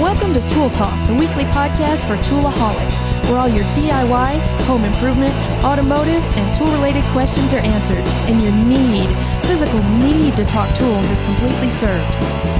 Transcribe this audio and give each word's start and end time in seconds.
Welcome 0.00 0.32
to 0.32 0.40
Tool 0.48 0.70
Talk, 0.70 0.96
the 1.08 1.12
weekly 1.14 1.44
podcast 1.44 2.08
for 2.08 2.16
toolaholics, 2.24 3.28
where 3.28 3.38
all 3.38 3.50
your 3.50 3.64
DIY, 3.74 4.40
home 4.64 4.84
improvement, 4.84 5.34
automotive, 5.62 6.22
and 6.38 6.54
tool-related 6.54 7.04
questions 7.12 7.52
are 7.52 7.58
answered, 7.58 8.02
and 8.24 8.42
your 8.42 8.50
need, 8.64 9.14
physical 9.44 9.82
need 9.98 10.38
to 10.38 10.44
talk 10.46 10.74
tools 10.78 11.04
is 11.10 11.20
completely 11.26 11.68
served. 11.68 12.10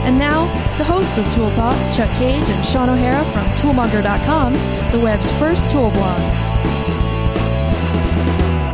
And 0.05 0.19
now, 0.19 0.45
the 0.77 0.85
hosts 0.85 1.17
of 1.17 1.25
Tool 1.33 1.51
Talk, 1.53 1.79
Chuck 1.97 2.11
Cage 2.19 2.47
and 2.47 2.63
Sean 2.67 2.91
O'Hara 2.91 3.25
from 3.25 3.47
Toolmonger.com, 3.57 4.53
the 4.93 5.03
web's 5.03 5.33
first 5.39 5.71
tool 5.71 5.91
blog. 5.93 6.21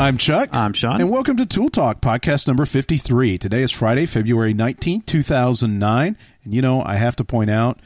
I'm 0.01 0.19
Chuck. 0.19 0.49
I'm 0.53 0.73
Sean. 0.73 1.01
And 1.01 1.09
welcome 1.09 1.37
to 1.37 1.47
Tool 1.47 1.71
Talk, 1.71 2.01
podcast 2.01 2.49
number 2.49 2.67
53. 2.67 3.39
Today 3.39 3.63
is 3.63 3.71
Friday, 3.71 4.07
February 4.07 4.55
19th, 4.55 5.07
2009. 5.07 6.17
And 6.43 6.53
you 6.53 6.63
know, 6.63 6.83
I 6.83 6.97
have 6.97 7.15
to 7.17 7.25
point 7.25 7.51
out, 7.51 7.79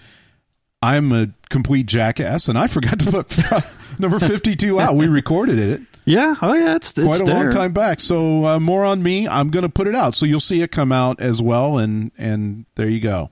I'm 0.82 1.12
a 1.12 1.28
complete 1.50 1.84
jackass, 1.86 2.48
and 2.48 2.58
I 2.58 2.66
forgot 2.66 2.98
to 3.00 3.10
put 3.10 3.38
number 3.98 4.18
52 4.18 4.80
out. 4.80 4.96
We 4.96 5.08
recorded 5.08 5.58
it 5.58 5.82
Yeah, 6.06 6.34
oh 6.40 6.54
yeah, 6.54 6.76
it's, 6.76 6.96
it's 6.96 7.06
quite 7.06 7.20
a 7.20 7.26
long 7.26 7.50
time 7.50 7.72
back. 7.72 8.00
So 8.00 8.46
uh, 8.46 8.58
more 8.60 8.84
on 8.84 9.02
me. 9.02 9.28
I'm 9.28 9.50
going 9.50 9.64
to 9.64 9.68
put 9.68 9.86
it 9.86 9.94
out. 9.94 10.14
So 10.14 10.24
you'll 10.24 10.40
see 10.40 10.62
it 10.62 10.72
come 10.72 10.90
out 10.92 11.20
as 11.20 11.42
well. 11.42 11.76
And, 11.78 12.10
and 12.16 12.64
there 12.76 12.88
you 12.88 13.00
go. 13.00 13.30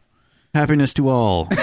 Happiness 0.55 0.93
to 0.95 1.09
all. 1.09 1.49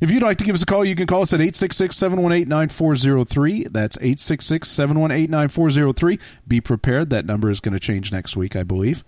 If 0.00 0.10
you'd 0.10 0.22
like 0.22 0.38
to 0.38 0.44
give 0.44 0.54
us 0.54 0.62
a 0.62 0.66
call, 0.66 0.84
you 0.84 0.94
can 0.94 1.06
call 1.06 1.22
us 1.22 1.32
at 1.32 1.40
866-718-9403. 1.40 3.72
That's 3.72 3.96
866-718-9403. 3.96 6.20
Be 6.46 6.60
prepared. 6.60 7.10
That 7.10 7.24
number 7.24 7.50
is 7.50 7.60
going 7.60 7.72
to 7.72 7.80
change 7.80 8.12
next 8.12 8.36
week, 8.36 8.54
I 8.56 8.62
believe. 8.62 9.04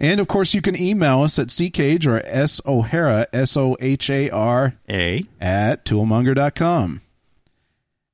And, 0.00 0.20
of 0.20 0.28
course, 0.28 0.54
you 0.54 0.62
can 0.62 0.80
email 0.80 1.22
us 1.22 1.38
at 1.38 1.48
ccage 1.48 2.06
or 2.06 2.22
S-O'Hara, 2.24 3.26
S-O-H-A-R, 3.32 4.74
A. 4.88 5.24
at 5.40 5.84
toolmonger.com. 5.84 7.00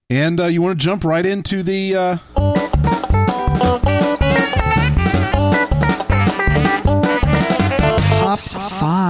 And 0.08 0.40
uh, 0.40 0.46
you 0.46 0.62
want 0.62 0.78
to 0.78 0.84
jump 0.84 1.04
right 1.04 1.26
into 1.26 1.62
the... 1.62 1.96
Uh, 1.96 3.93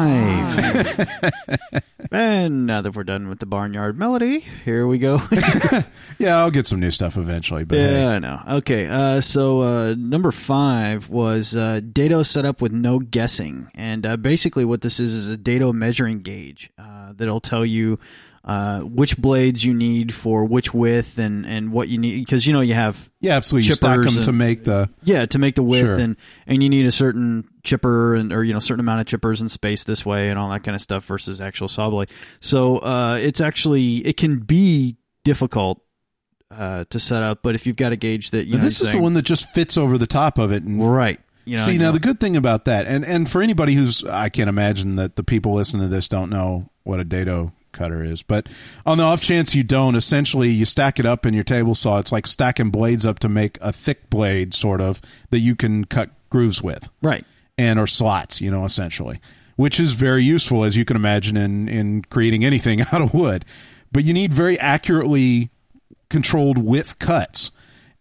five. 0.04 1.82
and 2.12 2.66
now 2.66 2.82
that 2.82 2.94
we're 2.94 3.04
done 3.04 3.28
with 3.28 3.38
the 3.38 3.46
barnyard 3.46 3.98
melody, 3.98 4.40
here 4.40 4.86
we 4.86 4.98
go. 4.98 5.22
yeah, 6.18 6.36
I'll 6.36 6.50
get 6.50 6.66
some 6.66 6.80
new 6.80 6.90
stuff 6.90 7.16
eventually. 7.16 7.64
But 7.64 7.78
hey. 7.78 8.00
yeah, 8.00 8.08
I 8.08 8.18
know. 8.18 8.40
Okay, 8.58 8.86
uh, 8.86 9.20
so 9.20 9.60
uh, 9.60 9.94
number 9.96 10.32
five 10.32 11.08
was 11.08 11.56
uh, 11.56 11.80
dado 11.80 12.22
setup 12.22 12.60
with 12.60 12.72
no 12.72 12.98
guessing, 12.98 13.68
and 13.74 14.04
uh, 14.04 14.16
basically 14.16 14.64
what 14.64 14.82
this 14.82 15.00
is 15.00 15.14
is 15.14 15.28
a 15.28 15.36
dado 15.36 15.72
measuring 15.72 16.20
gauge 16.20 16.70
uh, 16.78 17.12
that'll 17.14 17.40
tell 17.40 17.64
you 17.64 17.98
uh, 18.44 18.80
which 18.80 19.16
blades 19.16 19.64
you 19.64 19.72
need 19.72 20.12
for 20.12 20.44
which 20.44 20.74
width 20.74 21.18
and, 21.18 21.46
and 21.46 21.72
what 21.72 21.88
you 21.88 21.96
need 21.96 22.20
because 22.20 22.46
you 22.46 22.52
know 22.52 22.60
you 22.60 22.74
have 22.74 23.10
Yeah, 23.20 23.36
absolutely. 23.36 23.68
You 23.68 23.74
stack 23.74 24.02
them 24.02 24.20
to 24.20 24.32
make 24.32 24.64
the... 24.64 24.90
yeah 25.02 25.24
to 25.24 25.38
make 25.38 25.54
the 25.54 25.62
width 25.62 25.86
Sure. 25.86 25.96
and 25.98 26.16
and 26.46 26.62
you 26.62 26.68
need 26.68 26.84
a 26.84 26.92
certain 26.92 27.48
chipper 27.62 28.14
and 28.14 28.34
or 28.34 28.44
you 28.44 28.52
know 28.52 28.58
certain 28.58 28.80
amount 28.80 29.00
of 29.00 29.06
chippers 29.06 29.40
and 29.40 29.50
space 29.50 29.84
this 29.84 30.04
way 30.04 30.28
and 30.28 30.38
all 30.38 30.50
that 30.50 30.62
kind 30.62 30.74
of 30.74 30.82
stuff 30.82 31.06
versus 31.06 31.40
actual 31.40 31.68
saw 31.68 31.88
blade 31.88 32.10
so 32.40 32.78
uh 32.78 33.18
it's 33.20 33.40
actually 33.40 34.06
it 34.06 34.18
can 34.18 34.40
be 34.40 34.98
difficult 35.24 35.80
uh 36.50 36.84
to 36.90 37.00
set 37.00 37.22
up 37.22 37.42
but 37.42 37.54
if 37.54 37.66
you've 37.66 37.76
got 37.76 37.92
a 37.92 37.96
gauge 37.96 38.30
that 38.32 38.46
you 38.46 38.56
know 38.58 38.62
this 38.62 38.82
is 38.82 38.92
the 38.92 38.98
one 38.98 39.14
that 39.14 39.22
just 39.22 39.48
fits 39.52 39.78
over 39.78 39.96
the 39.96 40.06
top 40.06 40.36
of 40.36 40.52
it 40.52 40.62
and 40.62 40.92
right 40.92 41.18
you 41.46 41.56
know, 41.56 41.62
See 41.62 41.72
you 41.72 41.78
now 41.78 41.86
know. 41.86 41.92
the 41.92 42.00
good 42.00 42.20
thing 42.20 42.36
about 42.38 42.64
that, 42.64 42.86
and 42.86 43.04
and 43.04 43.28
for 43.28 43.42
anybody 43.42 43.74
who's, 43.74 44.02
I 44.02 44.30
can't 44.30 44.48
imagine 44.48 44.96
that 44.96 45.16
the 45.16 45.22
people 45.22 45.52
listening 45.52 45.82
to 45.82 45.88
this 45.88 46.08
don't 46.08 46.30
know 46.30 46.70
what 46.84 47.00
a 47.00 47.04
dado 47.04 47.52
cutter 47.74 48.02
is, 48.02 48.22
but 48.22 48.48
on 48.86 48.96
the 48.98 49.04
off 49.04 49.22
chance 49.22 49.54
you 49.54 49.62
don't, 49.62 49.94
essentially 49.94 50.48
you 50.48 50.64
stack 50.64 50.98
it 50.98 51.04
up 51.04 51.26
in 51.26 51.34
your 51.34 51.44
table 51.44 51.74
saw. 51.74 51.98
It's 51.98 52.12
like 52.12 52.26
stacking 52.26 52.70
blades 52.70 53.04
up 53.04 53.18
to 53.18 53.28
make 53.28 53.58
a 53.60 53.72
thick 53.72 54.08
blade, 54.08 54.54
sort 54.54 54.80
of 54.80 55.02
that 55.30 55.40
you 55.40 55.54
can 55.54 55.84
cut 55.84 56.10
grooves 56.30 56.62
with, 56.62 56.88
right 57.02 57.24
and 57.58 57.78
or 57.78 57.86
slots, 57.86 58.40
you 58.40 58.50
know, 58.50 58.64
essentially, 58.64 59.20
which 59.56 59.78
is 59.78 59.92
very 59.92 60.24
useful 60.24 60.64
as 60.64 60.76
you 60.76 60.84
can 60.84 60.96
imagine 60.96 61.36
in 61.36 61.68
in 61.68 62.02
creating 62.02 62.44
anything 62.44 62.80
out 62.92 63.00
of 63.00 63.14
wood. 63.14 63.44
But 63.92 64.04
you 64.04 64.12
need 64.12 64.32
very 64.32 64.58
accurately 64.58 65.50
controlled 66.08 66.58
width 66.58 66.98
cuts. 66.98 67.50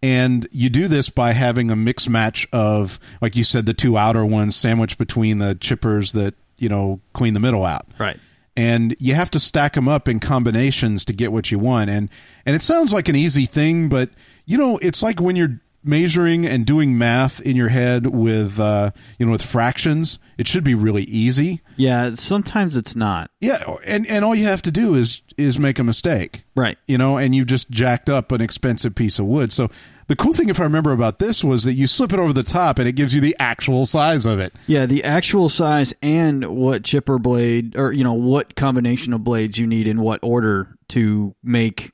And 0.01 0.47
you 0.51 0.69
do 0.69 0.89
this 0.89 1.09
by 1.09 1.31
having 1.31 1.71
a 1.71 1.77
mix 1.77 2.09
match 2.09 2.45
of, 2.51 2.99
like 3.21 3.37
you 3.37 3.45
said, 3.45 3.65
the 3.65 3.73
two 3.73 3.97
outer 3.97 4.25
ones 4.25 4.53
sandwiched 4.55 4.97
between 4.97 5.37
the 5.37 5.55
chippers 5.55 6.11
that, 6.11 6.33
you 6.57 6.67
know, 6.67 6.99
clean 7.13 7.33
the 7.33 7.39
middle 7.39 7.63
out. 7.63 7.87
right 7.97 8.19
And 8.55 8.95
you 8.99 9.15
have 9.15 9.31
to 9.31 9.39
stack 9.39 9.73
them 9.73 9.89
up 9.89 10.07
in 10.07 10.19
combinations 10.19 11.05
to 11.05 11.13
get 11.13 11.31
what 11.31 11.51
you 11.51 11.57
want. 11.57 11.89
And 11.89 12.09
and 12.45 12.55
it 12.55 12.61
sounds 12.61 12.93
like 12.93 13.09
an 13.09 13.15
easy 13.15 13.45
thing, 13.45 13.89
but 13.89 14.09
you 14.45 14.57
know, 14.57 14.77
it's 14.77 15.01
like 15.01 15.19
when 15.19 15.35
you're 15.35 15.59
measuring 15.83 16.45
and 16.45 16.65
doing 16.65 16.97
math 16.97 17.41
in 17.41 17.55
your 17.55 17.69
head 17.69 18.07
with 18.07 18.59
uh, 18.59 18.91
you 19.19 19.25
know, 19.25 19.31
with 19.31 19.43
fractions, 19.43 20.19
it 20.37 20.47
should 20.47 20.63
be 20.63 20.75
really 20.75 21.03
easy. 21.03 21.61
yeah 21.75 22.13
sometimes 22.15 22.75
it's 22.77 22.95
not 22.95 23.29
Yeah, 23.41 23.63
and 23.85 24.07
and 24.07 24.23
all 24.25 24.35
you 24.35 24.45
have 24.45 24.61
to 24.63 24.71
do 24.71 24.95
is 24.95 25.21
is 25.37 25.57
make 25.57 25.79
a 25.79 25.83
mistake 25.83 26.43
right 26.55 26.77
you 26.87 26.97
know, 26.97 27.17
and 27.17 27.33
you've 27.35 27.47
just 27.47 27.69
jacked 27.69 28.09
up 28.09 28.31
an 28.31 28.41
expensive 28.41 28.93
piece 28.95 29.19
of 29.19 29.25
wood. 29.25 29.51
So 29.51 29.69
the 30.07 30.15
cool 30.17 30.33
thing, 30.33 30.49
if 30.49 30.59
I 30.59 30.63
remember 30.63 30.91
about 30.91 31.19
this, 31.19 31.43
was 31.45 31.63
that 31.63 31.73
you 31.73 31.87
slip 31.87 32.11
it 32.11 32.19
over 32.19 32.33
the 32.33 32.43
top 32.43 32.77
and 32.77 32.87
it 32.89 32.91
gives 32.91 33.13
you 33.15 33.21
the 33.21 33.35
actual 33.39 33.85
size 33.85 34.25
of 34.25 34.39
it. 34.39 34.53
yeah 34.67 34.85
the 34.85 35.03
actual 35.03 35.49
size 35.49 35.93
and 36.01 36.45
what 36.45 36.83
chipper 36.83 37.17
blade 37.17 37.75
or 37.77 37.91
you 37.93 38.03
know 38.03 38.13
what 38.13 38.55
combination 38.55 39.13
of 39.13 39.23
blades 39.23 39.57
you 39.57 39.65
need 39.65 39.87
in 39.87 40.01
what 40.01 40.19
order 40.21 40.75
to 40.89 41.33
make 41.43 41.91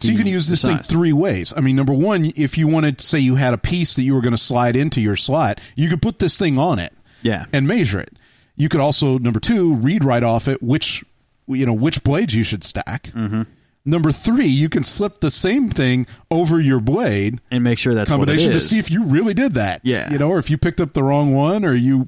So 0.00 0.08
you 0.08 0.16
can 0.16 0.26
use 0.26 0.48
this 0.48 0.62
thing 0.62 0.78
three 0.78 1.12
ways. 1.12 1.52
I 1.56 1.60
mean, 1.60 1.76
number 1.76 1.92
one, 1.92 2.32
if 2.34 2.56
you 2.56 2.66
wanted 2.66 2.98
to 2.98 3.06
say 3.06 3.18
you 3.18 3.34
had 3.34 3.52
a 3.52 3.58
piece 3.58 3.94
that 3.94 4.02
you 4.02 4.14
were 4.14 4.22
going 4.22 4.32
to 4.32 4.38
slide 4.38 4.74
into 4.74 5.00
your 5.00 5.16
slot, 5.16 5.60
you 5.76 5.88
could 5.88 6.00
put 6.00 6.18
this 6.18 6.38
thing 6.38 6.58
on 6.58 6.78
it 6.78 6.92
yeah 7.22 7.46
and 7.52 7.66
measure 7.66 8.00
it. 8.00 8.16
You 8.56 8.68
could 8.68 8.80
also, 8.80 9.18
number 9.18 9.40
two, 9.40 9.74
read 9.74 10.04
right 10.04 10.22
off 10.22 10.48
it 10.48 10.62
which 10.62 11.04
you 11.46 11.66
know 11.66 11.72
which 11.72 12.02
blades 12.02 12.34
you 12.34 12.44
should 12.44 12.64
stack. 12.64 13.04
Mm-hmm. 13.14 13.42
Number 13.84 14.12
three, 14.12 14.46
you 14.46 14.68
can 14.68 14.84
slip 14.84 15.20
the 15.20 15.30
same 15.30 15.68
thing 15.68 16.06
over 16.30 16.60
your 16.60 16.78
blade 16.78 17.40
and 17.50 17.64
make 17.64 17.78
sure 17.78 17.94
that's 17.94 18.10
what 18.10 18.16
it 18.16 18.20
combination 18.20 18.52
to 18.52 18.60
see 18.60 18.78
if 18.78 18.90
you 18.90 19.02
really 19.02 19.34
did 19.34 19.54
that. 19.54 19.80
Yeah. 19.82 20.10
you 20.10 20.18
know, 20.18 20.30
or 20.30 20.38
if 20.38 20.50
you 20.50 20.56
picked 20.56 20.80
up 20.80 20.92
the 20.92 21.02
wrong 21.02 21.34
one, 21.34 21.64
or 21.64 21.74
you, 21.74 22.06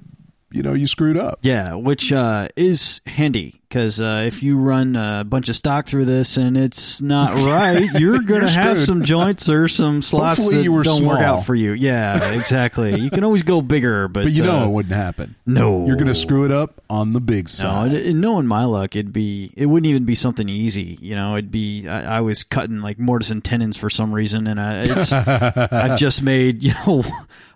you 0.52 0.62
know, 0.62 0.72
you 0.72 0.86
screwed 0.86 1.16
up. 1.16 1.40
Yeah, 1.42 1.74
which 1.74 2.12
uh, 2.12 2.46
is 2.54 3.00
handy 3.06 3.60
because 3.74 4.00
uh, 4.00 4.22
if 4.24 4.40
you 4.40 4.56
run 4.56 4.94
a 4.94 5.24
bunch 5.24 5.48
of 5.48 5.56
stock 5.56 5.88
through 5.88 6.04
this 6.04 6.36
and 6.36 6.56
it's 6.56 7.02
not 7.02 7.34
right, 7.44 7.82
you're 7.98 8.20
going 8.22 8.42
to 8.46 8.48
have 8.48 8.78
screwed. 8.78 8.86
some 8.86 9.04
joints 9.04 9.48
or 9.48 9.66
some 9.66 10.00
slots 10.00 10.38
Hopefully 10.38 10.58
that 10.58 10.62
you 10.62 10.70
were 10.70 10.84
don't 10.84 11.04
work 11.04 11.18
out 11.18 11.44
for 11.44 11.56
you. 11.56 11.72
Yeah, 11.72 12.34
exactly. 12.34 13.00
you 13.00 13.10
can 13.10 13.24
always 13.24 13.42
go 13.42 13.60
bigger, 13.60 14.06
but 14.14 14.22
But 14.22 14.32
you 14.32 14.44
know 14.44 14.60
uh, 14.60 14.66
it 14.66 14.70
wouldn't 14.70 14.94
happen. 14.94 15.34
no, 15.44 15.86
You're 15.88 15.96
going 15.96 16.06
to 16.06 16.14
screw 16.14 16.44
it 16.44 16.52
up 16.52 16.84
on 16.88 17.14
the 17.14 17.20
big 17.20 17.48
side. 17.48 17.92
and 17.94 18.20
knowing 18.20 18.46
my 18.46 18.64
luck, 18.64 18.94
it'd 18.94 19.12
be 19.12 19.52
it 19.56 19.66
wouldn't 19.66 19.90
even 19.90 20.04
be 20.04 20.14
something 20.14 20.48
easy. 20.48 20.96
You 21.02 21.16
know, 21.16 21.34
it'd 21.34 21.50
be 21.50 21.88
I, 21.88 22.18
I 22.18 22.20
was 22.20 22.44
cutting 22.44 22.78
like 22.80 23.00
mortise 23.00 23.32
and 23.32 23.44
tenons 23.44 23.76
for 23.76 23.90
some 23.90 24.12
reason, 24.12 24.46
and 24.46 24.60
I, 24.60 24.84
it's 24.86 25.12
I've 25.12 25.98
just 25.98 26.22
made 26.22 26.62
you 26.62 26.74
know 26.86 27.02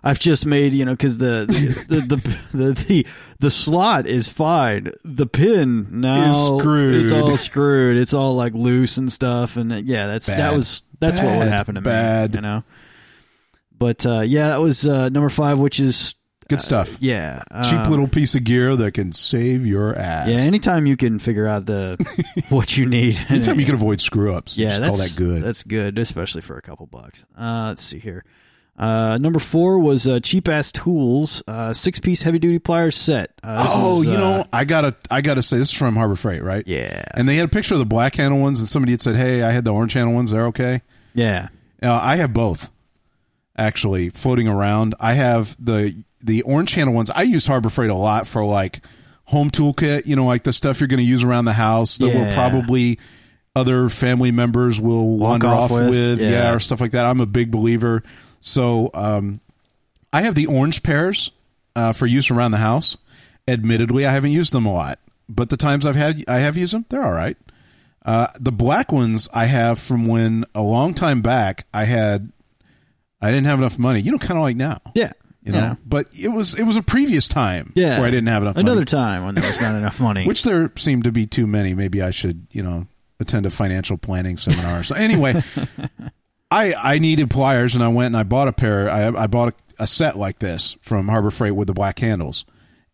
I've 0.03 0.19
just 0.19 0.45
made 0.45 0.73
you 0.73 0.83
know 0.83 0.91
because 0.91 1.17
the 1.17 1.45
the, 1.47 1.95
the 1.95 2.01
the 2.01 2.37
the 2.57 2.73
the 2.73 3.07
slot 3.49 4.05
is 4.05 4.27
fine, 4.27 4.91
the 5.05 5.25
pin 5.25 6.01
now 6.01 6.31
Is 6.31 6.59
screwed. 6.61 7.05
It's 7.05 7.11
all 7.11 7.37
screwed. 7.37 7.97
It's 7.97 8.13
all 8.13 8.35
like 8.35 8.53
loose 8.53 8.97
and 8.97 9.09
stuff, 9.11 9.55
and 9.55 9.71
uh, 9.71 9.75
yeah, 9.77 10.07
that's 10.07 10.25
that 10.25 10.53
was 10.55 10.83
that's 10.99 11.17
what 11.17 11.37
would 11.37 11.45
Bad. 11.45 11.47
happen 11.47 11.75
to 11.75 11.81
Bad. 11.81 12.31
me. 12.31 12.37
You 12.37 12.41
know, 12.41 12.63
but 13.77 14.05
uh, 14.05 14.21
yeah, 14.21 14.49
that 14.49 14.59
was 14.61 14.85
uh, 14.85 15.07
number 15.09 15.29
five, 15.29 15.57
which 15.57 15.79
is 15.79 16.15
Good 16.49 16.59
stuff. 16.61 16.97
yeah, 16.99 17.43
Cheap 17.63 17.79
um, 17.81 17.91
little 17.91 18.07
piece 18.07 18.33
of 18.33 18.43
gear 18.43 18.75
that 18.75 18.93
can 18.95 19.13
save 19.13 19.65
your 19.67 19.95
ass. 19.95 20.27
yeah, 20.27 20.37
anytime 20.37 20.87
you 20.87 20.97
can 20.97 21.19
figure 21.19 21.45
out 21.47 21.65
the 21.67 21.95
what 22.49 22.75
you 22.75 22.87
need. 22.87 23.17
Anytime 23.29 23.59
you 23.59 23.65
can 23.67 23.75
avoid 23.75 24.01
screw 24.01 24.33
ups. 24.33 24.57
yeah, 24.57 24.79
that's 24.79 24.89
call 24.89 24.97
that 24.97 25.15
good. 25.15 25.43
That's 25.43 25.63
good, 25.63 25.97
especially 25.99 26.41
for 26.41 26.57
a 26.57 26.61
couple 26.63 26.87
bucks. 26.87 27.23
Uh, 27.39 27.67
let's 27.67 27.83
see 27.83 27.99
here. 27.99 28.25
Uh, 28.79 29.17
number 29.17 29.39
four 29.39 29.77
was 29.77 30.07
uh, 30.07 30.21
cheap 30.21 30.47
ass 30.47 30.71
tools, 30.71 31.43
uh, 31.49 31.73
six 31.73 31.99
piece 31.99 32.21
heavy 32.21 32.39
duty 32.39 32.59
pliers 32.59 32.95
set. 32.95 33.31
Uh, 33.43 33.65
oh, 33.67 33.99
is, 33.99 34.07
you 34.07 34.13
uh, 34.13 34.17
know, 34.17 34.45
I 34.53 34.63
gotta, 34.63 34.95
I 35.11 35.19
gotta 35.19 35.41
say, 35.41 35.57
this 35.57 35.71
is 35.71 35.77
from 35.77 35.97
Harbor 35.97 36.15
Freight, 36.15 36.41
right? 36.41 36.65
yeah, 36.65 37.03
And 37.13 37.27
they 37.27 37.35
had 37.35 37.43
a 37.43 37.49
picture 37.49 37.75
of 37.75 37.79
the 37.79 37.85
black 37.85 38.15
handle 38.15 38.39
ones, 38.39 38.61
and 38.61 38.69
somebody 38.69 38.93
had 38.93 39.01
said, 39.01 39.17
"Hey, 39.17 39.43
I 39.43 39.51
had 39.51 39.65
the 39.65 39.73
orange 39.73 39.93
handle 39.93 40.15
ones. 40.15 40.31
They're 40.31 40.47
okay." 40.47 40.81
yeah, 41.13 41.49
Uh, 41.83 41.99
I 42.01 42.15
have 42.15 42.31
both, 42.31 42.71
actually, 43.57 44.11
floating 44.11 44.47
around. 44.47 44.95
I 44.97 45.13
have 45.13 45.57
the 45.59 46.01
the 46.21 46.43
orange 46.43 46.73
handle 46.73 46.95
ones. 46.95 47.09
I 47.09 47.23
use 47.23 47.45
Harbor 47.45 47.69
Freight 47.69 47.89
a 47.89 47.95
lot 47.95 48.27
for 48.27 48.45
like 48.45 48.81
home 49.25 49.49
toolkit. 49.49 50.05
You 50.05 50.15
know, 50.15 50.25
like 50.25 50.43
the 50.43 50.53
stuff 50.53 50.79
you're 50.79 50.87
going 50.87 50.99
to 50.99 51.03
use 51.03 51.25
around 51.25 51.43
the 51.43 51.53
house 51.53 51.97
that 51.97 52.07
will 52.07 52.31
probably 52.33 52.97
other 53.57 53.89
family 53.89 54.31
members 54.31 54.79
will 54.79 55.17
wander 55.17 55.47
off 55.47 55.71
off, 55.71 55.79
with, 55.79 55.89
with, 55.89 56.21
yeah. 56.21 56.29
yeah. 56.29 56.53
or 56.53 56.59
stuff 56.59 56.79
like 56.79 56.91
that. 56.91 57.05
I'm 57.05 57.19
a 57.19 57.25
big 57.25 57.51
believer. 57.51 58.03
So 58.39 58.89
um, 58.93 59.39
I 60.13 60.21
have 60.23 60.35
the 60.35 60.45
orange 60.47 60.83
pairs 60.83 61.31
uh, 61.75 61.93
for 61.93 62.05
use 62.07 62.31
around 62.31 62.51
the 62.51 62.57
house. 62.57 62.97
Admittedly, 63.47 64.05
I 64.05 64.11
haven't 64.11 64.31
used 64.31 64.53
them 64.53 64.65
a 64.65 64.73
lot, 64.73 64.99
but 65.27 65.49
the 65.49 65.57
times 65.57 65.85
I've 65.85 65.95
had 65.95 66.23
I 66.27 66.39
have 66.39 66.55
used 66.57 66.73
them, 66.73 66.85
they're 66.89 67.03
all 67.03 67.11
right. 67.11 67.37
Uh, 68.05 68.27
the 68.39 68.51
black 68.51 68.91
ones 68.91 69.27
I 69.33 69.45
have 69.45 69.77
from 69.79 70.05
when 70.05 70.45
a 70.55 70.61
long 70.61 70.93
time 70.93 71.21
back 71.21 71.67
I 71.73 71.83
had 71.85 72.31
I 73.21 73.29
didn't 73.31 73.47
have 73.47 73.59
enough 73.59 73.77
money. 73.79 73.99
You 74.01 74.11
know, 74.13 74.17
kind 74.19 74.37
of 74.37 74.43
like 74.43 74.55
now. 74.55 74.79
Yeah. 74.95 75.13
You 75.41 75.53
know, 75.53 75.77
but 75.83 76.07
it 76.13 76.27
was 76.27 76.53
it 76.53 76.63
was 76.63 76.75
a 76.75 76.83
previous 76.83 77.27
time 77.27 77.71
Yeah. 77.75 77.97
where 77.99 78.07
I 78.07 78.11
didn't 78.11 78.27
have 78.27 78.43
enough 78.43 78.55
Another 78.57 78.81
money. 78.81 78.85
time 78.85 79.25
when 79.25 79.35
there 79.35 79.49
was 79.49 79.59
not 79.59 79.73
enough 79.73 79.99
money. 79.99 80.25
which 80.27 80.43
there 80.43 80.71
seemed 80.75 81.05
to 81.05 81.11
be 81.11 81.25
too 81.25 81.47
many. 81.47 81.73
Maybe 81.73 82.03
I 82.03 82.11
should, 82.11 82.45
you 82.51 82.61
know, 82.61 82.85
attend 83.19 83.47
a 83.47 83.49
financial 83.49 83.97
planning 83.97 84.37
seminar. 84.37 84.83
so 84.83 84.93
anyway, 84.95 85.41
I 86.51 86.73
I 86.73 86.99
needed 86.99 87.29
pliers 87.29 87.75
and 87.75 87.83
I 87.83 87.89
went 87.89 88.07
and 88.07 88.17
I 88.17 88.23
bought 88.23 88.47
a 88.47 88.53
pair. 88.53 88.89
I 88.89 89.07
I 89.07 89.27
bought 89.27 89.53
a, 89.77 89.83
a 89.83 89.87
set 89.87 90.17
like 90.17 90.39
this 90.39 90.75
from 90.81 91.07
Harbor 91.07 91.31
Freight 91.31 91.55
with 91.55 91.67
the 91.67 91.73
black 91.73 91.99
handles, 91.99 92.45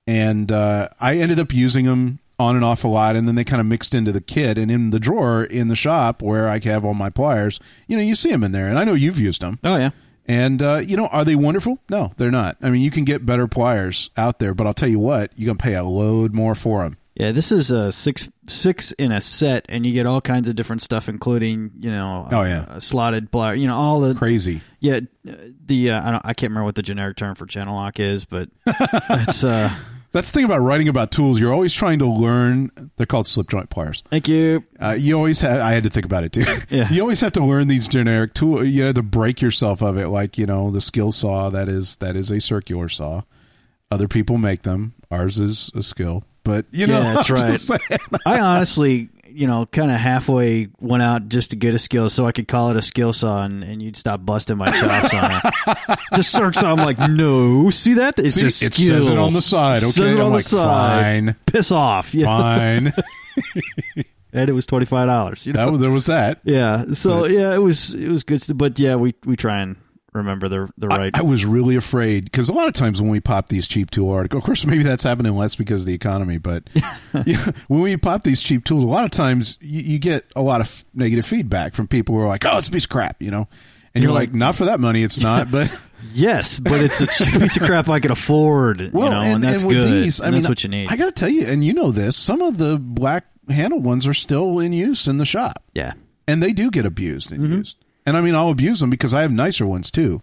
and 0.06 0.52
uh, 0.52 0.90
I 1.00 1.18
ended 1.18 1.40
up 1.40 1.54
using 1.54 1.86
them 1.86 2.20
on 2.38 2.56
and 2.56 2.66
off 2.66 2.84
a 2.84 2.88
lot. 2.88 3.16
And 3.16 3.28
then 3.28 3.36
they 3.36 3.44
kind 3.46 3.62
of 3.62 3.66
mixed 3.66 3.94
into 3.94 4.12
the 4.12 4.22
kit 4.22 4.58
and 4.58 4.70
in 4.70 4.90
the 4.90 5.00
drawer 5.00 5.44
in 5.44 5.70
the 5.70 5.76
shop 5.76 6.22
where 6.22 6.50
I 6.50 6.60
have 6.60 6.84
all 6.84 6.94
my 6.94 7.10
pliers. 7.10 7.60
You 7.88 7.96
know, 7.96 8.04
you 8.04 8.16
see 8.16 8.30
them 8.30 8.44
in 8.44 8.52
there, 8.52 8.68
and 8.68 8.78
I 8.78 8.84
know 8.84 8.94
you've 8.94 9.20
used 9.20 9.42
them. 9.42 9.60
oh 9.64 9.78
yeah. 9.78 9.92
And 10.28 10.62
uh, 10.62 10.82
you 10.84 10.98
know, 10.98 11.08
are 11.08 11.24
they 11.24 11.36
wonderful? 11.36 11.80
No, 11.90 12.12
they're 12.18 12.32
not. 12.32 12.58
I 12.62 12.72
mean, 12.72 12.82
you 12.82 12.92
can 12.92 13.04
get 13.06 13.26
better 13.26 13.48
pliers 13.48 14.10
out 14.18 14.40
there, 14.40 14.54
but 14.56 14.66
I'll 14.66 14.74
tell 14.74 14.90
you 14.90 15.00
what, 15.00 15.32
you're 15.36 15.46
gonna 15.46 15.58
pay 15.58 15.76
a 15.76 15.84
load 15.84 16.34
more 16.34 16.56
for 16.56 16.84
them. 16.84 16.98
Yeah, 17.16 17.32
this 17.32 17.52
is 17.52 17.72
a 17.72 17.92
six 17.94 18.28
six 18.48 18.92
in 18.94 19.12
a 19.14 19.22
set, 19.22 19.66
and 19.70 19.86
you 19.86 19.94
get 19.94 20.06
all 20.06 20.20
kinds 20.20 20.50
of 20.50 20.56
different 20.58 20.82
stuff, 20.82 21.08
including 21.08 21.72
you 21.80 21.90
know, 21.90 22.28
Oh, 22.30 22.44
yeah. 22.44 22.66
uh, 22.70 22.80
slotted 22.82 23.32
plier, 23.32 23.58
you 23.58 23.68
know, 23.68 23.76
all 23.76 24.02
the 24.02 24.16
Crazy. 24.16 24.62
yeah, 24.82 25.00
uh, 25.28 25.32
the 25.66 25.92
uh, 25.92 26.06
I 26.08 26.12
don't 26.12 26.22
I 26.26 26.34
can't 26.34 26.52
remember 26.52 26.66
what 26.66 26.76
the 26.76 26.82
generic 26.84 27.16
term 27.16 27.36
for 27.36 27.46
channel 27.46 27.76
lock 27.76 28.00
is, 28.02 28.26
but 28.26 28.50
it's 28.68 29.46
uh, 29.46 29.74
That's 30.12 30.30
the 30.32 30.40
thing 30.40 30.46
about 30.46 30.60
writing 30.60 30.90
about 30.90 31.12
tools. 31.12 31.40
You're 31.40 31.54
always 31.54 31.74
trying 31.74 32.00
to 32.00 32.06
learn. 32.06 32.70
They're 32.98 33.06
called 33.06 33.28
slip 33.28 33.48
joint 33.50 33.70
pliers. 33.70 34.04
thank 34.10 34.28
you. 34.28 34.66
Uh, 34.78 34.98
you 35.00 35.16
always 35.16 35.40
have. 35.40 35.62
I 35.62 35.72
had 35.72 35.86
to 35.86 35.90
think 35.90 36.06
about 36.06 36.26
it 36.26 36.34
too. 36.34 36.44
Yeah. 36.70 36.90
You 36.92 37.00
always 37.02 37.22
have 37.22 37.32
to 37.34 37.46
learn 37.46 37.70
these 37.70 37.88
generic 37.88 38.34
tools. 38.34 38.68
You 38.68 38.84
have 38.84 38.96
to 38.96 39.02
break 39.04 39.42
yourself 39.42 39.82
of 39.82 39.98
it. 39.98 40.10
Like 40.10 40.38
you 40.38 40.46
know, 40.46 40.70
the 40.70 40.82
Skil 40.82 41.14
saw. 41.14 41.50
That 41.50 41.70
is 41.70 41.96
that 41.98 42.18
is 42.18 42.30
a 42.30 42.42
circular 42.42 42.90
saw. 42.90 43.22
Other 43.90 44.10
people 44.10 44.38
make 44.38 44.64
them. 44.64 44.96
Ours 45.12 45.40
is 45.40 45.72
a 45.76 45.82
Skil. 45.82 46.26
But 46.46 46.66
you 46.72 46.88
know, 46.88 47.02
Yeah, 47.02 47.14
that's 47.26 47.70
I'm 47.70 47.80
right. 47.90 48.00
I 48.26 48.40
honestly, 48.40 49.10
you 49.28 49.48
know, 49.48 49.66
kind 49.66 49.92
of 49.92 49.98
halfway 49.98 50.70
went 50.80 51.04
out 51.04 51.28
just 51.28 51.50
to 51.50 51.58
get 51.58 51.74
a 51.76 51.80
Skil 51.80 52.10
so 52.10 52.26
I 52.26 52.32
could 52.32 52.48
call 52.48 52.70
it 52.70 52.78
a 52.78 52.82
Skil 52.82 53.12
saw, 53.12 53.44
and, 53.44 53.64
and 53.64 53.82
you'd 53.82 53.98
stop 53.98 54.24
busting 54.26 54.56
my 54.56 54.66
chops 54.68 55.14
on 55.14 55.42
it. 55.90 56.00
Just 56.16 56.32
saw. 56.32 56.50
I'm 56.72 56.78
like, 56.78 56.98
no, 57.00 57.70
see 57.72 57.96
that? 57.96 58.18
It's 58.20 58.36
See, 58.36 58.44
a 58.44 58.48
it 58.48 58.74
says 58.74 59.08
it 59.10 59.18
on 59.18 59.34
the 59.34 59.42
side. 59.42 59.78
It 59.84 59.88
Okay, 59.88 59.92
says 59.92 60.14
it 60.14 60.20
I'm 60.20 60.26
on 60.28 60.32
the 60.32 60.36
like, 60.38 60.46
side. 60.46 61.04
fine, 61.26 61.36
Piss 61.48 61.72
off. 61.72 62.14
Yeah. 62.14 62.26
fine. 62.26 62.94
And 64.34 64.50
it 64.50 64.54
was 64.54 64.66
twenty 64.66 64.86
five 64.86 65.08
dollars. 65.08 65.48
You 65.48 65.54
know. 65.54 65.72
that 65.72 65.78
there 65.78 65.90
was 65.92 66.08
that. 66.08 66.42
Yeah. 66.44 66.92
So 66.94 67.26
yeah, 67.26 67.56
it 67.56 67.60
was 67.60 67.96
it 67.96 68.10
was 68.10 68.26
good. 68.26 68.44
But 68.58 68.78
yeah, 68.78 68.96
we 68.96 69.16
we 69.26 69.38
try 69.38 69.60
and 69.62 69.78
remember 70.16 70.48
the 70.50 70.70
the 70.78 70.88
right. 70.88 71.12
I, 71.14 71.22
was 71.22 71.46
really 71.46 71.76
afraid 71.76 72.24
because 72.26 72.50
a 72.50 72.54
lot 72.54 72.68
of 72.68 72.74
times 72.74 73.02
when 73.02 73.12
we 73.12 73.20
pop 73.20 73.50
these 73.50 73.68
cheap 73.68 73.92
tool 73.92 74.10
articles, 74.12 74.40
of 74.42 74.46
course, 74.46 74.66
maybe 74.66 74.84
that's 74.84 75.04
happening 75.04 75.36
less 75.36 75.56
because 75.56 75.82
of 75.82 75.88
the 75.88 75.94
economy, 75.94 76.38
but 76.38 76.64
yeah, 77.26 77.52
when 77.68 77.82
we 77.82 77.96
pop 77.98 78.24
these 78.24 78.42
cheap 78.42 78.64
tools, 78.66 78.84
a 78.84 78.88
lot 78.88 79.06
of 79.06 79.12
times 79.12 79.58
you, 79.62 79.82
you 79.82 80.00
get 80.00 80.26
a 80.36 80.42
lot 80.42 80.62
of 80.62 80.68
f- 80.68 80.86
negative 80.94 81.26
feedback 81.26 81.74
from 81.76 81.88
people 81.88 82.16
who 82.16 82.22
are 82.22 82.28
like, 82.28 82.46
"Oh, 82.46 82.58
it's 82.58 82.68
a 82.68 82.72
piece 82.72 82.86
of 82.86 82.90
crap," 82.90 83.22
you 83.22 83.30
know, 83.32 83.48
and 83.94 84.02
you're, 84.04 84.10
You're 84.12 84.20
like, 84.20 84.30
like- 84.30 84.36
"Not 84.36 84.56
for 84.56 84.66
that 84.66 84.80
money, 84.80 85.04
it's 85.04 85.20
not." 85.20 85.52
But 85.52 85.72
yes, 86.14 86.60
but 86.60 86.82
it's 86.82 87.02
a 87.02 87.08
piece 87.40 87.58
of 87.58 87.64
crap 87.64 87.90
I 87.90 88.00
can 88.00 88.12
afford. 88.12 88.92
well, 88.94 89.06
you 89.06 89.10
know, 89.12 89.22
and, 89.22 89.44
that's 89.44 89.64
with 89.64 89.76
good. 89.78 90.04
these, 90.04 90.22
I 90.22 90.26
and 90.26 90.34
mean, 90.34 90.42
that's 90.42 90.50
what 90.50 90.64
you 90.64 90.70
need. 90.70 90.90
I 90.92 90.98
got 90.98 91.06
to 91.06 91.12
tell 91.12 91.30
you, 91.30 91.46
and 91.48 91.64
you 91.66 91.74
know 91.74 91.92
this, 91.92 92.16
some 92.16 92.42
of 92.42 92.58
the 92.58 92.78
black 92.80 93.26
handle 93.50 93.80
ones 93.80 94.08
are 94.08 94.14
still 94.14 94.60
in 94.60 94.72
use 94.74 95.08
in 95.08 95.18
the 95.18 95.26
shop, 95.26 95.64
yeah. 95.74 95.94
and 96.28 96.42
they 96.44 96.54
do 96.54 96.70
get 96.72 96.86
abused 96.86 97.32
and 97.32 97.42
Mm-hmm. 97.44 97.54
used. 97.54 97.78
And 98.06 98.16
I 98.16 98.22
mean, 98.22 98.36
I'll 98.36 98.50
abuse 98.50 98.80
them 98.80 98.90
because 98.90 99.14
I 99.14 99.22
have 99.22 99.32
nicer 99.32 99.66
ones 99.66 99.90
too. 99.92 100.22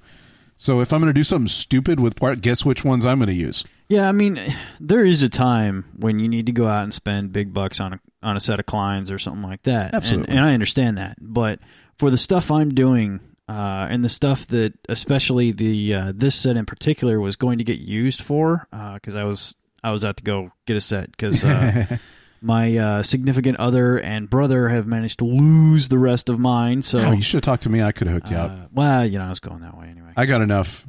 So 0.57 0.81
if 0.81 0.93
I'm 0.93 1.01
going 1.01 1.09
to 1.09 1.19
do 1.19 1.25
something 1.25 1.49
stupid 1.49 1.99
with 1.99 2.17
part, 2.17 2.41
guess 2.41 2.65
which 2.65 2.85
ones 2.85 3.05
I'm 3.05 3.19
going 3.19 3.29
to 3.29 3.35
use. 3.35 3.65
Yeah, 3.89 4.09
I 4.09 4.13
mean, 4.13 4.41
there 4.81 5.05
is 5.05 5.23
a 5.23 5.29
time 5.29 5.85
when 5.97 6.19
you 6.19 6.29
need 6.29 6.47
to 6.47 6.53
go 6.53 6.67
out 6.67 6.85
and 6.85 6.95
spend 6.95 7.33
big 7.33 7.53
bucks 7.53 7.81
on 7.81 7.95
a 7.95 8.01
on 8.23 8.37
a 8.37 8.41
set 8.41 8.61
of 8.61 8.67
Kleins 8.67 9.11
or 9.11 9.19
something 9.19 9.43
like 9.43 9.65
that. 9.65 9.87
And- 9.87 9.95
Absolutely. 9.97 10.37
and, 10.37 10.45
I 10.45 10.55
understand 10.55 10.99
that. 10.99 11.17
But 11.21 11.59
for 11.99 12.11
the 12.11 12.17
stuff 12.17 12.51
I'm 12.51 12.73
doing, 12.75 13.19
uh, 13.49 13.89
and 13.91 14.05
the 14.05 14.09
stuff 14.09 14.47
that, 14.49 14.75
especially 14.89 15.51
the 15.51 15.95
uh, 15.95 16.13
this 16.15 16.37
set 16.37 16.57
in 16.57 16.65
particular, 16.65 17.19
was 17.21 17.35
going 17.35 17.59
to 17.59 17.65
get 17.65 17.81
used 17.81 18.23
for, 18.23 18.69
because 18.95 19.17
I 19.17 19.25
was 19.25 19.57
I 19.83 19.91
was 19.91 20.05
out 20.05 20.19
to 20.19 20.23
go 20.23 20.53
get 20.67 20.77
a 20.77 20.81
set 20.81 21.11
because. 21.11 21.45
My 22.43 22.77
uh, 22.77 23.03
significant 23.05 23.59
other 23.59 23.99
and 23.99 24.29
brother 24.29 24.69
have 24.69 24.87
managed 24.87 25.21
to 25.21 25.25
lose 25.25 25.89
the 25.89 25.99
rest 25.99 26.29
of 26.29 26.39
mine. 26.41 26.83
So, 26.83 26.99
Oh, 26.99 27.13
you 27.13 27.23
should 27.23 27.37
have 27.37 27.43
talked 27.43 27.63
to 27.63 27.71
me. 27.71 27.81
I 27.83 27.93
could 27.93 28.09
have 28.09 28.15
hooked 28.17 28.31
you 28.31 28.37
up. 28.37 28.51
uh, 28.51 28.57
well, 28.73 29.07
you 29.07 29.19
know, 29.19 29.27
I 29.27 29.29
was 29.29 29.39
going 29.41 29.61
that 29.61 29.79
way 29.79 29.87
anyway. 29.87 30.11
I 30.17 30.27
got 30.27 30.41
enough. 30.43 30.87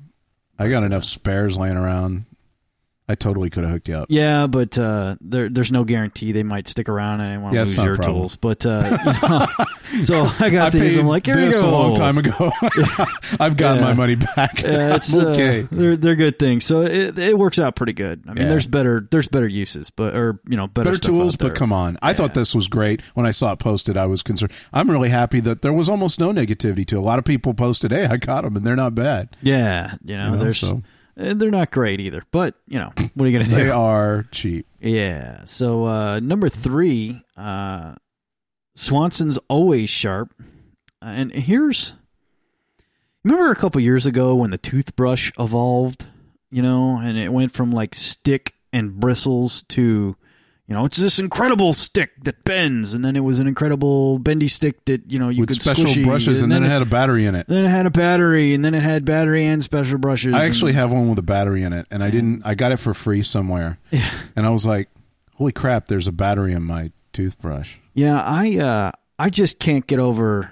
I 0.57 0.67
got 0.69 0.83
enough 0.83 1.03
spares 1.03 1.57
laying 1.57 1.77
around. 1.77 2.25
I 3.09 3.15
totally 3.15 3.49
could 3.49 3.63
have 3.65 3.71
hooked 3.73 3.89
you 3.89 3.97
up. 3.97 4.07
Yeah, 4.09 4.47
but 4.47 4.77
uh, 4.77 5.17
there, 5.19 5.49
there's 5.49 5.71
no 5.73 5.83
guarantee 5.83 6.31
they 6.31 6.43
might 6.43 6.69
stick 6.69 6.87
around 6.87 7.19
and 7.19 7.33
I 7.33 7.37
want 7.37 7.51
to 7.51 7.57
Yeah, 7.57 7.63
lose 7.63 7.75
your 7.75 7.95
problem. 7.97 8.15
tools. 8.15 8.35
But 8.37 8.65
uh, 8.65 8.97
you 9.91 9.97
know, 9.99 10.03
so 10.03 10.25
I 10.39 10.49
got 10.49 10.67
I 10.73 10.79
these. 10.79 10.95
I'm 10.97 11.05
like, 11.07 11.25
here 11.25 11.37
you 11.37 11.47
this 11.47 11.61
go. 11.61 11.69
a 11.69 11.71
long 11.71 11.95
time 11.95 12.17
ago. 12.17 12.31
I've 13.39 13.57
got 13.57 13.75
Yeah. 13.77 13.81
my 13.81 13.93
money 13.93 14.15
back. 14.15 14.61
Yeah, 14.61 14.95
it's 14.95 15.13
I'm 15.13 15.27
okay. 15.27 15.63
Uh, 15.63 15.67
they're 15.71 15.97
they're 15.97 16.15
good 16.15 16.39
things. 16.39 16.63
So 16.65 16.81
it 16.83 17.17
it 17.17 17.37
works 17.37 17.59
out 17.59 17.75
pretty 17.75 17.93
good. 17.93 18.23
I 18.27 18.33
mean, 18.33 18.47
there's 18.47 18.67
better 18.67 19.05
there's 19.11 19.27
better 19.27 19.47
uses, 19.47 19.89
but 19.89 20.15
or 20.15 20.39
you 20.47 20.55
know 20.57 20.67
better, 20.67 20.91
Better 20.91 20.97
stuff 20.97 21.09
tools, 21.11 21.35
but 21.35 21.55
come 21.55 21.73
on. 21.73 21.97
I 22.01 22.13
thought 22.13 22.33
this 22.33 22.55
was 22.55 22.67
great. 22.67 23.01
When 23.15 23.25
I 23.25 23.31
saw 23.31 23.51
it 23.51 23.59
posted, 23.59 23.97
I 23.97 24.05
was 24.05 24.23
concerned. 24.23 24.53
I'm 24.71 24.89
really 24.89 25.09
happy 25.09 25.39
that 25.41 25.61
there 25.61 25.73
was 25.73 25.89
almost 25.89 26.19
no 26.19 26.31
negativity 26.31 26.87
to 26.87 26.95
it. 26.95 26.99
A 26.99 27.01
lot 27.01 27.19
of 27.19 27.25
people 27.25 27.53
posted, 27.53 27.91
hey, 27.91 28.05
I 28.05 28.17
got 28.17 28.43
them, 28.43 28.55
and 28.55 28.65
they're 28.65 28.75
not 28.77 28.95
bad. 28.95 29.35
Yeah, 29.41 29.95
you 30.03 30.17
know, 30.17 30.25
You 30.25 30.31
know, 30.31 30.37
there's 30.43 30.59
so. 30.59 30.81
And 31.15 31.39
they're 31.39 31.51
not 31.51 31.71
great 31.71 31.99
either. 31.99 32.23
But 32.31 32.55
you 32.67 32.79
know, 32.79 32.91
what 33.13 33.25
are 33.25 33.29
you 33.29 33.37
gonna 33.39 33.49
do? 33.49 33.55
They 33.55 33.69
are 33.71 34.25
cheap. 34.31 34.65
Yeah. 34.79 35.45
So 35.45 35.85
uh, 35.85 36.19
number 36.19 36.49
three, 36.49 37.23
uh, 37.37 37.95
Swanson's 38.75 39.37
always 39.49 39.89
sharp, 39.89 40.33
Uh, 41.01 41.05
and 41.05 41.31
here's 41.33 41.93
remember 43.23 43.51
a 43.51 43.55
couple 43.55 43.79
years 43.81 44.05
ago 44.05 44.35
when 44.35 44.51
the 44.51 44.57
toothbrush 44.57 45.31
evolved, 45.39 46.07
you 46.51 46.61
know, 46.61 46.97
and 46.97 47.17
it 47.17 47.31
went 47.31 47.51
from 47.53 47.71
like 47.71 47.95
stick 47.95 48.53
and 48.71 48.99
bristles 48.99 49.63
to 49.69 50.15
you 50.73 50.79
know 50.79 50.85
it's 50.85 50.97
this 50.97 51.19
incredible 51.19 51.71
stick 51.71 52.11
that 52.23 52.43
bends, 52.45 52.95
and 52.95 53.05
then 53.05 53.15
it 53.15 53.19
was 53.19 53.37
an 53.37 53.45
incredible 53.45 54.17
bendy 54.17 54.47
stick 54.47 54.83
that 54.85 55.11
you 55.11 55.19
know 55.19 55.29
you 55.29 55.41
With 55.41 55.49
could 55.49 55.61
special 55.61 55.85
squishy, 55.85 56.03
brushes, 56.03 56.41
and 56.41 56.51
then 56.51 56.63
it 56.63 56.69
had 56.69 56.81
a 56.81 56.85
battery 56.85 57.27
in 57.27 57.35
it. 57.35 57.45
then 57.47 57.63
it 57.63 57.69
had 57.69 57.85
a 57.85 57.91
battery, 57.91 58.55
and 58.55 58.65
then 58.65 58.73
it 58.73 58.81
had 58.81 59.05
battery 59.05 59.45
and 59.45 59.61
special 59.61 59.99
brushes. 59.99 60.33
I 60.33 60.45
actually 60.45 60.71
and- 60.71 60.79
have 60.79 60.91
one 60.91 61.09
with 61.09 61.19
a 61.19 61.23
battery 61.23 61.61
in 61.61 61.73
it, 61.73 61.85
and 61.91 62.03
I 62.03 62.09
didn't. 62.09 62.41
I 62.43 62.55
got 62.55 62.71
it 62.71 62.77
for 62.77 62.95
free 62.95 63.21
somewhere, 63.21 63.77
and 64.35 64.47
I 64.47 64.49
was 64.49 64.65
like, 64.65 64.89
"Holy 65.35 65.51
crap! 65.51 65.85
There's 65.85 66.07
a 66.07 66.11
battery 66.11 66.53
in 66.53 66.63
my 66.63 66.91
toothbrush." 67.11 67.75
Yeah, 67.93 68.19
I 68.19 68.57
uh 68.57 68.91
I 69.19 69.29
just 69.29 69.59
can't 69.59 69.85
get 69.85 69.99
over 69.99 70.49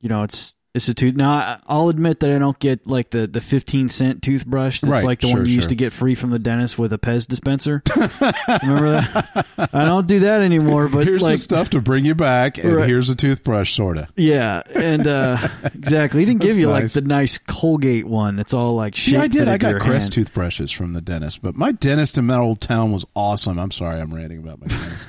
you 0.00 0.08
know, 0.08 0.24
it's 0.24 0.56
it's 0.74 0.88
a 0.88 0.94
tooth. 0.94 1.14
Now 1.14 1.30
I- 1.32 1.58
I'll 1.66 1.88
admit 1.90 2.20
that 2.20 2.30
I 2.30 2.38
don't 2.38 2.58
get 2.58 2.86
like 2.86 3.10
the 3.10 3.26
the 3.26 3.40
15 3.42 3.88
cent 3.90 4.22
toothbrush 4.22 4.80
that's 4.80 4.90
Right, 4.90 5.04
like 5.04 5.20
the 5.20 5.26
sure, 5.28 5.36
one 5.40 5.46
you 5.46 5.52
sure. 5.52 5.56
used 5.56 5.68
to 5.68 5.74
get 5.74 5.92
free 5.92 6.14
from 6.14 6.30
the 6.30 6.38
dentist 6.38 6.78
with 6.78 6.92
a 6.94 6.98
Pez 6.98 7.26
dispenser. 7.28 7.82
Remember 7.96 8.92
that? 8.92 9.68
I 9.74 9.84
don't 9.84 10.06
do 10.06 10.20
that 10.20 10.40
anymore, 10.40 10.88
but 10.88 11.06
here's 11.06 11.22
like 11.22 11.32
the 11.32 11.36
stuff 11.38 11.70
to 11.70 11.80
bring 11.82 12.04
you 12.06 12.14
back, 12.14 12.56
and 12.58 12.72
Right. 12.76 12.88
here's 12.88 13.10
a 13.10 13.14
toothbrush, 13.14 13.74
sorta. 13.76 14.08
yeah, 14.16 14.62
and 14.74 15.06
uh 15.06 15.46
exactly. 15.64 16.20
He 16.20 16.26
didn't 16.26 16.40
give 16.40 16.58
you 16.58 16.68
nice. 16.68 16.96
like 16.96 17.04
the 17.04 17.08
nice 17.08 17.36
Colgate 17.38 18.06
one 18.06 18.36
that's 18.36 18.54
all 18.54 18.74
like 18.74 18.96
See, 18.96 19.16
I 19.16 19.26
did. 19.28 19.48
I 19.48 19.58
got 19.58 19.78
Crest 19.80 20.04
hand. 20.04 20.12
toothbrushes 20.14 20.70
from 20.70 20.94
the 20.94 21.00
dentist, 21.02 21.42
but 21.42 21.54
my 21.54 21.72
dentist 21.72 22.16
in 22.16 22.26
that 22.28 22.38
old 22.40 22.60
town 22.62 22.92
was 22.92 23.04
awesome. 23.14 23.58
I'm 23.58 23.70
sorry, 23.72 24.00
I'm 24.00 24.14
ranting 24.14 24.38
about 24.38 24.60
my 24.60 24.68
dentist. 24.68 25.06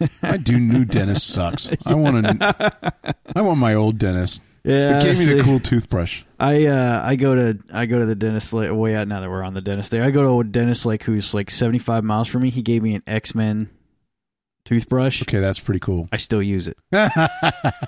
I 0.22 0.36
do 0.38 0.58
new 0.58 0.84
dentist 0.84 1.28
sucks. 1.28 1.70
I 1.86 1.94
want 1.94 2.26
a, 2.26 3.14
I 3.36 3.40
want 3.42 3.58
my 3.58 3.74
old 3.74 3.96
dentist. 3.98 4.42
Yeah, 4.64 4.98
it 4.98 5.02
gave 5.02 5.18
me 5.18 5.26
the 5.26 5.42
cool 5.42 5.60
toothbrush. 5.60 6.24
I 6.40 6.66
uh 6.66 7.02
I 7.04 7.16
go 7.16 7.34
to 7.34 7.58
I 7.72 7.84
go 7.86 7.98
to 7.98 8.06
the 8.06 8.14
dentist 8.14 8.52
like 8.52 8.72
way 8.72 8.94
out 8.96 9.08
now 9.08 9.20
that 9.20 9.28
we're 9.28 9.42
on 9.42 9.52
the 9.54 9.60
dentist 9.60 9.90
there. 9.90 10.02
I 10.02 10.10
go 10.10 10.22
to 10.22 10.40
a 10.40 10.44
dentist 10.44 10.86
like 10.86 11.02
who's 11.02 11.34
like 11.34 11.50
seventy 11.50 11.78
five 11.78 12.02
miles 12.02 12.28
from 12.28 12.42
me. 12.42 12.50
He 12.50 12.62
gave 12.62 12.82
me 12.82 12.94
an 12.94 13.02
X 13.06 13.34
Men 13.34 13.68
toothbrush. 14.64 15.20
Okay, 15.22 15.38
that's 15.40 15.60
pretty 15.60 15.80
cool. 15.80 16.08
I 16.12 16.16
still 16.16 16.42
use 16.42 16.68
it. 16.68 16.78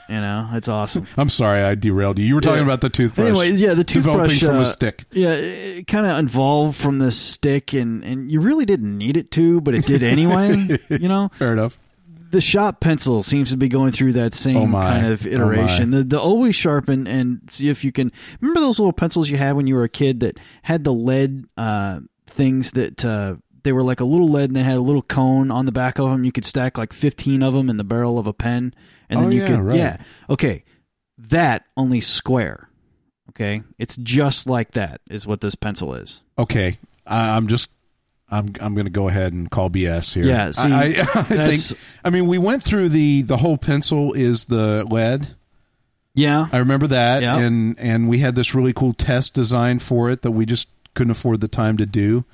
You 0.08 0.20
know, 0.20 0.48
it's 0.52 0.68
awesome. 0.68 1.06
I'm 1.16 1.28
sorry, 1.28 1.62
I 1.62 1.74
derailed 1.74 2.18
you. 2.18 2.24
You 2.26 2.36
were 2.36 2.40
talking 2.40 2.58
Yeah. 2.58 2.64
about 2.64 2.80
the 2.80 2.88
toothbrush. 2.90 3.28
Anyway, 3.28 3.50
yeah, 3.52 3.74
the 3.74 3.82
developing 3.82 4.30
toothbrush 4.30 4.46
from 4.48 4.58
uh, 4.58 4.62
a 4.62 4.64
stick. 4.66 5.04
Yeah, 5.10 5.30
it 5.32 5.86
kind 5.88 6.06
of 6.06 6.18
evolved 6.24 6.76
from 6.76 6.98
this 6.98 7.18
stick, 7.18 7.72
and 7.72 8.04
and 8.04 8.30
you 8.30 8.40
really 8.40 8.64
didn't 8.64 8.96
need 8.96 9.16
it 9.16 9.30
to, 9.32 9.60
but 9.62 9.74
it 9.74 9.84
did 9.86 10.02
anyway. 10.04 10.78
you 10.90 11.08
know, 11.08 11.30
Fair 11.34 11.52
enough. 11.54 11.76
The 12.30 12.40
shop 12.40 12.80
pencil 12.80 13.22
seems 13.22 13.50
to 13.50 13.56
be 13.56 13.68
going 13.68 13.92
through 13.92 14.12
that 14.14 14.34
same 14.34 14.74
Oh, 14.74 14.78
kind 14.80 15.06
of 15.06 15.26
Oh, 15.26 15.30
iteration. 15.30 15.90
the 15.90 16.04
the 16.04 16.20
always 16.20 16.54
sharpen 16.56 17.06
and 17.06 17.40
see 17.50 17.68
if 17.68 17.84
you 17.84 17.92
can 17.92 18.10
remember 18.40 18.60
those 18.60 18.78
little 18.78 18.92
pencils 18.92 19.28
you 19.30 19.36
had 19.36 19.56
when 19.56 19.66
you 19.66 19.74
were 19.74 19.84
a 19.84 19.88
kid 19.88 20.20
that 20.20 20.38
had 20.62 20.84
the 20.84 20.92
lead 20.92 21.44
uh, 21.56 22.00
things 22.26 22.72
that 22.72 23.04
uh, 23.04 23.36
They 23.62 23.72
were 23.72 23.82
like 23.82 24.00
a 24.00 24.04
little 24.04 24.28
lead, 24.28 24.50
and 24.50 24.56
they 24.56 24.62
had 24.62 24.76
a 24.76 24.80
little 24.80 25.02
cone 25.02 25.50
on 25.50 25.66
the 25.66 25.72
back 25.72 25.98
of 25.98 26.10
them. 26.10 26.24
You 26.24 26.32
could 26.32 26.44
stack 26.44 26.78
like 26.78 26.92
fifteen 26.92 27.42
of 27.42 27.52
them 27.54 27.68
in 27.68 27.76
the 27.78 27.84
barrel 27.84 28.18
of 28.18 28.26
a 28.26 28.32
pen, 28.32 28.74
and 29.10 29.20
then 29.20 29.26
Oh, 29.26 29.30
you 29.30 29.40
yeah, 29.42 29.46
could 29.48 29.60
right. 29.60 29.76
yeah. 29.78 29.96
Okay, 30.30 30.62
that 31.18 31.64
only 31.76 32.00
square. 32.00 32.68
Okay, 33.30 33.62
it's 33.78 33.96
just 33.96 34.46
like 34.48 34.70
that 34.72 35.00
is 35.10 35.26
what 35.26 35.40
this 35.40 35.54
pencil 35.56 35.94
is. 35.94 36.22
Okay, 36.38 36.78
I'm 37.06 37.48
just. 37.48 37.70
I'm 38.30 38.52
I'm 38.60 38.74
going 38.74 38.86
to 38.86 38.90
go 38.90 39.08
ahead 39.08 39.32
and 39.32 39.50
call 39.50 39.70
BS 39.70 40.14
here. 40.14 40.24
Yeah, 40.24 40.50
see, 40.50 40.70
I, 40.72 40.82
I, 40.82 40.88
I 41.14 41.22
think. 41.22 41.80
I 42.04 42.10
mean, 42.10 42.26
we 42.26 42.38
went 42.38 42.62
through 42.62 42.88
the 42.88 43.22
the 43.22 43.36
whole 43.36 43.56
pencil 43.56 44.12
is 44.14 44.46
the 44.46 44.84
lead. 44.90 45.28
Yeah, 46.14 46.46
I 46.50 46.56
remember 46.58 46.86
that, 46.88 47.22
Yeah. 47.22 47.36
and 47.38 47.78
and 47.78 48.08
we 48.08 48.18
had 48.18 48.34
this 48.34 48.54
really 48.54 48.72
cool 48.72 48.94
test 48.94 49.34
design 49.34 49.78
for 49.78 50.10
it 50.10 50.22
that 50.22 50.30
we 50.32 50.46
just 50.46 50.68
couldn't 50.94 51.10
afford 51.10 51.40
the 51.40 51.48
time 51.48 51.76
to 51.76 51.86
do, 51.86 52.24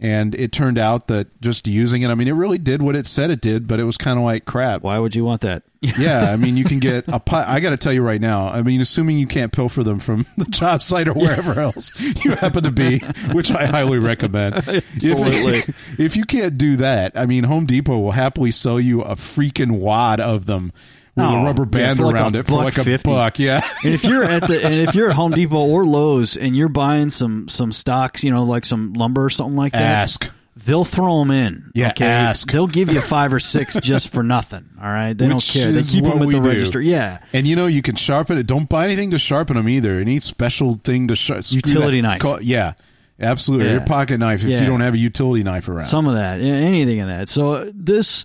and 0.00 0.34
it 0.34 0.50
turned 0.50 0.78
out 0.78 1.08
that 1.08 1.40
just 1.42 1.66
using 1.68 2.02
it, 2.02 2.08
I 2.08 2.14
mean, 2.14 2.26
it 2.26 2.32
really 2.32 2.56
did 2.56 2.80
what 2.80 2.96
it 2.96 3.06
said 3.06 3.30
it 3.30 3.40
did, 3.40 3.68
but 3.68 3.78
it 3.78 3.84
was 3.84 3.98
kind 3.98 4.18
of 4.18 4.24
like 4.24 4.46
crap. 4.46 4.82
why 4.82 4.98
would 4.98 5.14
you 5.14 5.24
want 5.24 5.42
that? 5.42 5.62
Yeah, 5.98 6.30
I 6.30 6.36
mean, 6.36 6.58
you 6.58 6.64
can 6.64 6.78
get 6.78 7.04
a 7.08 7.18
pi- 7.18 7.44
I 7.46 7.60
got 7.60 7.70
to 7.70 7.78
tell 7.78 7.92
you 7.92 8.02
right 8.02 8.20
now. 8.20 8.48
I 8.48 8.60
mean, 8.60 8.82
assuming 8.82 9.18
you 9.18 9.26
can't 9.26 9.50
pilfer 9.50 9.82
them 9.82 9.98
from 9.98 10.26
the 10.36 10.44
job 10.44 10.82
site 10.82 11.08
or 11.08 11.14
wherever 11.14 11.58
else 11.58 11.90
you 12.22 12.32
happen 12.32 12.64
to 12.64 12.70
be, 12.70 12.98
which 13.32 13.50
I 13.50 13.64
highly 13.64 13.98
recommend. 13.98 14.56
Absolutely. 14.56 15.58
If, 15.58 16.00
if 16.00 16.16
you 16.18 16.24
can't 16.24 16.58
do 16.58 16.76
that, 16.76 17.12
I 17.14 17.24
mean, 17.24 17.44
Home 17.44 17.64
Depot 17.64 17.98
will 17.98 18.12
happily 18.12 18.50
sell 18.50 18.78
you 18.78 19.00
a 19.00 19.14
freaking 19.14 19.78
wad 19.78 20.20
of 20.20 20.44
them 20.44 20.72
with 21.16 21.24
Oh, 21.24 21.40
a 21.40 21.44
rubber 21.44 21.64
band 21.64 21.98
for 21.98 22.06
like 22.06 22.14
around 22.14 22.36
a 22.36 22.40
it 22.40 22.46
for 22.46 22.52
buck 22.52 22.64
like 22.64 22.78
a 22.78 22.84
50. 22.84 23.08
buck. 23.10 23.38
Yeah. 23.38 23.60
and 23.84 23.94
if 23.94 24.04
you're 24.04 24.24
at 24.24 24.46
the 24.46 24.64
and 24.64 24.74
if 24.74 24.94
you're 24.94 25.10
at 25.10 25.16
Home 25.16 25.32
Depot 25.32 25.66
or 25.66 25.84
Lowe's 25.84 26.36
and 26.36 26.56
you're 26.56 26.68
buying 26.68 27.10
some 27.10 27.48
some 27.48 27.72
stocks, 27.72 28.22
you 28.24 28.30
know, 28.30 28.44
like 28.44 28.64
some 28.64 28.92
lumber 28.94 29.24
or 29.24 29.30
something 29.30 29.56
like 29.56 29.72
that, 29.72 29.82
Ask. 29.82 30.30
they'll 30.56 30.84
throw 30.84 31.18
them 31.20 31.30
in. 31.30 31.70
Yeah, 31.74 31.90
okay? 31.90 32.06
ask. 32.06 32.50
They'll 32.50 32.66
give 32.66 32.92
you 32.92 33.00
five 33.00 33.32
or 33.34 33.40
six 33.40 33.74
just 33.82 34.12
for 34.12 34.22
nothing. 34.22 34.68
All 34.80 34.88
right, 34.88 35.12
they 35.16 35.26
Which 35.26 35.52
don't 35.52 35.62
care. 35.64 35.72
They 35.72 35.82
keep 35.82 36.04
them 36.04 36.22
at 36.22 36.28
the 36.28 36.40
do. 36.40 36.48
register. 36.48 36.80
Yeah, 36.80 37.18
And 37.32 37.46
you 37.46 37.56
know 37.56 37.66
you 37.66 37.82
can 37.82 37.96
sharpen 37.96 38.38
it. 38.38 38.46
Don't 38.46 38.68
buy 38.68 38.84
anything 38.84 39.10
to 39.10 39.18
sharpen 39.18 39.56
them 39.56 39.68
either. 39.68 39.98
Any 39.98 40.20
special 40.20 40.80
thing 40.84 41.08
to 41.08 41.16
sharpen. 41.16 41.44
Utility 41.50 42.00
knife. 42.02 42.22
yeah, 42.42 42.74
absolutely. 43.18 43.66
Yeah. 43.66 43.72
Your 43.72 43.80
pocket 43.82 44.18
knife 44.18 44.42
if 44.42 44.48
Yeah. 44.48 44.60
you 44.60 44.66
don't 44.66 44.80
have 44.80 44.94
a 44.94 44.98
utility 44.98 45.42
knife 45.42 45.68
around. 45.68 45.86
some 45.88 46.06
of 46.06 46.14
that, 46.14 46.40
anything 46.40 47.00
of 47.00 47.08
that. 47.08 47.28
So 47.28 47.54
uh, 47.54 47.70
this, 47.74 48.24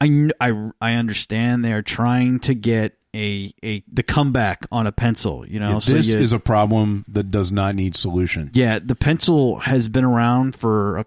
I 0.00 0.30
I 0.40 0.70
I 0.80 0.94
understand 0.94 1.64
they 1.64 1.72
are 1.72 1.82
trying 1.82 2.40
to 2.40 2.54
get 2.54 2.98
a 3.14 3.52
a 3.64 3.82
the 3.90 4.02
comeback 4.02 4.66
on 4.70 4.86
a 4.86 4.92
pencil. 4.92 5.46
You 5.48 5.58
know, 5.60 5.70
Yeah, 5.70 5.78
so 5.78 5.92
this 5.92 6.08
you- 6.08 6.18
is 6.20 6.32
a 6.32 6.38
problem 6.38 7.04
that 7.08 7.30
does 7.30 7.50
not 7.50 7.74
need 7.74 7.94
solution. 7.94 8.50
yeah, 8.52 8.78
the 8.78 8.94
pencil 8.94 9.58
has 9.60 9.88
been 9.88 10.04
around 10.04 10.54
for 10.54 10.98
a, 10.98 11.04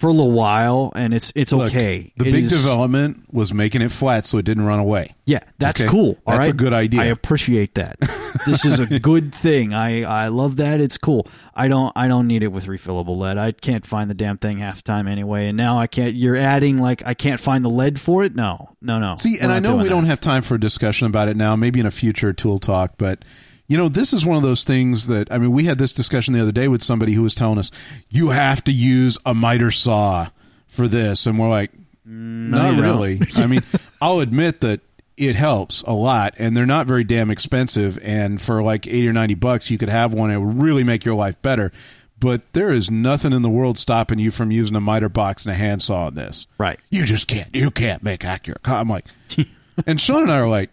for 0.00 0.08
a 0.08 0.12
little 0.12 0.32
while, 0.32 0.92
and 0.96 1.12
it's 1.12 1.30
it's 1.36 1.52
Look, 1.52 1.68
okay. 1.68 2.10
The 2.16 2.28
It 2.28 2.32
big 2.32 2.44
is- 2.44 2.50
development 2.50 3.24
was 3.32 3.52
making 3.52 3.82
it 3.82 3.92
flat 3.92 4.24
so 4.24 4.38
it 4.38 4.44
didn't 4.46 4.64
run 4.64 4.78
away. 4.80 5.14
Yeah, 5.26 5.40
that's 5.58 5.80
Okay. 5.80 5.90
cool. 5.90 6.16
All 6.26 6.34
That's 6.34 6.46
a 6.46 6.50
right? 6.50 6.56
good 6.56 6.72
idea. 6.72 7.02
I 7.02 7.04
appreciate 7.04 7.74
that. 7.74 7.98
this 8.46 8.64
is 8.64 8.80
a 8.80 8.86
good 8.98 9.32
thing. 9.34 9.74
I, 9.74 10.02
I 10.02 10.28
love 10.28 10.56
that. 10.56 10.80
It's 10.80 10.96
cool. 10.98 11.28
I 11.54 11.68
don't 11.68 11.92
I 11.94 12.08
don't 12.08 12.26
need 12.26 12.42
it 12.42 12.48
with 12.48 12.64
refillable 12.66 13.16
lead. 13.16 13.36
I 13.38 13.52
can't 13.52 13.84
find 13.86 14.08
the 14.10 14.14
damn 14.14 14.38
thing 14.38 14.58
half 14.58 14.76
the 14.76 14.82
time 14.82 15.06
anyway. 15.06 15.48
And 15.48 15.56
now 15.56 15.78
I 15.78 15.86
can't. 15.86 16.14
You're 16.14 16.36
adding 16.36 16.78
like 16.78 17.02
I 17.06 17.12
can't 17.14 17.38
find 17.38 17.62
the 17.64 17.68
lead 17.70 18.00
for 18.00 18.24
it. 18.24 18.34
No, 18.34 18.70
no, 18.80 18.98
no. 18.98 19.16
See, 19.16 19.32
We're 19.34 19.42
and 19.42 19.52
I 19.52 19.56
not 19.56 19.62
know 19.62 19.68
doing 19.74 19.82
we 19.82 19.88
don't 19.90 20.06
have 20.06 20.18
time 20.20 20.42
for 20.42 20.54
a 20.54 20.60
discussion 20.60 21.06
about 21.06 21.28
it 21.28 21.36
now, 21.36 21.54
maybe 21.56 21.78
in 21.78 21.86
a 21.86 21.90
future 21.90 22.32
tool 22.32 22.58
talk, 22.58 22.94
but 22.96 23.22
you 23.70 23.76
know, 23.76 23.88
this 23.88 24.12
is 24.12 24.26
one 24.26 24.36
of 24.36 24.42
those 24.42 24.64
things 24.64 25.06
that 25.06 25.30
I 25.30 25.38
mean, 25.38 25.52
we 25.52 25.62
had 25.62 25.78
this 25.78 25.92
discussion 25.92 26.34
the 26.34 26.42
other 26.42 26.50
day 26.50 26.66
with 26.66 26.82
somebody 26.82 27.12
who 27.12 27.22
was 27.22 27.36
telling 27.36 27.56
us 27.56 27.70
you 28.08 28.30
have 28.30 28.64
to 28.64 28.72
use 28.72 29.16
a 29.24 29.32
miter 29.32 29.70
saw 29.70 30.26
for 30.66 30.88
this, 30.88 31.24
and 31.24 31.38
we're 31.38 31.48
like, 31.48 31.70
not 32.04 32.72
don't. 32.72 32.80
really. 32.80 33.20
I 33.36 33.46
mean, 33.46 33.62
I'll 34.02 34.18
admit 34.18 34.60
that 34.62 34.80
it 35.16 35.36
helps 35.36 35.82
a 35.82 35.92
lot, 35.92 36.34
and 36.36 36.56
they're 36.56 36.66
not 36.66 36.88
very 36.88 37.04
damn 37.04 37.30
expensive. 37.30 37.96
And 38.02 38.42
for 38.42 38.60
like 38.60 38.88
eighty 38.88 39.06
or 39.06 39.12
ninety 39.12 39.36
bucks, 39.36 39.70
you 39.70 39.78
could 39.78 39.88
have 39.88 40.12
one; 40.12 40.32
it 40.32 40.38
would 40.38 40.60
really 40.60 40.82
make 40.82 41.04
your 41.04 41.14
life 41.14 41.40
better. 41.40 41.70
But 42.18 42.52
there 42.54 42.72
is 42.72 42.90
nothing 42.90 43.32
in 43.32 43.42
the 43.42 43.48
world 43.48 43.78
stopping 43.78 44.18
you 44.18 44.32
from 44.32 44.50
using 44.50 44.74
a 44.74 44.80
miter 44.80 45.08
box 45.08 45.46
and 45.46 45.54
a 45.54 45.56
handsaw 45.56 46.06
on 46.06 46.16
this. 46.16 46.48
Right. 46.58 46.80
You 46.90 47.04
just 47.04 47.28
can't. 47.28 47.54
You 47.54 47.70
can't 47.70 48.02
make 48.02 48.24
accurate. 48.24 48.68
I'm 48.68 48.88
like, 48.88 49.04
and 49.86 50.00
Sean 50.00 50.22
and 50.22 50.32
I 50.32 50.38
are 50.38 50.48
like, 50.48 50.70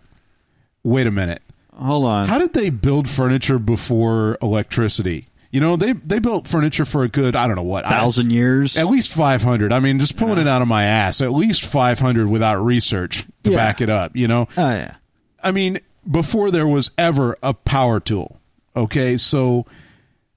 wait 0.82 1.06
a 1.06 1.12
minute. 1.12 1.44
Hold 1.78 2.06
on. 2.06 2.28
How 2.28 2.40
did 2.40 2.54
they 2.54 2.70
build 2.70 3.08
furniture 3.08 3.60
before 3.60 4.38
electricity? 4.42 5.28
You 5.52 5.62
know, 5.62 5.76
they 5.78 5.94
they 5.94 6.20
built 6.20 6.48
furniture 6.48 6.84
for 6.86 7.04
a 7.04 7.08
good 7.08 7.36
I 7.36 7.48
don't 7.48 7.56
know 7.56 7.62
what 7.64 7.86
I- 7.86 7.90
Thousand 7.92 8.32
years. 8.32 8.76
at 8.78 8.88
least 8.88 9.14
500. 9.14 9.72
I 9.72 9.80
mean, 9.80 10.00
just 10.00 10.18
pulling 10.18 10.40
it 10.40 10.48
out 10.48 10.62
of 10.62 10.68
my 10.68 10.84
ass. 10.84 11.22
At 11.22 11.32
least 11.32 11.66
500 11.66 12.28
without 12.28 12.56
research 12.64 13.26
to 13.44 13.52
Yeah. 13.52 13.58
back 13.58 13.80
it 13.82 13.90
up, 13.90 14.16
you 14.16 14.28
know? 14.28 14.48
Oh 14.58 14.70
yeah. 14.70 14.96
I 15.44 15.52
mean, 15.52 15.80
before 16.10 16.52
there 16.52 16.68
was 16.68 16.92
ever 16.98 17.38
a 17.42 17.54
power 17.54 18.00
tool. 18.00 18.40
Okay? 18.76 19.16
So 19.18 19.66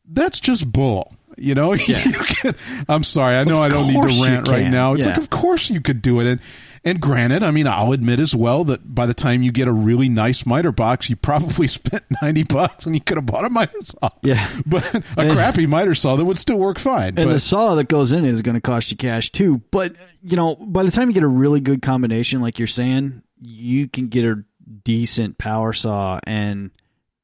that's 0.09 0.41
just 0.41 0.71
bull. 0.71 1.15
You 1.37 1.55
know, 1.55 1.73
You 1.87 1.95
can- 1.95 2.55
I'm 2.89 3.03
sorry. 3.03 3.37
I 3.37 3.45
know 3.45 3.63
I 3.63 3.69
don't 3.69 3.89
need 3.89 4.03
to 4.03 4.23
rant 4.23 4.47
right 4.49 4.69
now. 4.69 4.93
It's 4.95 5.07
Yeah. 5.07 5.13
like, 5.13 5.19
of 5.21 5.31
course 5.31 5.71
you 5.71 5.81
could 5.81 6.03
do 6.03 6.21
it. 6.21 6.27
And, 6.27 6.41
and 6.85 7.01
granted, 7.01 7.43
I 7.43 7.51
mean, 7.51 7.67
I'll 7.67 7.93
admit 7.93 8.21
as 8.21 8.35
well 8.35 8.65
that 8.65 8.95
by 8.95 9.05
the 9.07 9.13
time 9.15 9.43
you 9.43 9.53
get 9.53 9.69
a 9.69 9.73
really 9.73 10.09
nice 10.09 10.47
miter 10.47 10.73
box, 10.73 11.11
you 11.11 11.17
probably 11.17 11.67
spent 11.69 12.05
90 12.23 12.45
bucks 12.45 12.87
and 12.87 12.95
you 12.95 13.01
could 13.01 13.17
have 13.19 13.27
bought 13.27 13.45
a 13.45 13.51
miter 13.51 13.77
saw. 13.83 14.09
Yeah. 14.23 14.49
But 14.67 14.95
a 14.95 15.03
And- 15.17 15.33
crappy 15.33 15.67
miter 15.67 15.95
saw 15.95 16.17
that 16.17 16.25
would 16.25 16.39
still 16.39 16.59
work 16.59 16.79
fine. 16.79 17.09
And 17.09 17.17
but 17.17 17.33
the 17.33 17.41
saw 17.41 17.75
that 17.75 17.89
goes 17.89 18.13
in 18.13 18.25
it 18.25 18.31
is 18.31 18.43
going 18.43 18.55
to 18.55 18.61
cost 18.61 18.91
you 18.91 18.97
cash 18.97 19.31
too. 19.33 19.61
But 19.71 19.95
you 20.23 20.37
know, 20.37 20.57
by 20.57 20.83
the 20.83 20.91
time 20.91 21.09
you 21.09 21.15
get 21.15 21.23
a 21.23 21.29
really 21.29 21.61
good 21.61 21.83
combination, 21.83 22.41
like 22.41 22.59
you're 22.59 22.69
saying, 22.69 23.23
you 23.41 23.89
can 23.89 24.09
get 24.09 24.25
a 24.25 24.43
decent 24.85 25.37
power 25.39 25.73
saw 25.73 26.21
and 26.25 26.71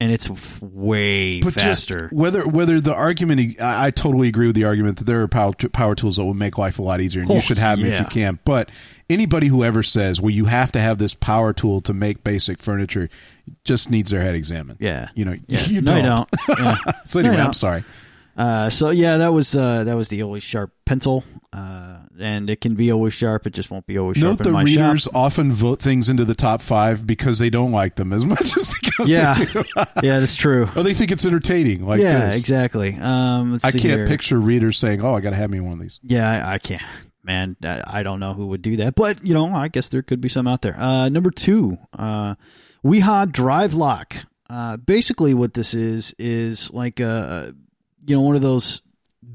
and 0.00 0.12
it's 0.12 0.28
way 0.60 1.40
but 1.40 1.54
faster. 1.54 2.08
whether 2.12 2.46
whether 2.46 2.80
the 2.80 2.92
argument 2.94 3.58
I, 3.60 3.86
I 3.86 3.90
totally 3.90 4.28
agree 4.28 4.46
with 4.46 4.56
the 4.56 4.64
argument 4.64 4.98
that 4.98 5.04
there 5.04 5.22
are 5.22 5.28
power, 5.28 5.52
power 5.72 5.94
tools 5.94 6.16
that 6.16 6.24
will 6.24 6.34
make 6.34 6.58
life 6.58 6.78
a 6.78 6.82
lot 6.82 7.00
easier 7.00 7.22
and 7.22 7.30
you 7.30 7.36
Oh, 7.36 7.40
should 7.40 7.56
have 7.58 7.78
them 7.78 7.90
if 7.90 8.00
you 8.00 8.06
can 8.06 8.38
but 8.44 8.70
anybody 9.08 9.46
who 9.48 9.62
ever 9.64 9.82
says 9.82 10.20
well 10.20 10.30
you 10.30 10.46
have 10.46 10.72
to 10.72 10.80
have 10.80 10.98
this 10.98 11.14
power 11.14 11.52
tool 11.52 11.80
to 11.80 11.94
make 11.94 12.24
basic 12.24 12.60
furniture 12.62 13.08
just 13.64 13.90
needs 13.90 14.10
their 14.10 14.20
head 14.22 14.34
examined 14.34 14.78
Yeah. 14.80 15.08
you 15.14 15.24
know 15.24 15.36
Yeah. 15.48 15.60
you 15.66 15.80
no, 15.80 16.00
don't, 16.02 16.28
you 16.48 16.54
don't. 16.56 16.58
Yeah. 16.60 16.76
so 17.04 17.20
anyway 17.20 17.34
you 17.36 17.40
i'm 17.40 17.46
don't. 17.46 17.54
sorry 17.54 17.84
Uh, 18.36 18.68
so 18.68 18.90
yeah, 18.90 19.16
that 19.16 19.32
was 19.32 19.56
uh, 19.56 19.82
that 19.84 19.96
was 19.96 20.08
the 20.08 20.22
always 20.22 20.42
sharp 20.42 20.70
pencil, 20.84 21.24
uh, 21.54 22.00
and 22.20 22.50
it 22.50 22.60
can 22.60 22.74
be 22.74 22.92
always 22.92 23.14
sharp. 23.14 23.46
It 23.46 23.54
just 23.54 23.70
won't 23.70 23.86
be 23.86 23.96
always 23.98 24.18
note 24.18 24.26
sharp 24.32 24.38
the 24.42 24.48
in 24.50 24.52
my 24.52 24.62
readers 24.62 25.04
shop. 25.04 25.14
often 25.16 25.50
vote 25.52 25.80
things 25.80 26.10
into 26.10 26.26
the 26.26 26.34
top 26.34 26.60
five 26.60 27.06
because 27.06 27.38
they 27.38 27.48
don't 27.48 27.72
like 27.72 27.94
them 27.94 28.12
as 28.12 28.26
much 28.34 28.54
as 28.54 28.68
because 28.82 29.08
Yeah, 29.08 29.36
they 29.36 29.46
do 29.46 29.64
yeah, 30.02 30.20
that's 30.20 30.34
true. 30.36 30.68
or 30.76 30.82
they 30.82 30.92
think 30.92 31.12
it's 31.12 31.24
entertaining 31.24 31.86
like 31.86 32.02
yeah, 32.02 32.26
this 32.26 32.38
exactly. 32.38 32.94
Um, 33.00 33.52
let's 33.52 33.64
i 33.64 33.70
see 33.70 33.78
can't 33.78 34.00
here. 34.00 34.06
picture 34.06 34.38
readers 34.38 34.76
saying 34.76 35.00
oh 35.00 35.14
i 35.14 35.20
gotta 35.22 35.36
have 35.36 35.48
me 35.48 35.60
one 35.60 35.72
of 35.72 35.80
these 35.80 35.98
Yeah, 36.02 36.28
I, 36.30 36.56
I 36.56 36.58
can't. 36.58 36.82
Man, 37.26 37.56
I, 37.60 38.04
don't 38.04 38.20
know 38.20 38.34
who 38.34 38.46
would 38.46 38.62
do 38.62 38.76
that, 38.76 38.94
but 38.94 39.26
you 39.26 39.34
know, 39.34 39.48
I 39.48 39.66
guess 39.66 39.88
there 39.88 40.02
could 40.02 40.20
be 40.20 40.28
some 40.28 40.46
out 40.46 40.62
there. 40.62 40.78
Uh, 40.78 41.08
number 41.08 41.32
two, 41.32 41.76
uh, 41.92 42.36
Wiha 42.84 43.32
Drive 43.32 43.74
Lock. 43.74 44.14
Uh, 44.48 44.76
basically, 44.76 45.34
what 45.34 45.54
this 45.54 45.74
is 45.74 46.14
is 46.20 46.70
like 46.72 47.00
a, 47.00 47.52
you 48.06 48.14
know, 48.14 48.22
one 48.22 48.36
of 48.36 48.42
those 48.42 48.80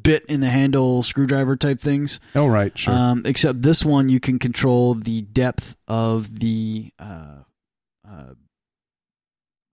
bit 0.01 0.25
in 0.29 0.39
the 0.39 0.50
handle 0.50 1.03
screwdriver 1.03 1.57
type 1.57 1.81
things. 1.81 2.21
oh 2.33 2.48
right 2.48 2.77
sure 2.77 2.93
Um, 2.93 3.24
except 3.25 3.62
this 3.62 3.83
one, 3.83 4.07
you 4.07 4.21
can 4.21 4.39
control 4.39 4.93
the 4.93 5.24
depth 5.24 5.75
of 5.88 6.39
the. 6.39 6.93
Uh, 6.98 7.43
uh, 8.10 8.33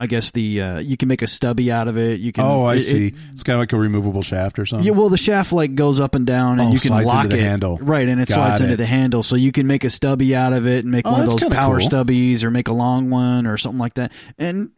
I 0.01 0.07
guess 0.07 0.31
the 0.31 0.61
uh, 0.63 0.79
you 0.79 0.97
can 0.97 1.09
make 1.09 1.23
a 1.23 1.27
stubby 1.27 1.73
out 1.73 1.89
of 1.89 1.97
it. 1.99 2.21
You 2.21 2.31
can. 2.33 2.45
oh 2.45 2.63
i 2.65 2.77
it- 2.77 2.81
see 2.81 3.09
it- 3.09 3.15
it's 3.33 3.43
kind 3.43 3.55
of 3.57 3.61
like 3.61 3.73
a 3.73 3.77
removable 3.79 4.23
shaft 4.23 4.59
or 4.59 4.65
something 4.67 4.87
yeah, 4.87 4.93
well, 4.93 5.09
the 5.09 5.19
shaft 5.19 5.53
like 5.53 5.75
goes 5.75 5.99
up 5.99 6.15
and 6.15 6.25
down, 6.27 6.61
and 6.61 6.69
Oh, 6.69 6.73
you 6.73 6.79
can 6.79 6.89
slides 6.91 7.07
lock 7.07 7.25
into 7.25 7.37
the 7.37 7.43
it 7.43 7.47
handle. 7.47 7.79
right, 7.79 8.09
and 8.09 8.21
it 8.21 8.29
Got 8.29 8.35
slides 8.35 8.61
into 8.61 8.77
the 8.77 8.87
handle, 8.87 9.23
so 9.25 9.35
you 9.37 9.51
can 9.53 9.67
make 9.67 9.83
a 9.85 9.91
stubby 9.91 10.37
out 10.37 10.53
of 10.53 10.67
it 10.67 10.85
and 10.85 10.93
make 10.93 11.07
Oh, 11.07 11.13
one 11.13 11.21
of 11.23 11.31
those 11.31 11.49
power 11.51 11.81
cool. 11.81 11.89
stubbies, 11.89 12.45
or 12.45 12.51
make 12.51 12.69
a 12.69 12.73
long 12.73 13.11
one, 13.11 13.47
or 13.47 13.57
something 13.59 13.79
like 13.81 13.95
that. 13.95 14.13
And 14.39 14.71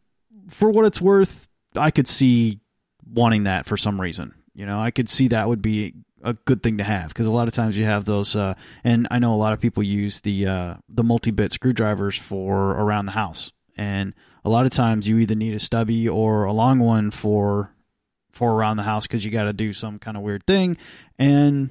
for 0.48 0.70
what 0.70 0.86
it's 0.86 1.00
worth, 1.00 1.48
I 1.76 1.90
could 1.90 2.08
see 2.08 2.60
wanting 3.12 3.44
that 3.44 3.66
for 3.66 3.76
some 3.76 4.00
reason. 4.00 4.32
You 4.54 4.64
know, 4.66 4.80
I 4.80 4.90
could 4.90 5.08
see 5.08 5.28
that 5.28 5.48
would 5.48 5.60
be 5.62 5.94
a 6.22 6.32
good 6.32 6.62
thing 6.62 6.78
to 6.78 6.84
have 6.84 7.08
because 7.08 7.26
a 7.26 7.32
lot 7.32 7.46
of 7.46 7.54
times 7.54 7.76
you 7.76 7.84
have 7.84 8.04
those, 8.06 8.34
uh, 8.36 8.54
and 8.84 9.06
I 9.10 9.18
know 9.18 9.34
a 9.34 9.36
lot 9.36 9.52
of 9.52 9.60
people 9.60 9.82
use 9.82 10.22
the 10.22 10.46
uh, 10.46 10.74
the 10.88 11.04
multi 11.04 11.30
bit 11.30 11.52
screwdrivers 11.52 12.16
for 12.16 12.70
around 12.70 13.04
the 13.06 13.12
house, 13.12 13.52
and 13.76 14.14
a 14.44 14.48
lot 14.48 14.66
of 14.66 14.72
times 14.72 15.06
you 15.08 15.18
either 15.18 15.34
need 15.34 15.54
a 15.54 15.58
stubby 15.58 16.08
or 16.08 16.44
a 16.44 16.52
long 16.52 16.78
one 16.78 17.10
for 17.10 17.72
for 18.32 18.52
around 18.52 18.76
the 18.76 18.82
house 18.84 19.06
because 19.06 19.24
you 19.24 19.30
got 19.30 19.44
to 19.44 19.52
do 19.52 19.72
some 19.72 19.98
kind 19.98 20.16
of 20.16 20.22
weird 20.22 20.44
thing, 20.46 20.76
and 21.18 21.70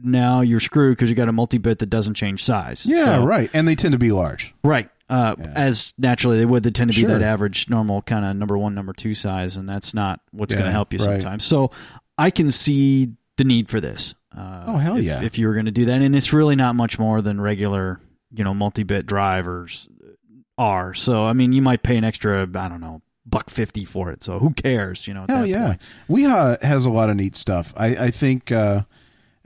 now 0.00 0.40
you're 0.42 0.60
screwed 0.60 0.96
because 0.96 1.10
you 1.10 1.16
got 1.16 1.28
a 1.28 1.32
multi 1.32 1.58
bit 1.58 1.78
that 1.80 1.86
doesn't 1.86 2.14
change 2.14 2.44
size. 2.44 2.86
Yeah, 2.86 3.06
So- 3.06 3.24
right. 3.24 3.50
And 3.52 3.66
they 3.66 3.74
tend 3.74 3.92
to 3.92 3.98
be 3.98 4.12
large. 4.12 4.54
Right. 4.62 4.88
Uh, 5.08 5.34
Yeah. 5.38 5.52
As 5.56 5.94
naturally 5.98 6.36
they 6.38 6.44
would, 6.44 6.62
they 6.62 6.70
tend 6.70 6.92
to 6.92 6.94
be 6.96 7.00
Sure. 7.00 7.10
that 7.18 7.22
average, 7.22 7.68
normal 7.70 8.02
kind 8.02 8.24
of 8.24 8.36
number 8.36 8.56
one, 8.58 8.74
number 8.74 8.92
two 8.92 9.14
size, 9.14 9.56
and 9.56 9.68
that's 9.68 9.94
not 9.94 10.20
what's 10.30 10.52
going 10.54 10.66
to 10.66 10.70
help 10.70 10.92
you 10.92 10.98
right. 10.98 11.20
sometimes. 11.22 11.44
So 11.44 11.70
I 12.18 12.30
can 12.30 12.52
see 12.52 13.12
the 13.36 13.44
need 13.44 13.68
for 13.68 13.80
this. 13.80 14.14
Uh, 14.36 14.64
Oh, 14.66 14.76
hell 14.76 14.96
if, 14.98 15.04
yeah. 15.04 15.22
If 15.22 15.38
you 15.38 15.48
were 15.48 15.54
going 15.54 15.64
to 15.66 15.72
do 15.72 15.86
that, 15.86 16.00
and 16.02 16.14
it's 16.14 16.32
really 16.32 16.54
not 16.56 16.76
much 16.76 16.98
more 16.98 17.22
than 17.22 17.40
regular, 17.40 17.98
you 18.32 18.44
know, 18.44 18.52
multi-bit 18.54 19.06
drivers 19.06 19.88
are. 20.58 20.92
So 20.94 21.24
I 21.24 21.32
mean, 21.32 21.52
you 21.52 21.62
might 21.62 21.82
pay 21.82 21.96
an 21.96 22.04
extra, 22.04 22.42
I 22.42 22.68
don't 22.68 22.80
know, 22.80 23.00
buck 23.24 23.48
fifty 23.50 23.84
for 23.84 24.10
it. 24.10 24.22
So 24.22 24.38
who 24.38 24.50
cares? 24.50 25.06
You 25.06 25.14
know, 25.14 25.22
at 25.24 25.30
Hell 25.30 25.46
yeah, 25.46 25.66
point. 25.68 25.80
Wiha 26.10 26.62
has 26.62 26.84
a 26.86 26.90
lot 26.90 27.08
of 27.10 27.16
neat 27.16 27.36
stuff. 27.36 27.72
I, 27.76 27.86
I 28.06 28.10
think 28.10 28.50
uh, 28.52 28.82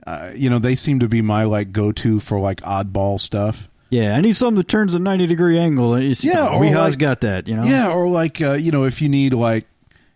uh, 0.07 0.31
you 0.35 0.49
know 0.49 0.59
they 0.59 0.75
seem 0.75 0.99
to 0.99 1.07
be 1.07 1.21
my 1.21 1.43
like 1.45 1.71
go 1.71 1.91
to 1.91 2.19
for 2.19 2.39
like 2.39 2.61
oddball 2.61 3.19
stuff. 3.19 3.69
Yeah, 3.89 4.15
I 4.15 4.21
need 4.21 4.35
something 4.35 4.55
that 4.57 4.67
turns 4.67 4.95
a 4.95 4.99
ninety 4.99 5.27
degree 5.27 5.59
angle. 5.59 5.93
It's, 5.95 6.23
Yeah, 6.23 6.47
Wiha's 6.47 6.73
like- 6.93 6.97
got 6.99 7.21
that. 7.21 7.47
You 7.47 7.55
know. 7.55 7.63
Yeah, 7.63 7.91
or 7.93 8.07
like 8.09 8.41
uh, 8.41 8.53
you 8.53 8.71
know 8.71 8.85
if 8.85 9.01
you 9.01 9.09
need 9.09 9.33
like 9.33 9.67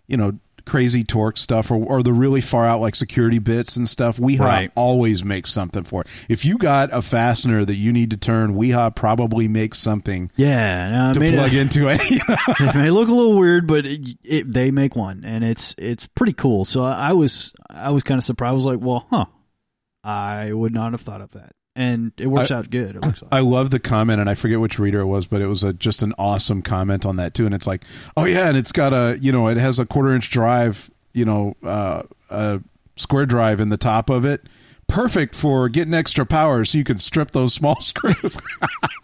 you 0.08 0.18
know 0.18 0.38
crazy 0.68 1.04
torque 1.04 1.38
stuff 1.38 1.72
or, 1.72 1.76
or 1.84 2.04
the 2.04 2.14
really 2.14 2.42
far 2.42 2.68
out 2.68 2.80
like 2.82 2.94
security 2.94 3.40
bits 3.40 3.76
and 3.78 3.90
stuff, 3.90 4.18
Wiha 4.18 4.40
Right. 4.40 4.72
always 4.76 5.24
makes 5.26 5.52
something 5.52 5.84
for 5.84 6.02
it. 6.02 6.08
If 6.30 6.46
you 6.46 6.58
got 6.60 6.90
a 6.94 7.02
fastener 7.02 7.66
that 7.66 7.76
you 7.76 7.92
need 7.92 8.12
to 8.12 8.18
turn, 8.18 8.54
Wiha 8.56 8.96
probably 8.96 9.48
makes 9.48 9.80
something 9.80 10.32
Yeah, 10.36 10.90
no, 10.92 11.14
to 11.14 11.20
plug 11.20 11.54
uh, 11.54 11.58
into 11.58 11.88
it. 11.88 12.12
you 12.12 12.20
know? 12.30 12.36
it 12.60 12.76
may 12.76 12.90
look 12.92 13.10
a 13.10 13.14
little 13.14 13.38
weird, 13.38 13.66
but 13.66 13.86
it, 13.86 14.18
it, 14.24 14.52
they 14.52 14.70
make 14.70 14.96
one, 14.96 15.24
and 15.26 15.44
it's 15.44 15.74
it's 15.78 16.06
pretty 16.08 16.34
cool. 16.34 16.66
So 16.66 16.84
I, 16.84 17.10
I 17.10 17.14
was 17.14 17.54
I 17.70 17.90
was 17.92 18.04
kind 18.04 18.18
of 18.20 18.24
surprised. 18.24 18.52
I 18.52 18.54
was 18.56 18.66
like, 18.66 18.80
well, 18.82 19.08
huh, 19.10 19.26
I 20.04 20.52
would 20.54 20.74
not 20.74 20.92
have 20.92 21.02
thought 21.02 21.22
of 21.22 21.32
that, 21.32 21.54
and 21.78 22.12
it 22.18 22.26
works 22.28 22.50
out 22.50 22.70
good. 22.72 22.96
It 22.96 23.02
looks 23.04 23.22
like. 23.22 23.32
I 23.32 23.40
love 23.40 23.70
the 23.70 23.80
comment, 23.80 24.20
and 24.20 24.30
I 24.30 24.34
forget 24.34 24.60
which 24.60 24.80
reader 24.80 25.00
it 25.00 25.06
was, 25.06 25.28
but 25.28 25.42
it 25.42 25.48
was 25.48 25.64
a, 25.64 25.72
just 25.72 26.02
an 26.02 26.14
awesome 26.18 26.64
comment 26.64 27.06
on 27.06 27.18
that 27.18 27.36
too. 27.36 27.46
And 27.46 27.54
it's 27.54 27.68
like, 27.68 27.86
oh 28.18 28.26
yeah, 28.26 28.48
and 28.50 28.58
it's 28.58 28.72
got 28.72 28.94
a 28.94 29.18
you 29.22 29.32
know 29.32 29.48
it 29.48 29.58
has 29.58 29.80
a 29.80 29.86
quarter 29.86 30.14
inch 30.14 30.32
drive, 30.32 30.90
you 31.14 31.24
know, 31.24 31.56
uh, 31.64 32.02
a 32.30 32.62
square 32.98 33.28
drive 33.28 33.62
in 33.62 33.70
the 33.70 33.78
top 33.78 34.10
of 34.10 34.26
it, 34.26 34.42
perfect 34.88 35.36
for 35.36 35.70
getting 35.70 35.94
extra 35.94 36.26
power, 36.26 36.64
so 36.66 36.78
you 36.78 36.84
can 36.84 36.98
strip 36.98 37.32
those 37.32 37.54
small 37.54 37.76
screws. 37.82 38.38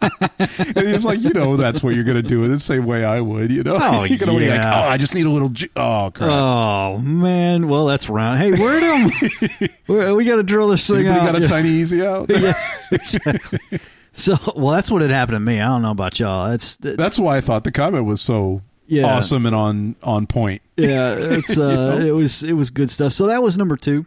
and 0.00 0.78
he's 0.88 1.04
like, 1.04 1.20
you 1.20 1.30
know, 1.32 1.56
that's 1.56 1.82
what 1.82 1.94
you're 1.94 2.04
gonna 2.04 2.22
do 2.22 2.44
in 2.44 2.50
the 2.50 2.58
same 2.58 2.86
way 2.86 3.04
I 3.04 3.20
would, 3.20 3.50
you 3.50 3.62
know. 3.62 3.78
Oh, 3.80 4.04
you're 4.04 4.18
gonna 4.18 4.38
be 4.38 4.48
like, 4.48 4.64
oh, 4.64 4.70
I 4.70 4.96
just 4.96 5.14
need 5.14 5.26
a 5.26 5.30
little. 5.30 5.50
Ju- 5.50 5.68
oh 5.76 6.10
crap. 6.14 6.28
Oh 6.30 6.98
man, 6.98 7.68
well 7.68 7.86
that's 7.86 8.08
round. 8.08 8.38
Hey, 8.38 8.50
where 8.50 8.80
them? 8.80 9.10
we 9.88 10.12
we 10.14 10.24
got 10.24 10.36
to 10.36 10.42
drill 10.42 10.68
this 10.68 10.86
thing 10.86 11.06
Anybody 11.06 11.20
out. 11.20 11.26
got 11.26 11.36
a 11.36 11.40
Yeah. 11.40 11.44
tiny 11.44 11.68
easy 11.70 12.04
out? 12.04 12.26
yeah, 12.30 12.52
exactly. 12.90 13.78
So, 14.16 14.38
well, 14.56 14.74
that's 14.74 14.90
what 14.90 15.02
had 15.02 15.10
happened 15.10 15.36
to 15.36 15.40
me. 15.40 15.60
I 15.60 15.66
don't 15.66 15.82
know 15.82 15.90
about 15.90 16.20
y'all. 16.20 16.48
That's 16.48 16.76
that, 16.76 16.96
That's 16.96 17.18
why 17.18 17.36
I 17.36 17.40
thought 17.40 17.64
the 17.64 17.72
comment 17.72 18.04
was 18.04 18.20
so 18.20 18.62
Yeah. 18.86 19.06
awesome 19.16 19.44
and 19.46 19.54
on 19.56 19.96
on 20.02 20.26
point. 20.26 20.62
yeah. 20.76 21.14
It's 21.18 21.58
uh, 21.58 22.00
it 22.04 22.12
was 22.12 22.42
it 22.42 22.52
was 22.52 22.70
good 22.70 22.90
stuff. 22.90 23.12
So 23.12 23.26
that 23.26 23.42
was 23.42 23.58
number 23.58 23.76
two. 23.76 24.06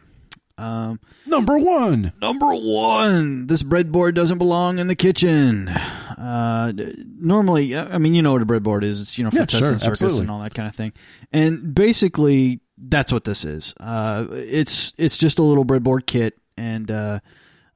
Um, 0.58 1.00
Number 1.28 1.58
one. 1.58 2.14
Number 2.22 2.54
one, 2.56 3.48
this 3.48 3.62
breadboard 3.62 4.14
doesn't 4.16 4.38
belong 4.40 4.80
in 4.80 4.88
the 4.88 4.96
kitchen. 4.96 5.68
Uh, 5.68 6.72
normally, 7.20 7.78
I 7.78 7.98
mean, 8.00 8.16
you 8.16 8.22
know 8.22 8.34
what 8.34 8.42
a 8.42 8.46
breadboard 8.46 8.84
is. 8.84 9.00
It's 9.02 9.18
you 9.18 9.24
know 9.24 9.30
for 9.30 9.38
Yeah, 9.38 9.46
testing 9.46 9.70
sure, 9.70 9.80
circuits 9.80 9.86
absolutely. 10.02 10.22
and 10.22 10.32
all 10.32 10.40
that 10.42 10.54
kind 10.56 10.68
of 10.68 10.76
thing. 10.76 10.94
And 11.32 11.76
basically, 11.76 12.60
that's 12.78 13.12
what 13.12 13.24
this 13.24 13.46
is. 13.46 13.74
Uh, 13.80 14.26
it's 14.32 14.94
it's 14.98 15.18
just 15.18 15.38
a 15.40 15.44
little 15.44 15.64
breadboard 15.66 16.06
kit, 16.08 16.40
and 16.58 16.90
uh, 16.90 17.20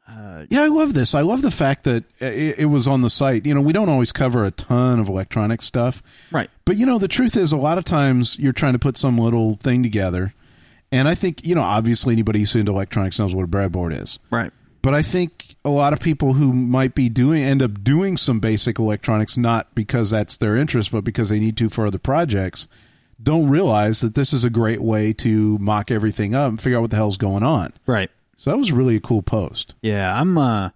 uh, 0.10 0.46
Yeah, 0.50 0.64
I 0.64 0.68
love 0.68 0.94
this. 0.96 1.14
I 1.14 1.22
love 1.22 1.44
the 1.44 1.52
fact 1.52 1.84
that 1.84 2.04
it, 2.20 2.60
it 2.60 2.66
was 2.66 2.88
on 2.88 3.02
the 3.02 3.10
site. 3.12 3.46
You 3.46 3.54
know, 3.54 3.62
we 3.62 3.74
don't 3.74 3.90
always 3.90 4.12
cover 4.12 4.44
a 4.44 4.50
ton 4.52 5.00
of 5.00 5.08
electronic 5.08 5.62
stuff, 5.62 6.02
right, 6.32 6.50
but 6.66 6.78
you 6.78 6.86
know, 6.88 6.98
the 6.98 7.08
truth 7.08 7.38
is, 7.38 7.52
a 7.52 7.58
lot 7.58 7.78
of 7.78 7.84
times 7.84 8.40
you're 8.40 8.54
trying 8.54 8.74
to 8.74 8.80
put 8.80 8.98
some 8.98 9.18
little 9.18 9.58
thing 9.58 9.84
together, 9.84 10.34
and 10.92 11.08
I 11.08 11.16
think 11.16 11.46
you 11.46 11.56
know, 11.56 11.62
obviously, 11.64 12.14
anybody 12.14 12.40
who's 12.40 12.56
into 12.56 12.72
electronics 12.72 13.20
knows 13.20 13.34
what 13.36 13.44
a 13.44 13.48
breadboard 13.48 14.00
is. 14.02 14.20
right, 14.30 14.52
But 14.82 14.94
I 14.96 15.02
think 15.02 15.56
a 15.64 15.70
lot 15.70 15.94
of 15.94 16.00
people 16.00 16.34
who 16.34 16.54
might 16.54 16.96
be 16.96 17.08
doing 17.10 17.44
end 17.44 17.62
up 17.62 17.84
doing 17.84 18.18
some 18.18 18.40
basic 18.40 18.80
electronics 18.80 19.38
not 19.38 19.74
because 19.76 20.10
that's 20.10 20.38
their 20.38 20.56
interest, 20.58 20.92
but 20.92 21.04
because 21.04 21.30
they 21.30 21.40
need 21.40 21.56
to 21.58 21.70
for 21.70 21.86
other 21.86 22.00
projects, 22.00 22.68
don't 23.22 23.48
realize 23.50 24.02
that 24.02 24.16
this 24.16 24.34
is 24.34 24.44
a 24.44 24.50
great 24.50 24.82
way 24.82 25.14
to 25.14 25.58
mock 25.60 25.92
everything 25.92 26.34
up 26.34 26.50
and 26.50 26.60
figure 26.62 26.78
out 26.80 26.82
what 26.82 26.90
the 26.90 26.96
hell's 26.96 27.18
going 27.18 27.44
on. 27.44 27.74
right. 27.86 28.10
So 28.38 28.50
that 28.50 28.58
was 28.58 28.72
really 28.72 28.96
a 28.96 29.00
cool 29.00 29.22
post. 29.22 29.76
Yeah, 29.84 30.20
I'm. 30.20 30.36
Uh, 30.36 30.70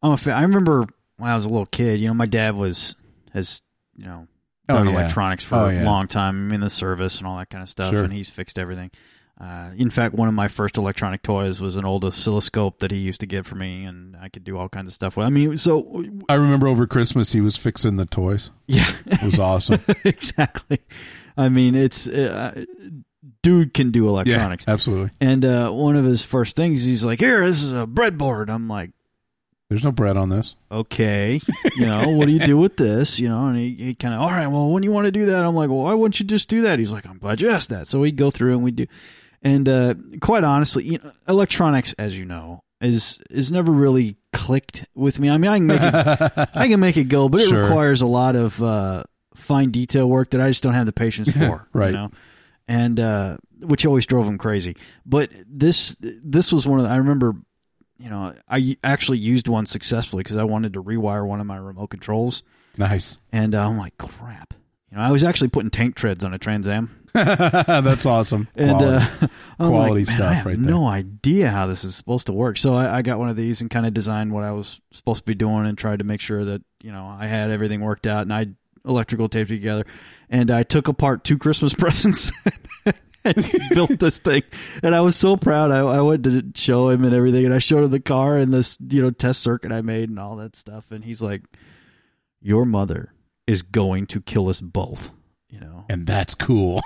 I'm 0.00 0.12
a 0.12 0.16
fan. 0.16 0.34
I 0.36 0.42
remember 0.42 0.86
when 1.16 1.28
I 1.28 1.34
was 1.34 1.44
a 1.44 1.48
little 1.48 1.66
kid. 1.66 1.98
You 1.98 2.06
know, 2.06 2.14
my 2.14 2.26
dad 2.26 2.54
was 2.54 2.94
has 3.34 3.60
you 3.96 4.04
know 4.04 4.28
Oh, 4.68 4.74
done 4.76 4.86
yeah. 4.86 4.92
electronics 4.92 5.42
for 5.42 5.56
Oh, 5.56 5.64
a 5.66 5.74
yeah. 5.74 5.82
long 5.84 6.06
time 6.06 6.52
in 6.52 6.60
the 6.60 6.70
service 6.70 7.18
and 7.18 7.26
all 7.26 7.36
that 7.38 7.50
kind 7.50 7.62
of 7.64 7.68
stuff, 7.68 7.90
Sure. 7.90 8.04
and 8.04 8.12
he's 8.12 8.30
fixed 8.30 8.60
everything. 8.60 8.92
Uh, 9.40 9.70
in 9.78 9.88
fact, 9.88 10.14
one 10.14 10.28
of 10.28 10.34
my 10.34 10.48
first 10.48 10.76
electronic 10.76 11.22
toys 11.22 11.60
was 11.60 11.76
an 11.76 11.84
old 11.86 12.04
oscilloscope 12.04 12.78
that 12.80 12.90
he 12.90 12.98
used 12.98 13.20
to 13.20 13.26
get 13.26 13.46
for 13.46 13.54
me, 13.54 13.84
and 13.84 14.14
I 14.20 14.28
could 14.28 14.44
do 14.44 14.58
all 14.58 14.68
kinds 14.68 14.88
of 14.90 14.94
stuff 14.94 15.16
with. 15.16 15.26
I 15.26 15.30
mean, 15.30 15.56
so 15.56 16.04
I 16.28 16.34
remember 16.34 16.68
over 16.68 16.86
Christmas 16.86 17.32
he 17.32 17.40
was 17.40 17.56
fixing 17.56 17.96
the 17.96 18.04
toys. 18.04 18.50
yeah, 18.66 18.90
It 19.06 19.22
was 19.22 19.38
awesome. 19.38 19.80
exactly. 20.04 20.80
I 21.38 21.48
mean, 21.48 21.74
it's 21.74 22.06
uh, 22.06 22.66
dude 23.42 23.72
can 23.72 23.90
do 23.92 24.08
electronics. 24.08 24.66
Yeah, 24.68 24.74
absolutely. 24.74 25.10
And 25.22 25.42
uh, 25.44 25.70
one 25.70 25.96
of 25.96 26.04
his 26.04 26.22
first 26.22 26.54
things, 26.54 26.84
he's 26.84 27.02
like, 27.02 27.20
"Here, 27.20 27.46
this 27.46 27.62
is 27.62 27.72
a 27.72 27.86
breadboard." 27.86 28.50
I'm 28.50 28.68
like, 28.68 28.90
There's 29.70 29.84
no 29.84 29.92
bread 29.92 30.18
on 30.18 30.28
this. 30.28 30.54
okay, 30.70 31.40
you 31.76 31.86
know, 31.86 32.10
what 32.10 32.26
do 32.26 32.32
you 32.32 32.40
do 32.40 32.58
with 32.58 32.76
this? 32.76 33.18
You 33.18 33.30
know, 33.30 33.46
and 33.46 33.56
he, 33.56 33.74
he 33.74 33.94
kind 33.94 34.12
of, 34.12 34.20
all 34.20 34.28
right, 34.28 34.48
well, 34.48 34.68
when 34.68 34.82
you 34.82 34.92
want 34.92 35.06
to 35.06 35.12
do 35.12 35.26
that, 35.26 35.44
I'm 35.46 35.54
like, 35.54 35.70
well, 35.70 35.84
why 35.84 35.94
wouldn't 35.94 36.20
you 36.20 36.26
just 36.26 36.48
do 36.50 36.60
that? 36.62 36.78
He's 36.78 36.92
like, 36.92 37.06
I'm 37.06 37.16
glad 37.18 37.40
you 37.40 37.48
asked 37.50 37.70
that. 37.70 37.86
So 37.86 38.00
we 38.00 38.12
go 38.12 38.30
through 38.30 38.52
and 38.52 38.62
we 38.62 38.72
do, 38.72 38.86
and 39.42 39.68
uh, 39.68 39.94
quite 40.20 40.44
honestly, 40.44 40.84
you 40.84 40.98
know, 41.02 41.12
electronics, 41.28 41.94
as 41.98 42.18
you 42.18 42.24
know, 42.24 42.60
is 42.80 43.18
is 43.30 43.50
never 43.52 43.72
really 43.72 44.16
clicked 44.32 44.84
with 44.94 45.18
me. 45.18 45.28
I 45.30 45.36
mean, 45.38 45.50
I 45.50 45.58
can 45.58 45.66
make 45.66 45.80
it, 45.82 46.48
I 46.54 46.68
can 46.68 46.80
make 46.80 46.96
it 46.96 47.04
go, 47.04 47.28
but 47.28 47.40
it 47.40 47.48
Sure. 47.48 47.62
requires 47.64 48.00
a 48.00 48.06
lot 48.06 48.36
of 48.36 48.62
uh, 48.62 49.04
fine 49.34 49.70
detail 49.70 50.08
work 50.08 50.30
that 50.30 50.40
I 50.40 50.48
just 50.48 50.62
don't 50.62 50.74
have 50.74 50.86
the 50.86 50.92
patience 50.92 51.30
for. 51.36 51.68
Right. 51.72 51.88
You 51.88 51.92
know? 51.96 52.10
And 52.68 53.00
uh, 53.00 53.36
which 53.60 53.84
always 53.84 54.06
drove 54.06 54.26
him 54.26 54.38
crazy. 54.38 54.76
But 55.04 55.30
this 55.46 55.96
this 56.00 56.52
was 56.52 56.66
one 56.66 56.78
of 56.78 56.84
the, 56.86 56.90
I 56.92 56.96
remember 56.96 57.34
you 57.98 58.08
know, 58.08 58.32
I 58.48 58.78
actually 58.82 59.18
used 59.18 59.46
one 59.46 59.66
successfully 59.66 60.22
because 60.22 60.36
I 60.38 60.44
wanted 60.44 60.72
to 60.72 60.82
rewire 60.82 61.26
one 61.26 61.38
of 61.38 61.46
my 61.46 61.58
remote 61.58 61.88
controls, 61.88 62.42
Nice. 62.78 63.18
and 63.30 63.54
uh, 63.54 63.68
I'm 63.68 63.76
like, 63.76 63.98
crap. 63.98 64.54
You 64.90 64.96
know, 64.96 65.02
I 65.02 65.12
was 65.12 65.22
actually 65.22 65.48
putting 65.48 65.68
tank 65.70 65.96
treads 65.96 66.24
on 66.24 66.32
a 66.32 66.38
Trans 66.38 66.66
Am, 66.66 66.99
That's 67.14 68.06
awesome. 68.06 68.48
and 68.54 68.70
Quality. 68.76 69.06
uh, 69.58 69.68
Quality 69.68 69.94
like, 70.04 70.06
stuff 70.06 70.30
I 70.30 70.32
have 70.34 70.46
right 70.46 70.62
there. 70.62 70.72
no 70.72 70.86
idea 70.86 71.50
how 71.50 71.66
this 71.66 71.84
is 71.84 71.94
supposed 71.94 72.26
to 72.26 72.32
work. 72.32 72.56
So 72.56 72.74
I, 72.74 72.98
I 72.98 73.02
got 73.02 73.18
one 73.18 73.28
of 73.28 73.36
these 73.36 73.60
and 73.60 73.70
kind 73.70 73.86
of 73.86 73.94
designed 73.94 74.32
what 74.32 74.44
I 74.44 74.52
was 74.52 74.80
supposed 74.92 75.20
to 75.20 75.24
be 75.26 75.34
doing, 75.34 75.66
and 75.66 75.76
tried 75.76 75.98
to 75.98 76.04
make 76.04 76.20
sure 76.20 76.44
that 76.44 76.62
you 76.82 76.92
know 76.92 77.06
I 77.06 77.26
had 77.26 77.50
everything 77.50 77.80
worked 77.80 78.06
out, 78.06 78.22
and 78.22 78.32
I 78.32 78.48
electrical 78.84 79.28
taped 79.28 79.50
together, 79.50 79.84
and 80.28 80.50
I 80.50 80.62
took 80.62 80.88
apart 80.88 81.24
two 81.24 81.36
Christmas 81.38 81.74
presents. 81.78 82.30
and 83.22 83.36
built 83.74 83.98
this 83.98 84.18
thing, 84.18 84.42
and 84.82 84.94
I 84.94 85.02
was 85.02 85.14
so 85.14 85.36
proud. 85.36 85.70
I, 85.70 85.80
I 85.80 86.00
went 86.00 86.24
to 86.24 86.42
show 86.54 86.88
him 86.88 87.04
and 87.04 87.14
everything, 87.14 87.44
and 87.44 87.52
I 87.52 87.58
showed 87.58 87.84
him 87.84 87.90
the 87.90 88.00
car 88.00 88.38
and 88.38 88.50
this, 88.54 88.78
you 88.88 89.02
know, 89.02 89.10
test 89.10 89.42
circuit 89.42 89.72
I 89.72 89.82
made 89.82 90.08
and 90.08 90.18
all 90.18 90.36
that 90.36 90.56
stuff. 90.56 90.86
And 90.90 91.04
he's 91.04 91.20
like, 91.20 91.42
"Your 92.40 92.64
mother 92.64 93.12
is 93.46 93.60
going 93.60 94.06
to 94.06 94.22
kill 94.22 94.48
us 94.48 94.62
both." 94.62 95.10
You 95.50 95.60
know, 95.60 95.84
and 95.88 96.06
that's 96.06 96.34
cool. 96.34 96.80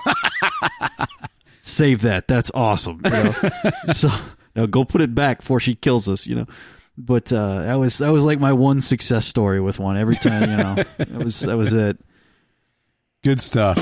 save 1.61 2.01
that. 2.01 2.27
That's 2.27 2.51
awesome. 2.53 3.01
You 3.03 3.11
know? 3.11 3.31
so 3.93 4.11
now 4.55 4.65
go 4.65 4.83
put 4.85 5.01
it 5.01 5.13
back 5.13 5.39
before 5.39 5.59
she 5.59 5.75
kills 5.75 6.09
us. 6.09 6.25
You 6.27 6.35
know. 6.35 6.47
But 6.97 7.31
uh, 7.33 7.63
that 7.63 7.75
was 7.75 7.97
that 7.97 8.09
was 8.09 8.23
like 8.23 8.39
my 8.39 8.53
one 8.53 8.81
success 8.81 9.25
story 9.25 9.59
with 9.59 9.79
one. 9.79 9.97
Every 9.97 10.15
time, 10.15 10.49
you 10.49 10.57
know, 10.57 10.75
that 10.97 11.23
was 11.23 11.41
that 11.41 11.57
was 11.57 11.73
it. 11.73 11.97
Good 13.23 13.41
stuff. 13.41 13.77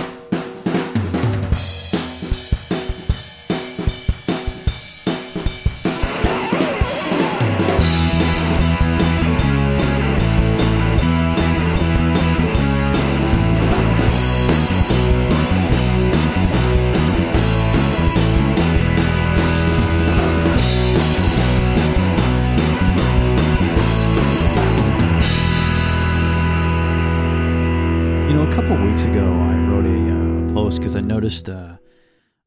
Noticed 31.34 31.50
uh, 31.50 31.78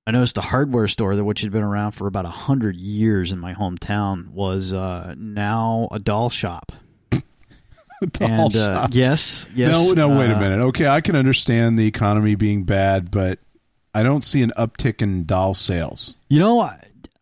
I 0.06 0.10
noticed 0.12 0.36
a 0.36 0.42
hardware 0.42 0.86
store 0.88 1.16
that 1.16 1.24
which 1.24 1.40
had 1.40 1.50
been 1.50 1.62
around 1.62 1.92
for 1.92 2.06
about 2.06 2.26
a 2.26 2.30
hundred 2.30 2.76
years 2.76 3.32
in 3.32 3.38
my 3.38 3.54
hometown 3.54 4.28
was 4.28 4.72
uh, 4.72 5.14
now 5.18 5.88
a 5.90 5.98
doll 5.98 6.30
shop. 6.30 6.72
Doll 8.10 8.28
and 8.28 8.56
uh, 8.56 8.74
shop. 8.82 8.90
yes, 8.92 9.46
yes. 9.54 9.72
no, 9.72 9.94
no, 9.94 10.18
wait 10.18 10.30
a 10.30 10.36
uh, 10.36 10.38
minute. 10.38 10.60
Okay, 10.66 10.86
I 10.86 11.00
can 11.00 11.16
understand 11.16 11.78
the 11.78 11.86
economy 11.86 12.34
being 12.34 12.64
bad, 12.64 13.10
but 13.10 13.38
I 13.94 14.02
don't 14.02 14.22
see 14.22 14.42
an 14.42 14.52
uptick 14.58 15.00
in 15.00 15.24
doll 15.24 15.54
sales. 15.54 16.14
You 16.28 16.38
know, 16.40 16.60
I, 16.60 16.78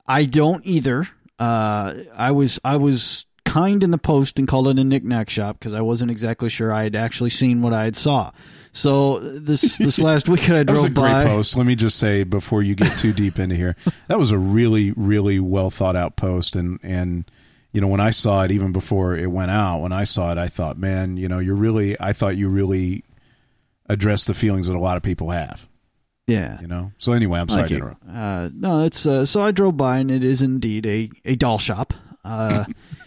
I 0.08 0.24
don't 0.24 0.66
either. 0.66 1.08
uh, 1.38 1.94
I 2.12 2.32
was 2.32 2.58
I 2.64 2.76
was 2.76 3.24
kind 3.44 3.84
in 3.84 3.92
the 3.92 3.98
post 3.98 4.36
and 4.40 4.48
called 4.48 4.66
it 4.66 4.76
a 4.76 4.82
knickknack 4.82 5.30
shop 5.30 5.60
because 5.60 5.74
I 5.74 5.80
wasn't 5.80 6.10
exactly 6.10 6.48
sure 6.48 6.72
I 6.72 6.82
had 6.82 6.96
actually 6.96 7.30
seen 7.30 7.62
what 7.62 7.72
I 7.72 7.84
had 7.84 7.94
saw. 7.94 8.32
So 8.74 9.18
this 9.20 9.78
this 9.78 9.98
last 9.98 10.28
weekend 10.28 10.58
I 10.58 10.62
drove 10.64 10.66
That 10.66 10.72
was 10.82 10.84
a 10.84 10.90
great 10.90 11.12
by. 11.12 11.24
post. 11.24 11.56
Let 11.56 11.66
me 11.66 11.74
just 11.74 11.98
say 11.98 12.24
before 12.24 12.62
you 12.62 12.74
get 12.74 12.98
too 12.98 13.12
deep 13.12 13.38
into 13.38 13.54
here, 13.54 13.76
that 14.08 14.18
was 14.18 14.32
a 14.32 14.38
really, 14.38 14.92
really 14.92 15.40
well 15.40 15.70
thought 15.70 15.96
out 15.96 16.16
post. 16.16 16.56
And 16.56 16.78
and 16.82 17.30
you 17.72 17.80
know 17.80 17.88
when 17.88 18.00
I 18.00 18.10
saw 18.10 18.42
it, 18.42 18.50
even 18.50 18.72
before 18.72 19.16
it 19.16 19.30
went 19.30 19.50
out, 19.50 19.80
when 19.80 19.92
I 19.92 20.04
saw 20.04 20.32
it, 20.32 20.38
I 20.38 20.48
thought, 20.48 20.78
man, 20.78 21.16
you 21.16 21.28
know, 21.28 21.38
you're 21.38 21.54
really. 21.54 21.96
I 22.00 22.12
thought 22.12 22.36
you 22.36 22.48
really 22.48 23.04
addressed 23.88 24.26
the 24.26 24.34
feelings 24.34 24.66
that 24.66 24.76
a 24.76 24.80
lot 24.80 24.96
of 24.96 25.02
people 25.02 25.30
have. 25.30 25.68
Yeah. 26.26 26.60
You 26.60 26.66
know. 26.66 26.92
So 26.98 27.12
anyway, 27.12 27.38
I'm 27.40 27.48
sorry 27.48 27.70
interrupt. 27.70 28.02
Uh, 28.08 28.48
no, 28.54 28.84
it's 28.84 29.04
uh, 29.06 29.24
so 29.24 29.42
I 29.42 29.50
drove 29.50 29.76
by 29.76 29.98
and 29.98 30.10
it 30.10 30.24
is 30.24 30.40
indeed 30.42 30.86
a, 30.86 31.10
a 31.24 31.36
doll 31.36 31.58
shop. 31.58 31.92
Uh, 32.24 32.64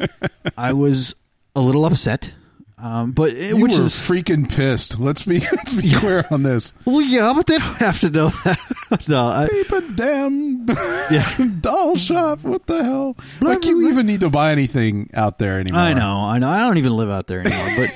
I 0.57 0.73
was 0.73 1.15
a 1.55 1.61
little 1.61 1.85
upset, 1.85 2.31
um, 2.79 3.11
but 3.11 3.29
it, 3.31 3.49
You 3.55 3.57
which 3.57 3.73
were 3.73 3.83
is 3.85 3.93
freaking 3.93 4.47
pissed. 4.49 4.99
Let's 4.99 5.23
be 5.23 5.39
let's 5.51 5.73
be 5.73 5.91
clear 5.91 6.25
on 6.29 6.43
this. 6.43 6.73
well, 6.85 7.01
yeah, 7.01 7.33
but 7.35 7.47
they 7.47 7.57
don't 7.57 7.75
have 7.77 7.99
to 8.01 8.09
know 8.09 8.29
that. 8.43 9.07
no, 9.07 9.27
I, 9.27 9.47
Keep 9.49 9.71
a 9.71 9.81
damn 9.93 10.65
yeah, 11.11 11.47
doll 11.59 11.95
shop. 11.95 12.43
What 12.43 12.67
the 12.67 12.83
hell? 12.83 13.17
Like 13.41 13.65
you 13.65 13.89
even 13.89 14.05
need 14.05 14.19
to 14.19 14.29
buy 14.29 14.51
anything 14.51 15.09
out 15.13 15.39
there 15.39 15.59
anymore? 15.59 15.81
I 15.81 15.93
know, 15.93 16.19
I 16.21 16.37
know. 16.37 16.49
I 16.49 16.59
don't 16.59 16.77
even 16.77 16.95
live 16.95 17.09
out 17.09 17.27
there 17.27 17.39
anymore, 17.41 17.69
but 17.77 17.93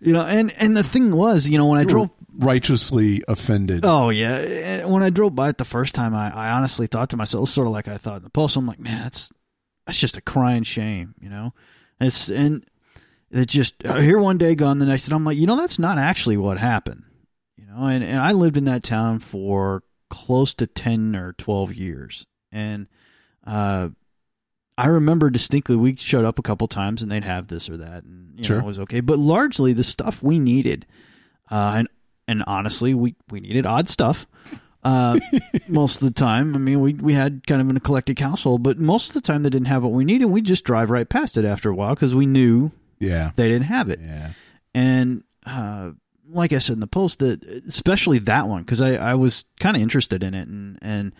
you 0.00 0.12
know, 0.12 0.22
and 0.22 0.52
and 0.58 0.76
the 0.76 0.82
thing 0.82 1.14
was, 1.14 1.48
you 1.48 1.58
know, 1.58 1.66
when 1.66 1.78
I 1.78 1.82
You 1.82 1.88
drove 1.88 2.10
righteously 2.34 3.22
offended. 3.28 3.84
Oh 3.84 4.10
yeah, 4.10 4.36
and 4.36 4.90
when 4.90 5.02
I 5.02 5.10
drove 5.10 5.34
by 5.34 5.50
it 5.50 5.58
the 5.58 5.64
first 5.64 5.94
time, 5.94 6.14
I, 6.14 6.34
I 6.34 6.50
honestly 6.52 6.86
thought 6.86 7.10
to 7.10 7.16
myself, 7.16 7.48
sort 7.50 7.66
of 7.66 7.72
like 7.72 7.88
I 7.88 7.98
thought 7.98 8.18
in 8.18 8.22
the 8.24 8.30
post. 8.30 8.56
I'm 8.56 8.66
like, 8.66 8.80
man, 8.80 9.02
that's 9.02 9.30
that's 9.86 9.98
just 9.98 10.16
a 10.16 10.20
crying 10.20 10.62
shame, 10.62 11.14
you 11.20 11.28
know. 11.28 11.52
It's 12.00 12.30
and 12.30 12.64
it 13.32 13.46
just 13.46 13.74
here 13.82 14.18
one 14.18 14.38
day, 14.38 14.54
gone 14.54 14.78
the 14.78 14.86
next, 14.86 15.06
and 15.08 15.14
I'm 15.14 15.24
like, 15.24 15.36
you 15.38 15.46
know, 15.46 15.56
that's 15.56 15.78
not 15.78 15.98
actually 15.98 16.36
what 16.36 16.58
happened, 16.58 17.04
you 17.56 17.66
know. 17.66 17.86
And 17.86 18.04
and 18.04 18.20
I 18.20 18.32
lived 18.32 18.56
in 18.56 18.64
that 18.66 18.82
town 18.82 19.18
for 19.18 19.82
close 20.10 20.54
to 20.54 20.66
ten 20.66 21.16
or 21.16 21.32
twelve 21.34 21.72
years, 21.74 22.26
and 22.50 22.86
uh, 23.46 23.88
I 24.76 24.86
remember 24.86 25.30
distinctly 25.30 25.76
we 25.76 25.96
showed 25.96 26.24
up 26.24 26.38
a 26.38 26.42
couple 26.42 26.68
times 26.68 27.02
and 27.02 27.10
they'd 27.10 27.24
have 27.24 27.48
this 27.48 27.68
or 27.68 27.78
that, 27.78 28.04
and 28.04 28.38
you 28.38 28.44
Sure. 28.44 28.58
know, 28.58 28.64
it 28.64 28.66
was 28.66 28.78
okay. 28.80 29.00
But 29.00 29.18
largely 29.18 29.72
the 29.72 29.84
stuff 29.84 30.22
we 30.22 30.38
needed, 30.38 30.86
uh, 31.50 31.74
and 31.78 31.88
and 32.28 32.44
honestly, 32.46 32.94
we 32.94 33.14
we 33.30 33.40
needed 33.40 33.66
odd 33.66 33.88
stuff. 33.88 34.26
Uh, 34.84 35.18
most 35.68 36.02
of 36.02 36.08
the 36.08 36.12
time, 36.14 36.54
I 36.54 36.58
mean, 36.58 36.80
we 36.80 36.94
we 36.94 37.14
had 37.14 37.46
kind 37.46 37.60
of 37.60 37.68
an 37.70 37.76
eclectic 37.76 38.18
household, 38.18 38.62
but 38.62 38.78
most 38.78 39.08
of 39.08 39.14
the 39.14 39.20
time 39.20 39.42
they 39.42 39.50
didn't 39.50 39.68
have 39.68 39.82
what 39.82 39.92
we 39.92 40.04
needed. 40.04 40.26
We 40.26 40.40
just 40.42 40.64
drive 40.64 40.90
right 40.90 41.08
past 41.08 41.36
it 41.36 41.44
after 41.44 41.70
a 41.70 41.74
while 41.74 41.94
because 41.94 42.14
we 42.14 42.26
knew 42.26 42.72
Yeah. 43.02 43.32
they 43.36 43.48
didn't 43.48 43.66
have 43.66 43.90
it. 43.90 44.00
Yeah. 44.02 44.30
And 44.74 45.24
uh, 45.44 45.90
like 46.30 46.52
I 46.52 46.58
said 46.58 46.74
in 46.74 46.80
the 46.80 46.86
post, 46.86 47.18
that 47.18 47.44
especially 47.44 48.18
that 48.20 48.48
one 48.48 48.62
because 48.62 48.80
I, 48.80 48.94
I 48.94 49.14
was 49.14 49.44
kind 49.60 49.76
of 49.76 49.82
interested 49.82 50.22
in 50.22 50.34
it 50.34 50.48
and 50.48 50.78
and 50.80 51.12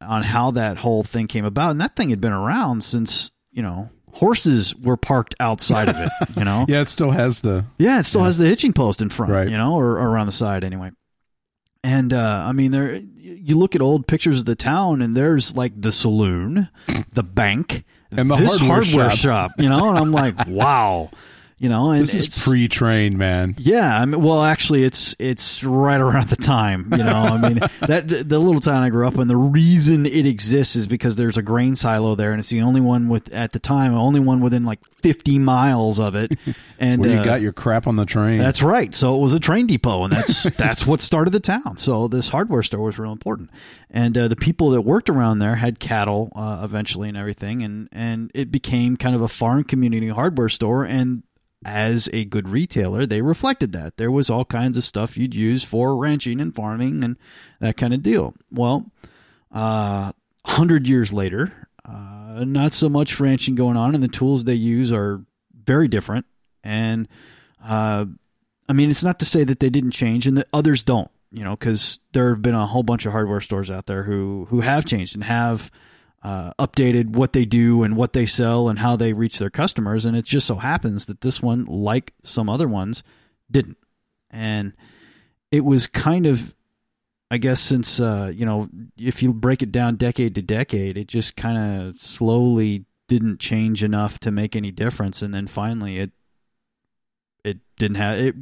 on 0.00 0.22
how 0.22 0.50
that 0.52 0.78
whole 0.78 1.04
thing 1.04 1.26
came 1.28 1.44
about. 1.44 1.70
And 1.72 1.80
that 1.80 1.94
thing 1.94 2.10
had 2.10 2.20
been 2.20 2.32
around 2.32 2.82
since 2.82 3.30
you 3.52 3.62
know 3.62 3.90
horses 4.12 4.74
were 4.74 4.96
parked 4.96 5.34
outside 5.38 5.88
of 5.88 5.96
it. 5.96 6.10
You 6.36 6.44
know, 6.44 6.64
Yeah, 6.68 6.80
it 6.80 6.88
still 6.88 7.10
has 7.12 7.42
the 7.42 7.64
yeah, 7.78 8.00
it 8.00 8.06
still 8.06 8.24
has 8.24 8.38
the 8.38 8.46
hitching 8.46 8.72
post 8.72 9.02
in 9.02 9.08
front, 9.08 9.30
Right. 9.32 9.48
you 9.48 9.56
know, 9.56 9.74
or, 9.74 9.98
or 9.98 10.08
around 10.10 10.26
the 10.26 10.32
side 10.32 10.64
anyway. 10.64 10.90
And 11.82 12.12
uh, 12.12 12.44
I 12.46 12.52
mean, 12.52 12.72
there 12.72 12.94
you 13.16 13.56
look 13.56 13.74
at 13.74 13.80
old 13.80 14.06
pictures 14.06 14.40
of 14.40 14.44
the 14.44 14.54
town, 14.54 15.00
and 15.00 15.16
there's 15.16 15.56
like 15.56 15.80
the 15.80 15.92
saloon, 15.92 16.68
the 17.12 17.22
bank, 17.22 17.84
And 18.10 18.30
the 18.30 18.36
this 18.36 18.58
hardware 18.58 19.10
shop. 19.10 19.18
shop, 19.18 19.50
you 19.58 19.68
know. 19.68 19.88
And 19.88 19.98
I'm 19.98 20.12
like, 20.12 20.34
wow, 20.48 21.10
you 21.60 21.68
know. 21.68 21.90
And 21.90 22.00
This 22.00 22.14
is 22.14 22.42
pre-trained, 22.42 23.16
man. 23.18 23.54
yeah, 23.58 24.00
I 24.00 24.04
mean, 24.06 24.20
well, 24.22 24.42
actually, 24.42 24.82
it's 24.82 25.14
it's 25.18 25.62
right 25.62 26.00
around 26.00 26.28
the 26.30 26.36
time, 26.36 26.88
you 26.90 27.04
know. 27.04 27.12
I 27.12 27.48
mean, 27.48 27.58
that 27.82 28.08
the 28.08 28.38
little 28.38 28.60
town 28.60 28.82
I 28.82 28.88
grew 28.88 29.06
up 29.06 29.16
in, 29.18 29.28
the 29.28 29.36
reason 29.36 30.06
it 30.06 30.26
exists 30.26 30.74
is 30.74 30.86
because 30.88 31.16
there's 31.16 31.36
a 31.36 31.42
grain 31.42 31.76
silo 31.76 32.14
there, 32.14 32.32
and 32.32 32.40
it's 32.40 32.48
the 32.48 32.62
only 32.62 32.80
one 32.80 33.08
with 33.08 33.32
at 33.32 33.52
the 33.52 33.58
time, 33.60 33.94
only 33.94 34.20
one 34.20 34.40
within 34.40 34.64
like 34.64 34.80
50 35.02 35.38
miles 35.38 36.00
of 36.00 36.14
it. 36.16 36.32
And 36.82 37.02
Where 37.02 37.10
you 37.10 37.18
uh, 37.18 37.24
got 37.24 37.42
your 37.42 37.52
crap 37.52 37.86
on 37.86 37.96
the 37.96 38.06
train. 38.06 38.38
that's 38.38 38.62
right. 38.62 38.94
So 38.94 39.14
it 39.16 39.20
was 39.20 39.34
a 39.34 39.38
train 39.38 39.66
depot, 39.66 40.04
and 40.04 40.12
that's 40.14 40.44
that's 40.56 40.86
what 40.86 41.02
started 41.02 41.30
the 41.30 41.40
town. 41.40 41.76
So 41.76 42.08
this 42.08 42.30
hardware 42.30 42.62
store 42.62 42.86
was 42.86 42.98
real 42.98 43.12
important, 43.12 43.50
and 43.90 44.16
uh, 44.16 44.28
the 44.28 44.36
people 44.36 44.70
that 44.70 44.80
worked 44.80 45.10
around 45.10 45.40
there 45.40 45.56
had 45.56 45.78
cattle 45.78 46.32
uh, 46.34 46.62
eventually 46.64 47.10
and 47.10 47.18
everything, 47.18 47.62
and 47.62 47.90
and 47.92 48.30
it 48.32 48.50
became 48.50 48.96
kind 48.96 49.14
of 49.14 49.20
a 49.20 49.28
farm 49.28 49.62
community 49.62 50.08
hardware 50.08 50.48
store. 50.48 50.84
And 50.84 51.22
as 51.64 52.08
a 52.12 52.24
good 52.24 52.48
retailer, 52.48 53.04
they 53.04 53.20
reflected 53.20 53.72
that 53.72 53.96
there 53.96 54.10
was 54.10 54.30
all 54.30 54.44
kinds 54.44 54.78
of 54.78 54.84
stuff 54.84 55.16
you'd 55.16 55.34
use 55.34 55.62
for 55.62 55.96
ranching 55.96 56.40
and 56.40 56.54
farming 56.54 57.04
and 57.04 57.16
that 57.60 57.76
kind 57.76 57.92
of 57.92 58.02
deal. 58.02 58.34
Well, 58.50 58.90
uh, 59.52 60.12
hundred 60.44 60.88
years 60.88 61.12
later, 61.12 61.68
uh, 61.84 62.44
not 62.44 62.72
so 62.72 62.88
much 62.88 63.20
ranching 63.20 63.54
going 63.54 63.76
on, 63.76 63.94
and 63.94 64.02
the 64.02 64.08
tools 64.08 64.44
they 64.44 64.54
use 64.54 64.92
are 64.92 65.22
very 65.64 65.88
different. 65.88 66.26
And 66.64 67.08
uh, 67.62 68.06
I 68.68 68.72
mean, 68.72 68.90
it's 68.90 69.02
not 69.02 69.18
to 69.18 69.24
say 69.24 69.44
that 69.44 69.60
they 69.60 69.70
didn't 69.70 69.90
change 69.92 70.26
and 70.26 70.36
that 70.38 70.48
others 70.52 70.84
don't, 70.84 71.10
you 71.30 71.44
know, 71.44 71.56
because 71.56 71.98
there 72.12 72.30
have 72.30 72.42
been 72.42 72.54
a 72.54 72.66
whole 72.66 72.82
bunch 72.82 73.04
of 73.04 73.12
hardware 73.12 73.40
stores 73.40 73.70
out 73.70 73.86
there 73.86 74.04
who 74.04 74.46
who 74.50 74.60
have 74.60 74.84
changed 74.86 75.14
and 75.14 75.24
have 75.24 75.70
uh, 76.22 76.52
updated 76.58 77.10
what 77.10 77.32
they 77.32 77.44
do 77.44 77.82
and 77.82 77.96
what 77.96 78.12
they 78.12 78.26
sell 78.26 78.68
and 78.68 78.78
how 78.78 78.96
they 78.96 79.12
reach 79.12 79.38
their 79.38 79.50
customers. 79.50 80.04
And 80.04 80.16
it 80.16 80.24
just 80.24 80.46
so 80.46 80.56
happens 80.56 81.06
that 81.06 81.22
this 81.22 81.40
one, 81.42 81.64
like 81.64 82.12
some 82.22 82.48
other 82.48 82.68
ones, 82.68 83.02
didn't. 83.50 83.78
And 84.30 84.74
it 85.50 85.64
was 85.64 85.86
kind 85.86 86.26
of, 86.26 86.54
I 87.30 87.38
guess, 87.38 87.60
since 87.60 88.00
uh, 88.00 88.32
you 88.34 88.44
know, 88.44 88.68
if 88.96 89.22
you 89.22 89.32
break 89.32 89.62
it 89.62 89.72
down 89.72 89.96
decade 89.96 90.34
to 90.34 90.42
decade, 90.42 90.96
it 90.96 91.08
just 91.08 91.36
kind 91.36 91.58
of 91.88 91.96
slowly 91.96 92.84
didn't 93.08 93.40
change 93.40 93.82
enough 93.82 94.20
to 94.20 94.30
make 94.30 94.54
any 94.54 94.70
difference, 94.70 95.20
and 95.20 95.34
then 95.34 95.48
finally 95.48 95.98
it 95.98 96.12
it 97.44 97.58
didn't 97.76 97.96
have 97.96 98.18
it 98.18 98.36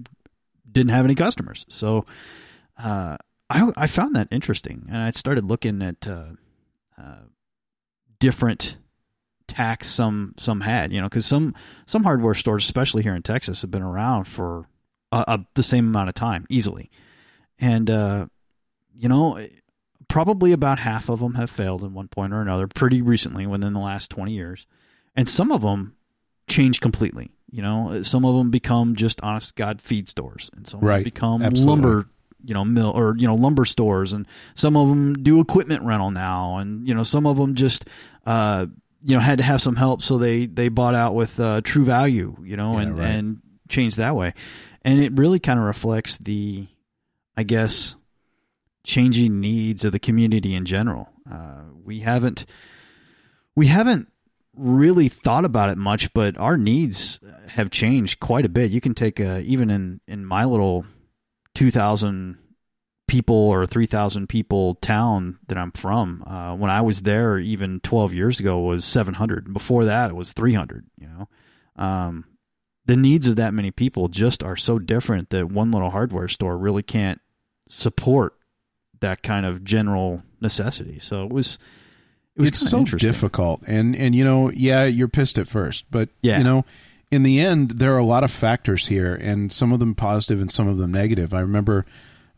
didn't 0.70 0.90
have 0.90 1.06
any 1.06 1.14
customers. 1.14 1.64
So 1.68 2.04
uh, 2.76 3.16
I 3.48 3.72
I 3.76 3.86
found 3.86 4.14
that 4.16 4.28
interesting, 4.30 4.86
and 4.88 4.98
I 4.98 5.10
started 5.12 5.44
looking 5.44 5.80
at 5.80 6.06
uh, 6.06 6.32
uh, 6.98 7.20
different 8.20 8.76
tax 9.46 9.86
some 9.88 10.34
some 10.36 10.60
had, 10.60 10.92
you 10.92 11.00
know, 11.00 11.08
because 11.08 11.26
some 11.26 11.54
some 11.86 12.04
hardware 12.04 12.34
stores, 12.34 12.64
especially 12.64 13.02
here 13.02 13.14
in 13.14 13.22
Texas, 13.22 13.62
have 13.62 13.70
been 13.70 13.82
around 13.82 14.24
for 14.24 14.66
uh, 15.12 15.24
uh, 15.26 15.38
the 15.54 15.62
same 15.62 15.86
amount 15.86 16.08
of 16.08 16.14
time 16.14 16.46
easily, 16.48 16.90
and 17.58 17.90
uh, 17.90 18.26
you 18.94 19.08
know. 19.08 19.46
Probably 20.08 20.52
about 20.52 20.78
half 20.78 21.10
of 21.10 21.18
them 21.20 21.34
have 21.34 21.50
failed 21.50 21.82
in 21.82 21.92
one 21.92 22.08
point 22.08 22.32
or 22.32 22.40
another 22.40 22.66
pretty 22.66 23.02
recently 23.02 23.46
within 23.46 23.74
the 23.74 23.78
last 23.78 24.10
20 24.10 24.32
years. 24.32 24.66
And 25.14 25.28
some 25.28 25.52
of 25.52 25.60
them 25.60 25.96
change 26.48 26.80
completely. 26.80 27.30
You 27.50 27.60
know, 27.60 28.02
some 28.02 28.24
of 28.24 28.34
them 28.34 28.50
become 28.50 28.96
just 28.96 29.20
honest 29.20 29.54
God 29.54 29.82
feed 29.82 30.08
stores, 30.08 30.50
and 30.56 30.66
some 30.66 30.78
of 30.78 30.80
them 30.80 30.88
Right. 30.88 31.04
become 31.04 31.42
Absolutely. 31.42 31.70
lumber, 31.82 32.08
you 32.44 32.54
know, 32.54 32.64
mill 32.64 32.90
or 32.94 33.14
you 33.16 33.26
know 33.26 33.34
lumber 33.34 33.64
stores, 33.64 34.12
and 34.12 34.26
some 34.54 34.76
of 34.76 34.88
them 34.88 35.22
do 35.22 35.40
equipment 35.40 35.82
rental 35.82 36.10
now, 36.10 36.58
and 36.58 36.86
you 36.86 36.94
know 36.94 37.02
some 37.02 37.26
of 37.26 37.36
them 37.36 37.54
just 37.54 37.84
uh, 38.26 38.66
you 39.02 39.14
know 39.14 39.20
had 39.20 39.38
to 39.38 39.44
have 39.44 39.60
some 39.62 39.76
help, 39.76 40.02
so 40.02 40.18
they 40.18 40.46
they 40.46 40.68
bought 40.68 40.94
out 40.94 41.14
with 41.14 41.38
uh, 41.40 41.60
True 41.62 41.84
Value, 41.84 42.36
you 42.44 42.56
know, 42.56 42.74
Yeah, 42.74 42.80
and 42.82 42.98
right. 42.98 43.06
and 43.08 43.38
changed 43.68 43.96
that 43.98 44.14
way, 44.16 44.34
and 44.82 45.00
it 45.00 45.12
really 45.12 45.38
kind 45.40 45.58
of 45.58 45.64
reflects 45.66 46.16
the, 46.18 46.66
I 47.36 47.42
guess, 47.42 47.94
changing 48.84 49.40
needs 49.40 49.84
of 49.84 49.92
the 49.92 49.98
community 49.98 50.54
in 50.54 50.64
general. 50.64 51.08
Uh, 51.30 51.62
we 51.84 52.00
haven't 52.00 52.46
we 53.54 53.66
haven't 53.66 54.10
really 54.54 55.08
thought 55.08 55.44
about 55.44 55.68
it 55.70 55.78
much, 55.78 56.12
but 56.14 56.36
our 56.38 56.56
needs 56.56 57.20
have 57.48 57.70
changed 57.70 58.18
quite 58.20 58.44
a 58.44 58.48
bit. 58.48 58.70
You 58.70 58.80
can 58.80 58.94
take 58.94 59.20
uh, 59.20 59.40
even 59.44 59.70
in 59.70 60.00
in 60.06 60.24
my 60.24 60.44
little 60.44 60.86
two 61.58 61.70
thousand 61.72 62.38
people 63.08 63.34
or 63.34 63.66
three 63.66 63.86
thousand 63.86 64.28
people 64.28 64.76
town 64.76 65.38
that 65.48 65.58
I'm 65.58 65.72
from. 65.72 66.22
Uh, 66.24 66.54
when 66.54 66.70
I 66.70 66.82
was 66.82 67.02
there, 67.02 67.36
even 67.38 67.80
twelve 67.80 68.12
years 68.14 68.38
ago, 68.38 68.60
was 68.60 68.84
seven 68.84 69.14
hundred. 69.14 69.52
Before 69.52 69.84
that, 69.84 70.10
it 70.10 70.14
was 70.14 70.32
three 70.32 70.54
hundred. 70.54 70.86
You 71.00 71.08
know. 71.08 71.28
Um, 71.84 72.24
the 72.86 72.96
needs 72.96 73.26
of 73.26 73.36
that 73.36 73.52
many 73.54 73.70
people 73.72 74.06
just 74.08 74.42
are 74.44 74.56
so 74.56 74.78
different 74.78 75.30
that 75.30 75.50
one 75.50 75.70
little 75.72 75.90
hardware 75.90 76.28
store 76.28 76.56
really 76.56 76.82
can't 76.82 77.20
support 77.68 78.34
that 79.00 79.22
kind 79.22 79.44
of 79.44 79.64
general 79.64 80.22
necessity. 80.40 80.98
So 81.00 81.24
it 81.24 81.30
was 81.32 81.58
it 82.36 82.40
was 82.40 82.48
it's 82.48 82.70
so 82.70 82.84
difficult 82.84 83.62
and 83.66 83.96
and 83.96 84.14
you 84.14 84.22
know 84.24 84.48
yeah 84.50 84.84
you're 84.84 85.08
pissed 85.08 85.38
at 85.38 85.48
first 85.48 85.84
but 85.90 86.08
Yeah. 86.22 86.38
you 86.38 86.44
know 86.44 86.64
in 87.10 87.22
the 87.22 87.40
end 87.40 87.70
there 87.72 87.94
are 87.94 87.98
a 87.98 88.04
lot 88.04 88.24
of 88.24 88.30
factors 88.30 88.86
here 88.88 89.14
and 89.14 89.52
some 89.52 89.72
of 89.72 89.78
them 89.80 89.94
positive 89.94 90.40
and 90.40 90.50
some 90.50 90.68
of 90.68 90.78
them 90.78 90.90
negative 90.92 91.32
i 91.34 91.40
remember 91.40 91.84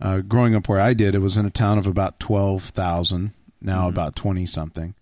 uh, 0.00 0.18
growing 0.20 0.54
up 0.54 0.68
where 0.68 0.80
i 0.80 0.94
did 0.94 1.14
it 1.14 1.18
was 1.20 1.36
in 1.36 1.44
a 1.46 1.50
town 1.50 1.76
of 1.78 1.86
about 1.86 2.18
12000 2.20 3.32
now 3.60 3.80
Mm-hmm. 3.80 3.88
about 3.88 4.16
20 4.16 4.46
something 4.46 4.94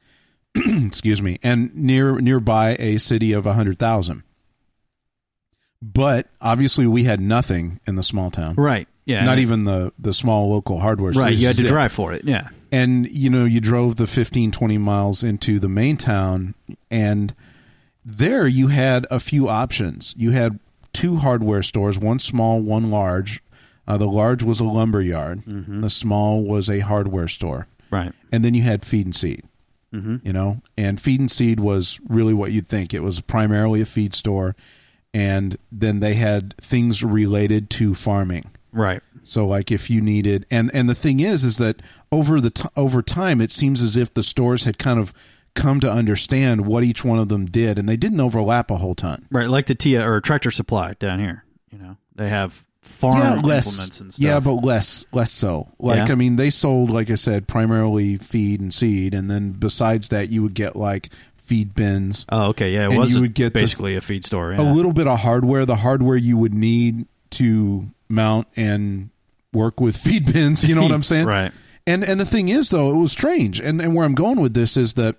excuse 0.56 1.20
me, 1.22 1.38
and 1.42 1.72
near 1.76 2.18
nearby 2.20 2.74
a 2.80 2.96
city 2.98 3.32
of 3.32 3.44
100,000. 3.44 4.22
But 5.80 6.26
obviously 6.40 6.86
we 6.86 7.04
had 7.04 7.20
nothing 7.20 7.78
in 7.86 7.94
the 7.94 8.02
small 8.02 8.30
town. 8.30 8.54
Right. 8.56 8.88
Yeah. 9.04 9.24
Not 9.24 9.38
even 9.38 9.64
the 9.64 9.92
the 9.98 10.12
small 10.12 10.50
local 10.50 10.80
hardware 10.80 11.12
store. 11.12 11.24
right. 11.24 11.36
You 11.36 11.46
had 11.46 11.56
to 11.56 11.62
Zip. 11.62 11.70
drive 11.70 11.92
for 11.92 12.12
it. 12.12 12.24
Yeah. 12.24 12.48
and 12.72 13.08
you 13.08 13.30
know 13.30 13.44
you 13.44 13.60
drove 13.60 13.96
the 13.96 14.06
15 14.06 14.50
20 14.50 14.78
miles 14.78 15.22
into 15.22 15.60
the 15.60 15.68
main 15.68 15.96
town 15.96 16.54
and 16.90 17.34
there 18.16 18.46
you 18.46 18.68
had 18.68 19.06
a 19.10 19.20
few 19.20 19.48
options. 19.48 20.14
You 20.16 20.30
had 20.30 20.58
two 20.92 21.16
hardware 21.16 21.62
stores 21.62 21.98
one 21.98 22.18
small 22.18 22.60
one 22.60 22.90
large. 22.90 23.42
Uh, 23.86 23.96
the 23.96 24.06
large 24.08 24.42
was 24.42 24.60
a 24.60 24.64
lumber 24.64 25.00
yard. 25.00 25.42
The 25.46 25.88
small 25.90 26.42
was 26.42 26.68
a 26.68 26.80
hardware 26.80 27.28
store. 27.28 27.66
Right. 27.90 28.12
and 28.30 28.44
then 28.44 28.52
you 28.52 28.62
had 28.62 28.84
feed 28.84 29.06
and 29.06 29.14
seed 29.16 29.44
Mm-hmm. 29.94 30.16
you 30.22 30.34
know? 30.34 30.60
And 30.76 31.00
feed 31.00 31.18
and 31.20 31.30
seed 31.30 31.58
was 31.60 31.98
really 32.06 32.34
what 32.34 32.52
you'd 32.52 32.66
think. 32.66 32.92
It 32.92 33.00
was 33.00 33.22
primarily 33.22 33.80
a 33.80 33.86
feed 33.86 34.12
store 34.12 34.54
and 35.14 35.56
then 35.72 36.00
they 36.00 36.12
had 36.14 36.54
things 36.58 37.02
related 37.02 37.70
to 37.70 37.94
farming. 37.94 38.44
Right. 38.72 39.02
so 39.22 39.46
like 39.46 39.72
if 39.72 39.88
you 39.88 40.02
needed 40.02 40.44
and 40.50 40.70
and 40.74 40.88
the 40.90 40.94
thing 40.94 41.20
is 41.20 41.42
is 41.42 41.56
that 41.56 41.80
over 42.12 42.38
the 42.40 42.50
t- 42.50 42.68
over 42.76 43.00
time 43.00 43.40
it 43.40 43.50
seems 43.50 43.80
as 43.82 43.96
if 43.96 44.12
the 44.12 44.22
stores 44.22 44.64
had 44.64 44.76
kind 44.78 45.00
of 45.00 45.14
come 45.58 45.80
to 45.80 45.90
understand 45.90 46.66
what 46.66 46.84
each 46.84 47.04
one 47.04 47.18
of 47.18 47.28
them 47.28 47.46
did 47.46 47.78
and 47.78 47.88
they 47.88 47.96
didn't 47.96 48.20
overlap 48.20 48.70
a 48.70 48.76
whole 48.76 48.94
ton. 48.94 49.26
Right. 49.30 49.48
Like 49.48 49.66
the 49.66 49.74
Tia 49.74 50.08
or 50.08 50.20
Tractor 50.20 50.50
Supply 50.50 50.94
down 50.98 51.18
here. 51.18 51.44
You 51.70 51.78
know, 51.78 51.96
they 52.14 52.28
have 52.28 52.64
farm 52.80 53.18
yeah, 53.18 53.34
implements 53.36 53.66
less. 53.78 54.00
and 54.00 54.12
stuff. 54.12 54.24
Yeah, 54.24 54.40
but 54.40 54.54
less 54.64 55.04
less 55.12 55.30
so. 55.30 55.68
Like 55.78 56.06
Yeah. 56.08 56.12
I 56.12 56.14
mean 56.14 56.36
they 56.36 56.50
sold 56.50 56.90
like 56.90 57.10
I 57.10 57.16
said 57.16 57.46
primarily 57.46 58.16
feed 58.16 58.60
and 58.60 58.72
seed 58.72 59.14
and 59.14 59.30
then 59.30 59.52
besides 59.52 60.08
that 60.08 60.30
you 60.30 60.42
would 60.42 60.54
get 60.54 60.74
like 60.76 61.10
feed 61.36 61.74
bins, 61.74 62.24
oh, 62.30 62.48
okay. 62.48 62.72
Yeah, 62.72 62.90
it 62.90 62.96
was 62.98 63.14
you 63.14 63.20
would 63.22 63.34
get 63.34 63.52
the- 63.54 63.60
basically 63.60 63.96
a 63.96 64.00
feed 64.00 64.24
store. 64.24 64.52
a 64.52 64.62
little 64.62 64.92
bit 64.92 65.06
of 65.06 65.18
hardware, 65.20 65.64
the 65.66 65.76
hardware 65.76 66.16
you 66.16 66.36
would 66.36 66.54
need 66.54 67.06
to 67.30 67.86
mount 68.08 68.46
and 68.56 69.10
work 69.52 69.80
with 69.80 69.96
feed 70.04 70.32
bins, 70.32 70.66
you 70.66 70.74
know 70.74 70.82
what 70.82 70.92
I'm 70.92 71.02
saying? 71.12 71.26
Right. 71.26 71.52
And 71.86 72.04
and 72.04 72.20
the 72.20 72.26
thing 72.26 72.48
is 72.48 72.68
though, 72.70 72.90
it 72.90 72.96
was 72.96 73.12
strange. 73.12 73.60
And 73.60 73.80
and 73.80 73.94
where 73.94 74.04
I'm 74.04 74.14
going 74.14 74.40
with 74.40 74.52
this 74.54 74.76
is 74.76 74.94
that 74.94 75.16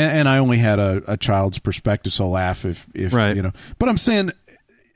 and, 0.00 0.18
and 0.18 0.28
I 0.28 0.38
only 0.38 0.58
had 0.58 0.78
a, 0.78 1.02
a 1.06 1.16
child's 1.16 1.58
perspective, 1.58 2.12
so 2.12 2.28
laugh 2.28 2.64
if 2.64 2.86
if 2.94 3.12
Right. 3.12 3.36
you 3.36 3.42
know. 3.42 3.52
But 3.78 3.88
I'm 3.88 3.96
saying 3.98 4.32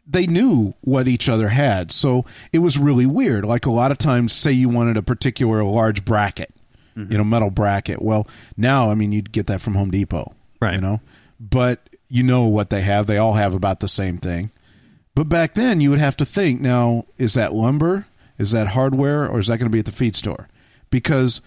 they 0.07 0.27
knew 0.27 0.75
what 0.83 1.09
each 1.09 1.29
other 1.29 1.49
had, 1.49 1.91
so 1.91 2.25
it 2.53 2.59
was 2.59 2.79
really 2.79 3.07
weird. 3.07 3.45
Like 3.45 3.67
a 3.67 3.71
lot 3.71 3.91
of 3.91 3.99
times, 3.99 4.33
say 4.33 4.53
you 4.53 4.69
wanted 4.69 4.97
a 4.97 5.03
particular 5.03 5.63
large 5.65 6.05
bracket, 6.05 6.53
Mm-hmm. 6.97 7.11
you 7.13 7.19
know, 7.19 7.25
metal 7.25 7.51
bracket. 7.51 8.01
Well, 8.03 8.29
now 8.57 8.91
I 8.91 8.95
mean 8.95 9.11
you'd 9.13 9.33
get 9.33 9.47
that 9.47 9.61
from 9.61 9.75
Home 9.75 9.91
Depot, 9.91 10.35
Right. 10.61 10.75
You 10.75 10.81
know, 10.81 11.01
but 11.41 11.89
you 12.09 12.23
know 12.23 12.45
what 12.45 12.71
they 12.71 12.83
have. 12.83 13.07
They 13.07 13.19
all 13.19 13.33
have 13.35 13.55
about 13.55 13.81
the 13.81 13.89
same 13.89 14.19
thing. 14.19 14.51
But 15.17 15.29
back 15.29 15.55
then, 15.55 15.81
you 15.81 15.91
would 15.91 15.99
have 16.01 16.17
to 16.19 16.25
think 16.25 16.61
now, 16.61 17.07
is 17.19 17.35
that 17.35 17.53
lumber? 17.55 18.07
Is 18.39 18.51
that 18.51 18.69
hardware? 18.69 19.29
Or 19.29 19.39
is 19.39 19.47
that 19.47 19.59
going 19.59 19.67
to 19.71 19.73
be 19.73 19.79
at 19.79 19.87
the 19.87 19.93
feed 19.93 20.15
store? 20.17 20.49
Because 20.91 21.41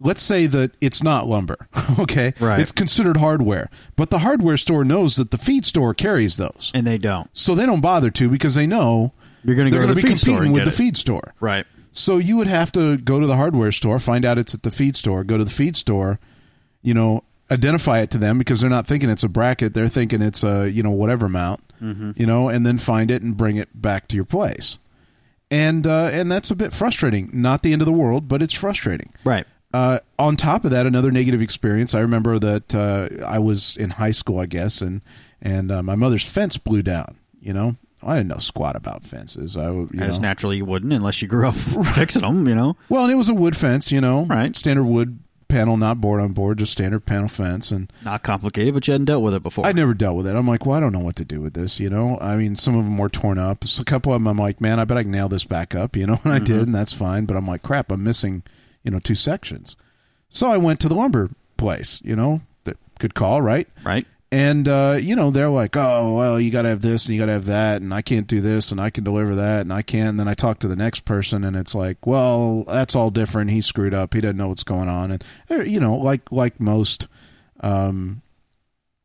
let's 0.00 0.20
say 0.22 0.46
that 0.46 0.72
it's 0.80 1.02
not 1.02 1.26
lumber, 1.26 1.68
okay? 1.98 2.34
Right. 2.40 2.60
It's 2.60 2.72
considered 2.72 3.16
hardware. 3.16 3.70
But 3.96 4.10
the 4.10 4.18
hardware 4.18 4.56
store 4.56 4.84
knows 4.84 5.16
that 5.16 5.30
the 5.30 5.38
feed 5.38 5.64
store 5.64 5.94
carries 5.94 6.36
those. 6.36 6.70
and 6.74 6.86
they 6.86 6.98
don't. 6.98 7.28
So 7.36 7.54
they 7.54 7.66
don't 7.66 7.80
bother 7.80 8.10
to 8.10 8.28
because 8.28 8.54
they 8.54 8.66
know 8.66 9.12
You're 9.44 9.56
going 9.56 9.70
to 9.70 9.70
they're 9.70 9.86
go 9.86 9.88
to 9.88 9.94
going 9.94 9.94
the 9.94 10.00
to 10.02 10.06
be 10.06 10.10
feed 10.12 10.18
store 10.18 10.34
competing 10.34 10.46
and 10.46 10.54
with 10.54 10.60
get 10.64 10.70
the 10.70 10.74
it. 10.74 10.86
feed 10.86 10.96
store. 10.96 11.34
Right. 11.40 11.66
So 11.92 12.18
you 12.18 12.36
would 12.36 12.46
have 12.46 12.70
to 12.72 12.98
go 12.98 13.18
to 13.20 13.26
the 13.26 13.36
hardware 13.36 13.72
store, 13.72 13.98
find 13.98 14.24
out 14.26 14.36
it's 14.36 14.52
at 14.54 14.62
the 14.64 14.70
feed 14.70 14.96
store, 14.96 15.24
go 15.24 15.38
to 15.38 15.44
the 15.44 15.50
feed 15.50 15.76
store, 15.76 16.18
you 16.82 16.92
know, 16.92 17.24
identify 17.50 18.00
it 18.00 18.10
to 18.10 18.18
them 18.18 18.36
because 18.38 18.60
they're 18.60 18.68
not 18.68 18.86
thinking 18.86 19.08
it's 19.08 19.22
a 19.22 19.28
bracket, 19.28 19.72
they're 19.72 19.88
thinking 19.88 20.20
it's 20.20 20.44
a, 20.44 20.68
you 20.70 20.82
know, 20.82 20.90
whatever 20.90 21.26
mount, 21.28 21.60
you 21.80 22.26
know, 22.26 22.48
and 22.50 22.66
then 22.66 22.76
find 22.76 23.10
it 23.10 23.22
and 23.22 23.36
bring 23.36 23.56
it 23.56 23.68
back 23.80 24.08
to 24.08 24.16
your 24.16 24.24
place. 24.26 24.78
And 25.50 25.86
uh, 25.86 26.10
and 26.12 26.30
that's 26.30 26.50
a 26.50 26.56
bit 26.56 26.72
frustrating. 26.74 27.30
Not 27.32 27.62
the 27.62 27.72
end 27.72 27.80
of 27.80 27.86
the 27.86 27.92
world, 27.92 28.26
but 28.28 28.42
it's 28.42 28.52
frustrating. 28.54 29.12
Right. 29.24 29.46
Uh, 29.76 29.98
on 30.18 30.36
top 30.36 30.64
of 30.64 30.70
that, 30.70 30.86
another 30.86 31.10
negative 31.10 31.42
experience. 31.42 31.94
I 31.94 32.00
remember 32.00 32.38
that 32.38 32.74
uh, 32.74 33.08
I 33.26 33.38
was 33.38 33.76
in 33.76 33.90
high 33.90 34.10
school, 34.12 34.38
I 34.38 34.46
guess, 34.46 34.80
and 34.80 35.02
and 35.42 35.70
uh, 35.70 35.82
my 35.82 35.94
mother's 35.94 36.26
fence 36.26 36.56
blew 36.56 36.82
down. 36.82 37.16
You 37.40 37.52
know, 37.52 37.76
I 38.02 38.16
didn't 38.16 38.28
know 38.28 38.38
squat 38.38 38.74
about 38.74 39.04
fences. 39.04 39.56
I, 39.56 39.70
you 39.70 39.88
As 39.98 40.18
know, 40.18 40.22
naturally 40.22 40.56
you 40.56 40.64
wouldn't 40.64 40.92
unless 40.92 41.20
you 41.20 41.28
grew 41.28 41.46
up 41.48 41.54
fixing 41.94 42.22
them. 42.22 42.48
You 42.48 42.54
know. 42.54 42.76
well, 42.88 43.04
and 43.04 43.12
it 43.12 43.16
was 43.16 43.28
a 43.28 43.34
wood 43.34 43.56
fence, 43.56 43.92
you 43.92 44.00
know, 44.00 44.24
Right. 44.24 44.56
Standard 44.56 44.84
wood 44.84 45.18
panel, 45.48 45.76
not 45.76 46.00
board 46.00 46.20
on 46.20 46.32
board, 46.32 46.58
just 46.58 46.72
standard 46.72 47.04
panel 47.06 47.28
fence. 47.28 47.70
And 47.70 47.92
Not 48.02 48.22
complicated, 48.22 48.72
but 48.74 48.86
you 48.88 48.92
hadn't 48.92 49.04
dealt 49.04 49.22
with 49.22 49.34
it 49.34 49.42
before. 49.42 49.66
I 49.66 49.72
never 49.72 49.92
dealt 49.94 50.16
with 50.16 50.26
it. 50.26 50.34
I'm 50.34 50.48
like, 50.48 50.64
well, 50.66 50.76
I 50.76 50.80
don't 50.80 50.92
know 50.92 51.00
what 51.00 51.16
to 51.16 51.24
do 51.24 51.40
with 51.40 51.54
this, 51.54 51.78
you 51.78 51.90
know. 51.90 52.18
I 52.20 52.36
mean, 52.36 52.56
some 52.56 52.76
of 52.76 52.84
them 52.84 52.96
were 52.98 53.08
torn 53.08 53.38
up. 53.38 53.64
So 53.64 53.82
a 53.82 53.84
couple 53.84 54.12
of 54.12 54.16
them, 54.20 54.26
I'm 54.26 54.38
like, 54.38 54.60
man, 54.60 54.80
I 54.80 54.84
bet 54.84 54.96
I 54.96 55.02
can 55.02 55.12
nail 55.12 55.28
this 55.28 55.44
back 55.44 55.74
up, 55.74 55.96
you 55.96 56.06
know. 56.06 56.18
And 56.24 56.32
I 56.32 56.38
did, 56.38 56.62
and 56.62 56.74
that's 56.74 56.92
fine. 56.92 57.26
But 57.26 57.36
I'm 57.36 57.46
like, 57.46 57.62
crap, 57.62 57.92
I'm 57.92 58.02
missing, 58.02 58.42
you 58.86 58.92
know, 58.92 59.00
two 59.00 59.16
sections. 59.16 59.76
So 60.30 60.48
I 60.48 60.56
went 60.56 60.80
to 60.80 60.88
the 60.88 60.94
lumber 60.94 61.30
place, 61.56 62.00
you 62.04 62.16
know. 62.16 62.40
That 62.64 62.78
good 63.00 63.14
call, 63.14 63.42
right? 63.42 63.68
Right. 63.84 64.06
And 64.30 64.68
uh, 64.68 64.98
you 65.00 65.14
know, 65.14 65.30
they're 65.30 65.50
like, 65.50 65.76
"Oh, 65.76 66.14
well, 66.14 66.40
you 66.40 66.50
got 66.50 66.62
to 66.62 66.68
have 66.68 66.80
this 66.80 67.06
and 67.06 67.14
you 67.14 67.20
got 67.20 67.26
to 67.26 67.32
have 67.32 67.44
that, 67.46 67.82
and 67.82 67.92
I 67.92 68.02
can't 68.02 68.26
do 68.26 68.40
this 68.40 68.72
and 68.72 68.80
I 68.80 68.90
can 68.90 69.04
deliver 69.04 69.34
that 69.36 69.62
and 69.62 69.72
I 69.72 69.82
can't." 69.82 70.10
And 70.10 70.20
then 70.20 70.28
I 70.28 70.34
talk 70.34 70.60
to 70.60 70.68
the 70.68 70.76
next 70.76 71.04
person, 71.04 71.44
and 71.44 71.56
it's 71.56 71.74
like, 71.74 72.06
"Well, 72.06 72.64
that's 72.64 72.96
all 72.96 73.10
different. 73.10 73.50
He 73.50 73.60
screwed 73.60 73.94
up. 73.94 74.14
He 74.14 74.20
doesn't 74.20 74.36
know 74.36 74.48
what's 74.48 74.64
going 74.64 74.88
on." 74.88 75.10
And 75.12 75.24
uh, 75.50 75.62
you 75.62 75.80
know, 75.80 75.96
like 75.96 76.30
like 76.32 76.60
most 76.60 77.08
um, 77.60 78.22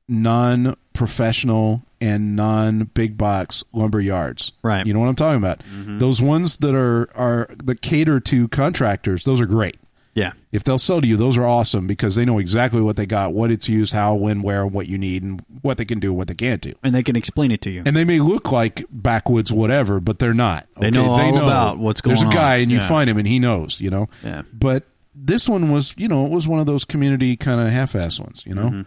non-professional 0.07 1.83
and 2.01 2.35
non-big 2.35 3.17
box 3.17 3.63
lumber 3.73 3.99
yards, 4.01 4.51
Right. 4.63 4.85
You 4.85 4.93
know 4.93 4.99
what 4.99 5.07
I'm 5.07 5.15
talking 5.15 5.37
about? 5.37 5.61
Those 5.99 6.21
ones 6.21 6.57
that 6.57 6.75
are 6.75 7.09
are 7.15 7.47
that 7.63 7.81
cater 7.81 8.19
to 8.19 8.47
contractors. 8.49 9.23
Those 9.23 9.39
are 9.39 9.45
great. 9.45 9.77
Yeah. 10.13 10.33
If 10.51 10.65
they'll 10.65 10.77
sell 10.77 10.99
to 10.99 11.07
you, 11.07 11.15
those 11.15 11.37
are 11.37 11.45
awesome 11.45 11.87
because 11.87 12.15
they 12.15 12.25
know 12.25 12.37
exactly 12.37 12.81
what 12.81 12.97
they 12.97 13.05
got, 13.05 13.31
what 13.31 13.49
it's 13.49 13.69
used, 13.69 13.93
how, 13.93 14.13
when, 14.15 14.41
where, 14.41 14.67
what 14.67 14.87
you 14.87 14.97
need, 14.97 15.23
and 15.23 15.41
what 15.61 15.77
they 15.77 15.85
can 15.85 16.01
do, 16.01 16.11
what 16.11 16.27
they 16.27 16.33
can't 16.33 16.61
do. 16.61 16.73
And 16.83 16.93
they 16.93 17.01
can 17.01 17.15
explain 17.15 17.49
it 17.49 17.61
to 17.61 17.69
you. 17.69 17.83
And 17.85 17.95
they 17.95 18.03
may 18.03 18.19
look 18.19 18.51
like 18.51 18.83
backwoods, 18.91 19.53
whatever, 19.53 20.01
but 20.01 20.19
they're 20.19 20.33
not. 20.33 20.67
They 20.77 20.91
know 20.91 21.11
all 21.11 21.37
about 21.37 21.77
what's 21.77 22.01
going 22.01 22.17
on. 22.17 22.23
There's 22.25 22.33
a 22.33 22.37
guy, 22.37 22.55
on. 22.55 22.61
and 22.63 22.71
you 22.73 22.79
Yeah. 22.79 22.87
find 22.89 23.09
him, 23.09 23.17
and 23.19 23.25
he 23.27 23.39
knows, 23.39 23.79
you 23.79 23.89
know. 23.89 24.09
Yeah. 24.21 24.41
But 24.51 24.83
this 25.15 25.47
one 25.47 25.71
was, 25.71 25.95
you 25.97 26.09
know, 26.09 26.25
it 26.25 26.31
was 26.31 26.45
one 26.45 26.59
of 26.59 26.65
those 26.65 26.83
community 26.83 27.37
kind 27.37 27.61
of 27.61 27.69
half-ass 27.69 28.19
ones, 28.19 28.43
you 28.45 28.53
know. 28.53 28.65
Mm-hmm. 28.69 28.81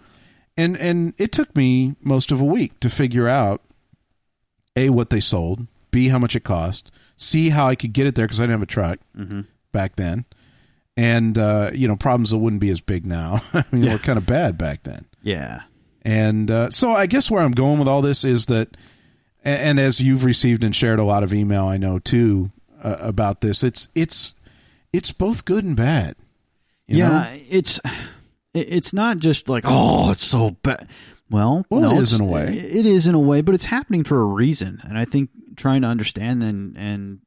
And 0.57 0.77
and 0.77 1.15
it 1.19 1.33
took 1.33 1.55
me 1.57 1.97
most 2.01 2.31
of 2.33 2.41
a 2.41 2.45
week 2.45 2.79
to 2.81 2.89
figure 2.91 3.29
out 3.29 3.61
a 4.77 4.91
what 4.91 5.11
they 5.11 5.21
sold, 5.21 5.67
b 5.91 6.09
how 6.09 6.19
much 6.19 6.37
it 6.37 6.45
cost, 6.45 6.91
c 7.17 7.51
how 7.51 7.67
I 7.69 7.75
could 7.75 7.93
get 7.93 8.07
it 8.07 8.15
there 8.15 8.27
because 8.27 8.41
I 8.41 8.45
didn't 8.45 8.53
have 8.53 8.63
a 8.63 8.67
truck 8.67 8.99
Mm-hmm. 9.17 9.41
back 9.73 9.97
then, 9.97 10.25
and 10.97 11.37
uh, 11.39 11.71
you 11.75 11.89
know 11.89 11.97
problems 11.97 12.31
that 12.31 12.39
wouldn't 12.39 12.61
be 12.61 12.71
as 12.71 12.81
big 12.81 13.05
now. 13.07 13.43
I 13.53 13.65
mean, 13.73 13.83
they 13.83 13.91
were 13.93 13.99
kind 13.99 14.19
of 14.19 14.27
bad 14.27 14.57
back 14.59 14.83
then. 14.85 15.07
Yeah. 15.23 15.63
And 16.03 16.51
uh, 16.51 16.71
so 16.71 16.93
I 16.93 17.07
guess 17.07 17.31
where 17.31 17.43
I'm 17.43 17.53
going 17.53 17.79
with 17.79 17.89
all 17.89 18.03
this 18.03 18.25
is 18.25 18.47
that, 18.47 18.77
a- 19.45 19.49
and 19.49 19.81
as 19.81 20.01
you've 20.01 20.25
received 20.25 20.63
and 20.63 20.77
shared 20.77 20.99
a 20.99 21.05
lot 21.05 21.23
of 21.23 21.33
email, 21.33 21.67
I 21.67 21.79
know 21.79 21.99
too 21.99 22.53
uh, 22.83 22.97
about 23.01 23.41
this. 23.41 23.65
It's 23.65 23.89
it's 23.95 24.35
it's 24.93 25.11
both 25.13 25.45
good 25.47 25.65
and 25.65 25.75
bad. 25.75 26.15
you 26.87 26.99
yeah, 26.99 27.09
know? 27.09 27.29
it's 27.49 27.79
it- 27.85 27.91
it's 28.55 28.93
not 28.93 29.19
just 29.19 29.49
like 29.49 29.65
oh, 29.67 30.11
it's 30.13 30.25
so 30.25 30.51
bad. 30.63 30.89
Well, 31.31 31.67
Well, 31.71 31.81
no, 31.81 31.97
it 31.97 32.03
is 32.03 32.13
in 32.13 32.21
a 32.21 32.25
way. 32.25 32.57
It 32.57 32.87
is 32.87 33.07
in 33.07 33.15
a 33.15 33.19
way, 33.19 33.41
but 33.41 33.55
it's 33.55 33.65
happening 33.65 34.05
for 34.05 34.21
a 34.21 34.27
reason, 34.27 34.81
and 34.85 34.97
I 34.97 35.05
think 35.05 35.31
trying 35.57 35.83
to 35.83 35.89
understand 35.89 36.43
and 36.43 36.77
and 36.77 37.21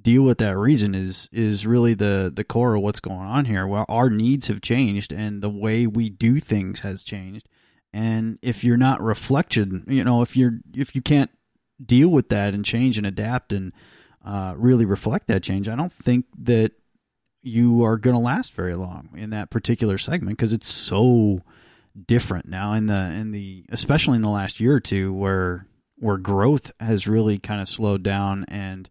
deal 0.00 0.22
with 0.22 0.38
that 0.38 0.56
reason 0.56 0.94
is 0.94 1.28
is 1.32 1.66
really 1.66 1.94
the 1.94 2.32
the 2.34 2.44
core 2.44 2.74
of 2.74 2.82
what's 2.82 3.00
going 3.00 3.18
on 3.18 3.44
here. 3.44 3.66
Well, 3.66 3.84
our 3.88 4.08
needs 4.08 4.46
have 4.46 4.62
changed, 4.62 5.12
and 5.12 5.42
the 5.42 5.50
way 5.50 5.86
we 5.86 6.08
do 6.08 6.40
things 6.40 6.80
has 6.80 7.02
changed. 7.02 7.48
And 7.92 8.38
if 8.40 8.62
you're 8.62 8.76
not 8.76 9.02
reflected, 9.02 9.82
you 9.88 10.04
know, 10.04 10.22
if 10.22 10.36
you're 10.36 10.60
if 10.74 10.94
you 10.94 11.02
can't 11.02 11.30
deal 11.84 12.08
with 12.08 12.28
that 12.28 12.54
and 12.54 12.64
change 12.64 12.98
and 12.98 13.06
adapt 13.06 13.52
and 13.52 13.72
uh, 14.24 14.54
really 14.56 14.84
reflect 14.84 15.26
that 15.26 15.42
change, 15.42 15.68
I 15.68 15.74
don't 15.74 15.92
think 15.92 16.26
that 16.38 16.72
you 17.42 17.84
are 17.84 17.96
going 17.96 18.14
to 18.14 18.20
last 18.20 18.52
very 18.52 18.74
long 18.74 19.08
in 19.16 19.30
that 19.30 19.50
particular 19.50 19.98
segment 19.98 20.36
because 20.36 20.52
it's 20.52 20.70
so 20.70 21.40
different 22.06 22.46
now 22.46 22.72
in 22.74 22.86
the 22.86 22.94
in 22.94 23.32
the 23.32 23.64
especially 23.70 24.16
in 24.16 24.22
the 24.22 24.28
last 24.28 24.60
year 24.60 24.74
or 24.74 24.80
two 24.80 25.12
where 25.12 25.66
where 25.96 26.16
growth 26.16 26.72
has 26.80 27.06
really 27.06 27.38
kind 27.38 27.60
of 27.60 27.68
slowed 27.68 28.02
down 28.02 28.44
and 28.48 28.88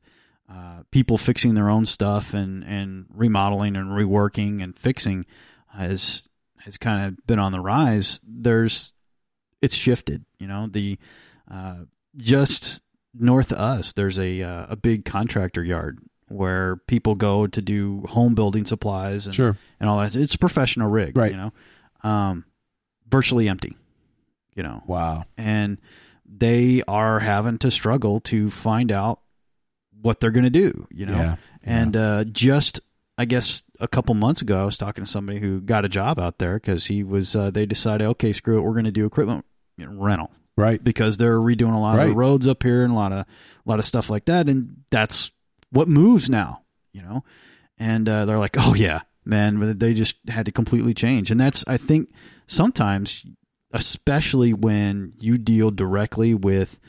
uh, 0.52 0.82
people 0.92 1.18
fixing 1.18 1.54
their 1.54 1.70
own 1.70 1.86
stuff 1.86 2.34
and 2.34 2.64
and 2.64 3.06
remodeling 3.14 3.76
and 3.76 3.90
reworking 3.90 4.64
and 4.64 4.76
fixing 4.76 5.26
has 5.68 6.24
has 6.58 6.78
kind 6.78 7.06
of 7.06 7.26
been 7.26 7.40
on 7.40 7.52
the 7.52 7.60
rise. 7.60 8.20
There's 8.28 8.94
it's 9.62 9.76
shifted 9.76 10.26
you 10.40 10.48
know 10.48 10.68
the 10.68 10.98
uh, 11.50 11.84
just 12.18 12.82
north 13.14 13.52
of 13.52 13.58
us 13.58 13.94
there's 13.94 14.20
a 14.20 14.42
uh, 14.42 14.66
a 14.70 14.76
big 14.76 15.06
contractor 15.06 15.64
yard 15.64 16.00
where 16.30 16.78
people 16.88 17.16
go 17.16 17.48
to 17.48 17.62
do 17.62 18.02
home 18.10 18.36
building 18.36 18.66
supplies 18.66 19.26
and 19.26 19.36
Sure. 19.36 19.58
and 19.80 19.90
all 19.90 20.00
that. 20.00 20.16
It's 20.16 20.36
a 20.36 20.38
professional 20.40 20.90
rig, 20.90 21.18
Right. 21.18 21.32
You 21.32 21.38
know, 21.38 21.54
um, 22.10 22.46
virtually 23.10 23.48
empty. 23.50 23.76
You 24.56 24.64
know, 24.64 24.84
Wow. 24.88 25.26
and 25.38 25.78
they 26.26 26.84
are 26.88 27.20
having 27.20 27.58
to 27.60 27.72
struggle 27.72 28.20
to 28.22 28.50
find 28.50 28.92
out 28.92 29.22
what 30.02 30.20
they're 30.20 30.32
going 30.32 30.44
to 30.44 30.50
do. 30.50 30.88
You 30.92 31.06
know, 31.06 31.14
Yeah. 31.18 31.36
and 31.64 31.96
uh, 31.96 32.24
just 32.26 32.82
I 33.18 33.26
guess 33.26 33.64
a 33.82 33.88
couple 33.88 34.16
months 34.16 34.42
ago, 34.42 34.62
I 34.62 34.64
was 34.64 34.78
talking 34.78 35.04
to 35.04 35.10
somebody 35.10 35.40
who 35.40 35.60
got 35.60 35.84
a 35.84 35.90
job 35.90 36.20
out 36.20 36.38
there 36.38 36.54
because 36.56 36.86
he 36.86 37.04
was. 37.04 37.36
Uh, 37.36 37.52
they 37.52 37.66
decided, 37.66 38.08
okay, 38.08 38.32
screw 38.32 38.58
it, 38.58 38.62
we're 38.62 38.72
going 38.72 38.86
to 38.86 38.92
do 38.92 39.06
equipment 39.06 39.44
rental 39.78 40.32
Right. 40.56 40.82
because 40.82 41.18
they're 41.18 41.38
redoing 41.40 41.74
a 41.76 41.80
lot 41.80 41.94
of 41.96 41.98
Right. 42.00 42.08
the 42.12 42.16
roads 42.16 42.48
up 42.48 42.64
here 42.64 42.84
and 42.84 42.94
a 42.94 42.96
lot 42.96 43.12
of 43.12 43.20
a 43.20 43.26
lot 43.70 43.78
of 43.80 43.84
stuff 43.86 44.10
like 44.10 44.26
that, 44.26 44.48
and 44.48 44.78
that's 44.90 45.32
what 45.72 45.88
moves 45.88 46.30
now. 46.30 46.64
You 46.92 47.02
know, 47.04 47.24
and 47.78 48.08
uh, 48.10 48.26
they're 48.26 48.40
like, 48.40 48.56
oh 48.58 48.74
yeah, 48.74 49.02
man, 49.26 49.78
they 49.78 49.94
just 49.94 50.16
had 50.28 50.46
to 50.48 50.52
completely 50.52 50.94
change, 50.94 51.30
and 51.32 51.40
that's 51.40 51.64
I 51.68 51.78
think 51.78 52.10
sometimes, 52.48 53.26
especially 53.72 54.54
when 54.54 55.14
you 55.20 55.38
deal 55.38 55.72
directly 55.72 56.34
with 56.34 56.80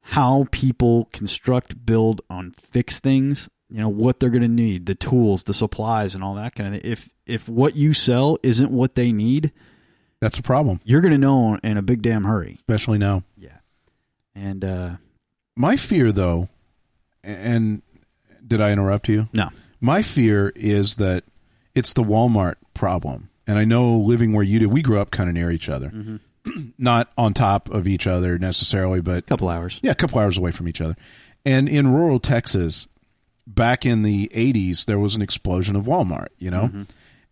how 0.00 0.46
people 0.50 1.08
construct, 1.12 1.84
build, 1.84 2.20
on 2.30 2.54
fix 2.58 3.00
things. 3.00 3.48
You 3.70 3.80
know 3.80 3.88
what 3.90 4.18
they're 4.18 4.30
going 4.30 4.40
to 4.42 4.48
need, 4.48 4.86
the 4.86 4.94
tools, 4.94 5.44
the 5.44 5.52
supplies, 5.52 6.14
and 6.14 6.24
all 6.24 6.34
that 6.36 6.54
kind 6.54 6.74
of 6.74 6.80
thing. 6.80 6.90
If 6.90 7.10
if 7.26 7.46
what 7.48 7.76
you 7.76 7.92
sell 7.92 8.38
isn't 8.42 8.70
what 8.70 8.94
they 8.94 9.12
need, 9.12 9.52
That's 10.20 10.38
a 10.38 10.42
problem, 10.42 10.80
you're 10.84 11.02
going 11.02 11.12
to 11.12 11.18
know 11.18 11.58
in 11.62 11.76
a 11.76 11.82
big 11.82 12.00
damn 12.00 12.24
hurry. 12.24 12.54
especially 12.60 12.96
now. 12.96 13.24
Yeah. 13.36 13.58
And 14.34 14.64
uh 14.64 14.96
My 15.54 15.76
fear, 15.76 16.12
though, 16.12 16.48
and 17.22 17.82
did 18.48 18.60
I 18.60 18.72
interrupt 18.72 19.08
you? 19.08 19.28
no. 19.32 19.50
My 19.80 20.02
fear 20.02 20.52
is 20.56 20.96
that 20.96 21.22
it's 21.74 21.92
the 21.92 22.02
Walmart 22.02 22.56
problem. 22.74 23.30
And 23.46 23.58
I 23.58 23.64
know 23.64 23.96
living 23.96 24.32
where 24.32 24.44
you 24.44 24.58
did, 24.58 24.72
we 24.72 24.82
grew 24.82 24.98
up 24.98 25.10
kind 25.10 25.28
of 25.28 25.34
near 25.34 25.50
each 25.50 25.68
other, 25.68 25.90
mm-hmm. 25.90 26.16
not 26.78 27.12
on 27.16 27.32
top 27.32 27.70
of 27.70 27.86
each 27.86 28.06
other 28.06 28.38
necessarily, 28.38 29.00
but 29.00 29.18
a 29.18 29.22
couple 29.22 29.48
hours. 29.48 29.78
yeah, 29.82 29.92
a 29.92 29.94
couple 29.94 30.18
hours 30.18 30.36
away 30.36 30.50
from 30.50 30.68
each 30.68 30.80
other. 30.80 30.96
And 31.44 31.68
in 31.68 31.92
rural 31.92 32.18
Texas, 32.18 32.88
back 33.46 33.86
in 33.86 34.02
the 34.02 34.28
80s, 34.34 34.84
there 34.84 34.98
was 34.98 35.14
an 35.14 35.22
explosion 35.22 35.76
of 35.76 35.84
Walmart, 35.84 36.28
you 36.38 36.50
know? 36.50 36.64
Mm-hmm. 36.64 36.82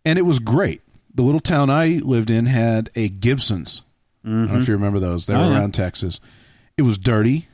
And 0.05 0.17
it 0.17 0.23
was 0.23 0.39
great. 0.39 0.81
The 1.13 1.23
little 1.23 1.41
town 1.41 1.69
I 1.69 1.99
lived 2.03 2.31
in 2.31 2.45
had 2.45 2.89
a 2.95 3.09
Gibson's. 3.09 3.81
I 4.23 4.29
don't 4.29 4.37
know 4.37 4.43
if 4.55 4.61
mm-hmm. 4.61 4.71
you 4.71 4.77
remember 4.77 4.99
those. 4.99 5.25
They 5.25 5.33
oh, 5.33 5.39
were 5.39 5.43
Oh, 5.45 5.49
yeah. 5.49 5.57
around 5.57 5.73
Texas. 5.73 6.19
It 6.77 6.83
was 6.83 6.97
dirty. 6.97 7.47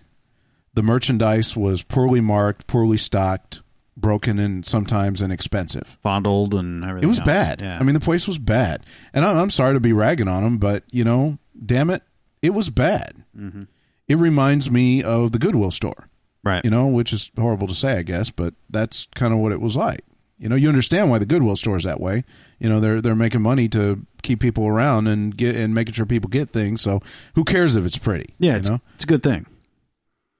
The 0.73 0.83
merchandise 0.83 1.55
was 1.55 1.83
poorly 1.83 2.21
marked, 2.21 2.67
poorly 2.67 2.97
stocked, 2.97 3.62
broken, 3.95 4.39
and 4.39 4.65
sometimes 4.65 5.21
inexpensive. 5.21 5.97
Fondled 6.01 6.53
and 6.55 6.83
everything. 6.83 7.03
It 7.03 7.07
was 7.07 7.19
else. 7.19 7.27
bad. 7.27 7.62
Yeah. 7.62 7.77
I 7.79 7.83
mean, 7.83 7.93
the 7.93 7.99
place 7.99 8.27
was 8.27 8.39
bad. 8.39 8.86
And 9.13 9.23
I'm, 9.23 9.38
I'm 9.38 9.49
sorry 9.49 9.73
to 9.75 9.79
be 9.79 9.93
ragging 9.93 10.27
on 10.27 10.43
them, 10.43 10.57
but, 10.57 10.83
you 10.91 11.03
know, 11.03 11.38
damn 11.63 11.89
it, 11.89 12.01
it 12.41 12.51
was 12.51 12.69
bad. 12.69 13.23
Mm-hmm. 13.38 13.63
It 14.07 14.15
reminds 14.15 14.71
me 14.71 15.03
of 15.03 15.31
the 15.31 15.39
Goodwill 15.39 15.71
store 15.71 16.09
right. 16.43 16.63
you 16.63 16.69
know, 16.69 16.88
which 16.88 17.13
is 17.13 17.31
horrible 17.38 17.67
to 17.67 17.75
say, 17.75 17.97
I 17.97 18.03
guess, 18.03 18.29
but 18.29 18.53
that's 18.69 19.07
kind 19.15 19.33
of 19.33 19.39
what 19.39 19.51
it 19.51 19.62
was 19.62 19.75
like. 19.75 20.01
You 20.38 20.49
know, 20.49 20.55
you 20.55 20.67
understand 20.67 21.09
why 21.09 21.19
the 21.19 21.25
Goodwill 21.25 21.55
store 21.55 21.77
is 21.77 21.83
that 21.83 22.01
way. 22.01 22.25
You 22.59 22.67
know, 22.67 22.79
they're 22.79 23.01
they're 23.01 23.15
making 23.15 23.41
money 23.41 23.69
to 23.69 24.05
keep 24.23 24.41
people 24.41 24.67
around 24.67 25.07
and 25.07 25.36
get 25.36 25.55
and 25.55 25.73
making 25.73 25.93
sure 25.93 26.05
people 26.05 26.29
get 26.29 26.49
things. 26.49 26.81
So 26.81 27.01
who 27.36 27.45
cares 27.45 27.75
if 27.75 27.86
it's 27.86 27.97
pretty? 27.97 28.33
yeah, 28.39 28.53
you 28.53 28.57
it's, 28.57 28.69
know. 28.69 28.81
it's 28.95 29.05
a 29.05 29.07
good 29.07 29.23
thing. 29.23 29.45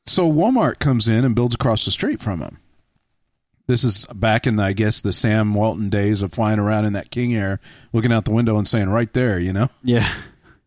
So 0.06 0.30
Walmart 0.32 0.80
comes 0.80 1.08
in 1.08 1.24
and 1.24 1.36
builds 1.36 1.56
across 1.56 1.86
the 1.86 1.92
street 1.92 2.22
from 2.22 2.40
them. 2.40 2.60
This 3.68 3.84
is 3.86 4.06
back 4.14 4.46
in, 4.46 4.58
the, 4.58 4.64
I 4.64 4.74
guess, 4.74 5.00
the 5.00 5.14
Sam 5.14 5.54
Walton 5.54 5.90
days 5.90 6.22
of 6.22 6.34
flying 6.34 6.60
around 6.60 6.84
in 6.86 6.94
that 6.94 7.10
King 7.12 7.34
Air, 7.34 7.62
looking 7.94 8.12
out 8.12 8.26
the 8.26 8.32
window 8.32 8.58
and 8.58 8.68
saying, 8.68 8.90
"Right 8.90 9.12
there," 9.14 9.40
you 9.40 9.54
know. 9.54 9.70
Yeah. 9.84 10.12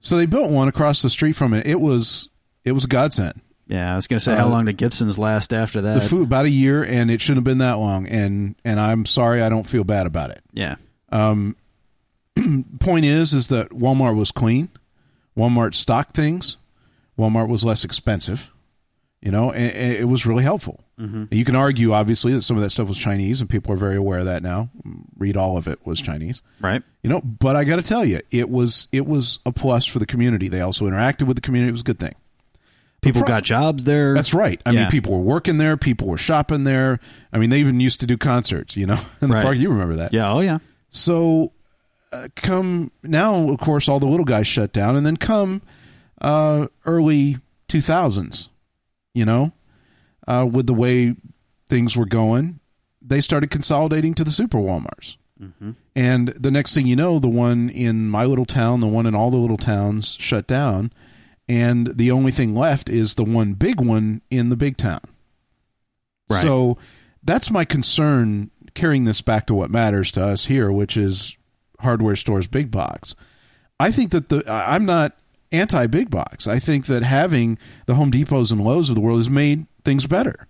So 0.00 0.16
they 0.16 0.24
built 0.24 0.50
one 0.50 0.68
across 0.68 1.02
the 1.02 1.10
street 1.10 1.34
from 1.34 1.52
it. 1.52 1.66
It 1.66 1.78
was 1.80 2.30
it 2.64 2.72
was 2.72 2.84
a 2.84 2.88
godsend. 2.88 3.42
Yeah, 3.68 3.92
I 3.92 3.96
was 3.96 4.06
going 4.06 4.18
to 4.18 4.24
say 4.24 4.34
how 4.34 4.46
Uh, 4.46 4.50
long 4.50 4.64
did 4.64 4.78
Gibsons 4.78 5.18
last 5.18 5.52
after 5.52 5.82
that? 5.82 5.94
the 5.94 6.00
food 6.00 6.22
about 6.22 6.44
a 6.46 6.50
year 6.50 6.82
and 6.84 7.10
it 7.10 7.20
shouldn't 7.20 7.38
have 7.38 7.44
been 7.44 7.58
that 7.58 7.74
long 7.74 8.06
and 8.06 8.54
and 8.64 8.78
i'm 8.78 9.04
sorry 9.04 9.42
i 9.42 9.48
don't 9.48 9.66
feel 9.66 9.82
bad 9.82 10.06
about 10.06 10.30
it 10.30 10.40
Yeah. 10.52 10.76
um 11.10 11.56
point 12.78 13.04
is 13.06 13.34
is 13.34 13.48
that 13.48 13.70
walmart 13.70 14.14
was 14.14 14.30
clean 14.30 14.68
walmart 15.36 15.74
stocked 15.74 16.14
things 16.14 16.58
walmart 17.18 17.48
was 17.48 17.64
less 17.64 17.82
expensive 17.84 18.52
you 19.22 19.30
know 19.30 19.50
and, 19.50 19.72
and 19.72 19.92
it 19.94 20.04
was 20.04 20.26
really 20.26 20.42
helpful 20.44 20.80
you 21.30 21.44
can 21.44 21.54
argue 21.54 21.92
obviously 21.92 22.32
that 22.32 22.40
some 22.42 22.56
of 22.56 22.62
that 22.62 22.70
stuff 22.70 22.88
was 22.88 22.96
chinese 22.96 23.40
and 23.42 23.50
people 23.50 23.70
are 23.72 23.76
very 23.76 23.96
aware 23.96 24.20
of 24.20 24.24
that 24.24 24.42
now 24.42 24.68
read 25.18 25.36
all 25.36 25.56
of 25.58 25.66
it 25.68 25.78
was 25.86 26.00
chinese 26.00 26.40
Right. 26.60 26.82
you 27.02 27.10
know 27.10 27.20
but 27.20 27.54
i 27.56 27.64
got 27.64 27.76
to 27.76 27.82
tell 27.82 28.04
you 28.04 28.20
it 28.30 28.48
was 28.48 28.88
it 28.92 29.06
was 29.06 29.38
a 29.44 29.52
plus 29.52 29.84
for 29.84 29.98
the 29.98 30.06
community 30.06 30.48
they 30.48 30.60
also 30.62 30.86
interacted 30.86 31.24
with 31.26 31.36
the 31.36 31.40
community 31.42 31.68
it 31.68 31.72
was 31.72 31.80
a 31.82 31.84
good 31.84 31.98
thing 31.98 32.14
People 33.02 33.20
pro- 33.22 33.28
got 33.28 33.44
jobs 33.44 33.84
there. 33.84 34.14
that's 34.14 34.34
right. 34.34 34.60
I 34.66 34.70
Yeah. 34.70 34.80
mean, 34.80 34.90
people 34.90 35.12
were 35.12 35.20
working 35.20 35.58
there. 35.58 35.76
People 35.76 36.08
were 36.08 36.16
shopping 36.18 36.64
there. 36.64 36.98
I 37.32 37.38
mean, 37.38 37.50
they 37.50 37.60
even 37.60 37.78
used 37.78 38.00
to 38.00 38.06
do 38.06 38.16
concerts. 38.16 38.74
You 38.76 38.86
know, 38.86 38.94
in 39.20 39.28
the 39.28 39.34
Right. 39.34 39.42
park. 39.44 39.56
You 39.58 39.68
remember 39.68 39.94
that? 39.96 40.12
Yeah. 40.12 40.32
Oh, 40.32 40.40
yeah. 40.40 40.58
So, 40.88 41.52
uh, 42.10 42.28
come 42.34 42.90
now, 43.04 43.48
of 43.50 43.60
course, 43.60 43.88
all 43.88 44.00
the 44.00 44.06
little 44.08 44.24
guys 44.24 44.48
shut 44.48 44.72
down, 44.72 44.96
and 44.96 45.06
then 45.06 45.18
come 45.18 45.62
uh, 46.20 46.66
early 46.84 47.36
two 47.68 47.80
thousands. 47.82 48.48
You 49.16 49.24
know, 49.24 49.52
uh, 50.28 50.46
with 50.50 50.66
the 50.66 50.74
way 50.74 51.16
things 51.68 51.96
were 51.96 52.06
going, 52.06 52.60
they 53.00 53.20
started 53.20 53.50
consolidating 53.50 54.14
to 54.14 54.24
the 54.24 54.30
super 54.30 54.58
WalMarts. 54.58 55.16
And 55.94 56.28
the 56.28 56.50
next 56.50 56.74
thing 56.74 56.86
you 56.86 56.96
know, 56.96 57.18
the 57.18 57.28
one 57.28 57.68
in 57.70 58.08
my 58.08 58.24
little 58.24 58.44
town, 58.46 58.80
the 58.80 58.86
one 58.86 59.06
in 59.06 59.14
all 59.14 59.30
the 59.30 59.36
little 59.36 59.56
towns 59.56 60.16
shut 60.20 60.46
down, 60.46 60.92
and 61.48 61.96
the 61.96 62.10
only 62.10 62.32
thing 62.32 62.54
left 62.54 62.88
is 62.88 63.14
the 63.14 63.24
one 63.24 63.54
big 63.54 63.80
one 63.80 64.22
in 64.30 64.48
the 64.48 64.56
big 64.56 64.76
town. 64.76 65.00
Right. 66.28 66.42
So 66.42 66.78
that's 67.22 67.50
my 67.50 67.64
concern 67.64 68.50
carrying 68.74 69.04
this 69.04 69.22
back 69.22 69.46
to 69.46 69.54
what 69.54 69.70
matters 69.70 70.10
to 70.12 70.24
us 70.24 70.46
here, 70.46 70.70
which 70.72 70.96
is 70.96 71.36
hardware 71.80 72.16
stores 72.16 72.46
big 72.46 72.70
box. 72.70 73.14
I 73.78 73.90
think 73.90 74.10
that 74.12 74.28
the 74.28 74.42
I'm 74.48 74.86
not 74.86 75.16
anti 75.52 75.86
big 75.86 76.10
box. 76.10 76.46
I 76.46 76.58
think 76.58 76.86
that 76.86 77.02
having 77.02 77.58
the 77.86 77.94
Home 77.94 78.10
Depots 78.10 78.50
and 78.50 78.62
Lowe's 78.62 78.88
of 78.88 78.94
the 78.94 79.00
world 79.00 79.18
has 79.18 79.30
made 79.30 79.66
things 79.84 80.06
better. 80.06 80.48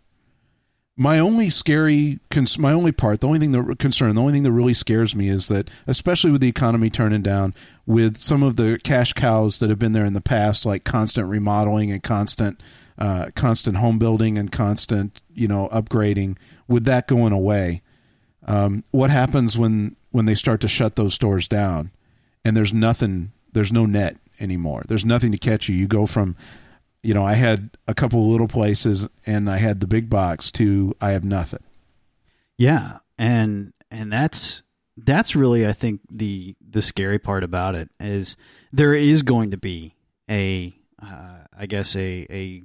My 0.99 1.19
only 1.19 1.51
scary, 1.51 2.21
cons- 2.31 2.59
my 2.59 2.73
only 2.73 2.91
part, 2.91 3.21
the 3.21 3.27
only 3.27 3.39
thing 3.39 3.53
that 3.53 3.79
concern, 3.79 4.15
the 4.15 4.21
only 4.21 4.33
thing 4.33 4.45
that 4.45 4.53
really 4.53 4.73
scares 4.73 5.15
me 5.15 5.29
is 5.29 5.49
that, 5.49 5.69
especially 5.87 6.31
with 6.31 6.41
the 6.41 6.49
economy 6.49 6.89
turning 6.89 7.21
down, 7.21 7.55
with 7.85 8.17
some 8.17 8.43
of 8.43 8.57
the 8.57 8.81
cash 8.83 9.13
cows 9.13 9.59
that 9.59 9.69
have 9.69 9.79
been 9.79 9.93
there 9.93 10.07
in 10.07 10.15
the 10.15 10.23
past, 10.23 10.65
like 10.65 10.85
constant 10.85 11.29
remodeling 11.29 11.93
and 11.93 12.03
constant, 12.03 12.63
uh, 12.99 13.27
constant 13.35 13.77
home 13.77 13.99
building 13.99 14.39
and 14.39 14.51
constant, 14.51 15.21
you 15.35 15.47
know, 15.47 15.69
upgrading, 15.69 16.39
with 16.67 16.85
that 16.87 17.07
going 17.07 17.33
away, 17.33 17.83
um, 18.47 18.83
what 18.91 19.11
happens 19.11 19.59
when 19.59 19.97
when 20.13 20.25
they 20.25 20.35
start 20.35 20.63
to 20.63 20.69
shut 20.69 20.97
those 20.97 21.13
stores 21.13 21.47
down, 21.47 21.91
and 22.43 22.57
there's 22.57 22.73
nothing, 22.73 23.33
there's 23.53 23.73
no 23.73 23.85
net 23.85 24.17
anymore. 24.41 24.83
There's 24.87 25.05
nothing 25.05 25.33
to 25.33 25.39
catch 25.39 25.69
you. 25.69 25.77
You 25.77 25.87
go 25.87 26.07
from 26.07 26.37
you 27.07 27.15
know, 27.15 27.25
I 27.25 27.35
had 27.35 27.71
a 27.87 27.95
couple 27.95 28.21
of 28.21 28.27
little 28.27 28.49
places 28.49 29.07
and 29.25 29.49
I 29.49 29.59
had 29.59 29.79
the 29.79 29.87
big 29.87 30.11
box 30.11 30.51
to 30.53 30.93
I 31.01 31.13
have 31.13 31.25
nothing. 31.25 31.63
Yeah, 32.59 32.99
and 33.17 33.73
and 33.93 34.13
that's 34.13 34.65
that's 34.97 35.37
really 35.37 35.67
I 35.69 35.73
think 35.73 36.01
the 36.11 36.57
the 36.69 36.83
scary 36.83 37.21
part 37.21 37.45
about 37.45 37.77
it 37.77 37.91
is 38.01 38.37
there 38.73 38.93
is 38.93 39.23
going 39.23 39.53
to 39.53 39.57
be 39.57 39.95
a 40.29 40.75
uh, 41.01 41.45
I 41.57 41.67
guess 41.67 41.95
a 41.95 42.27
a 42.29 42.65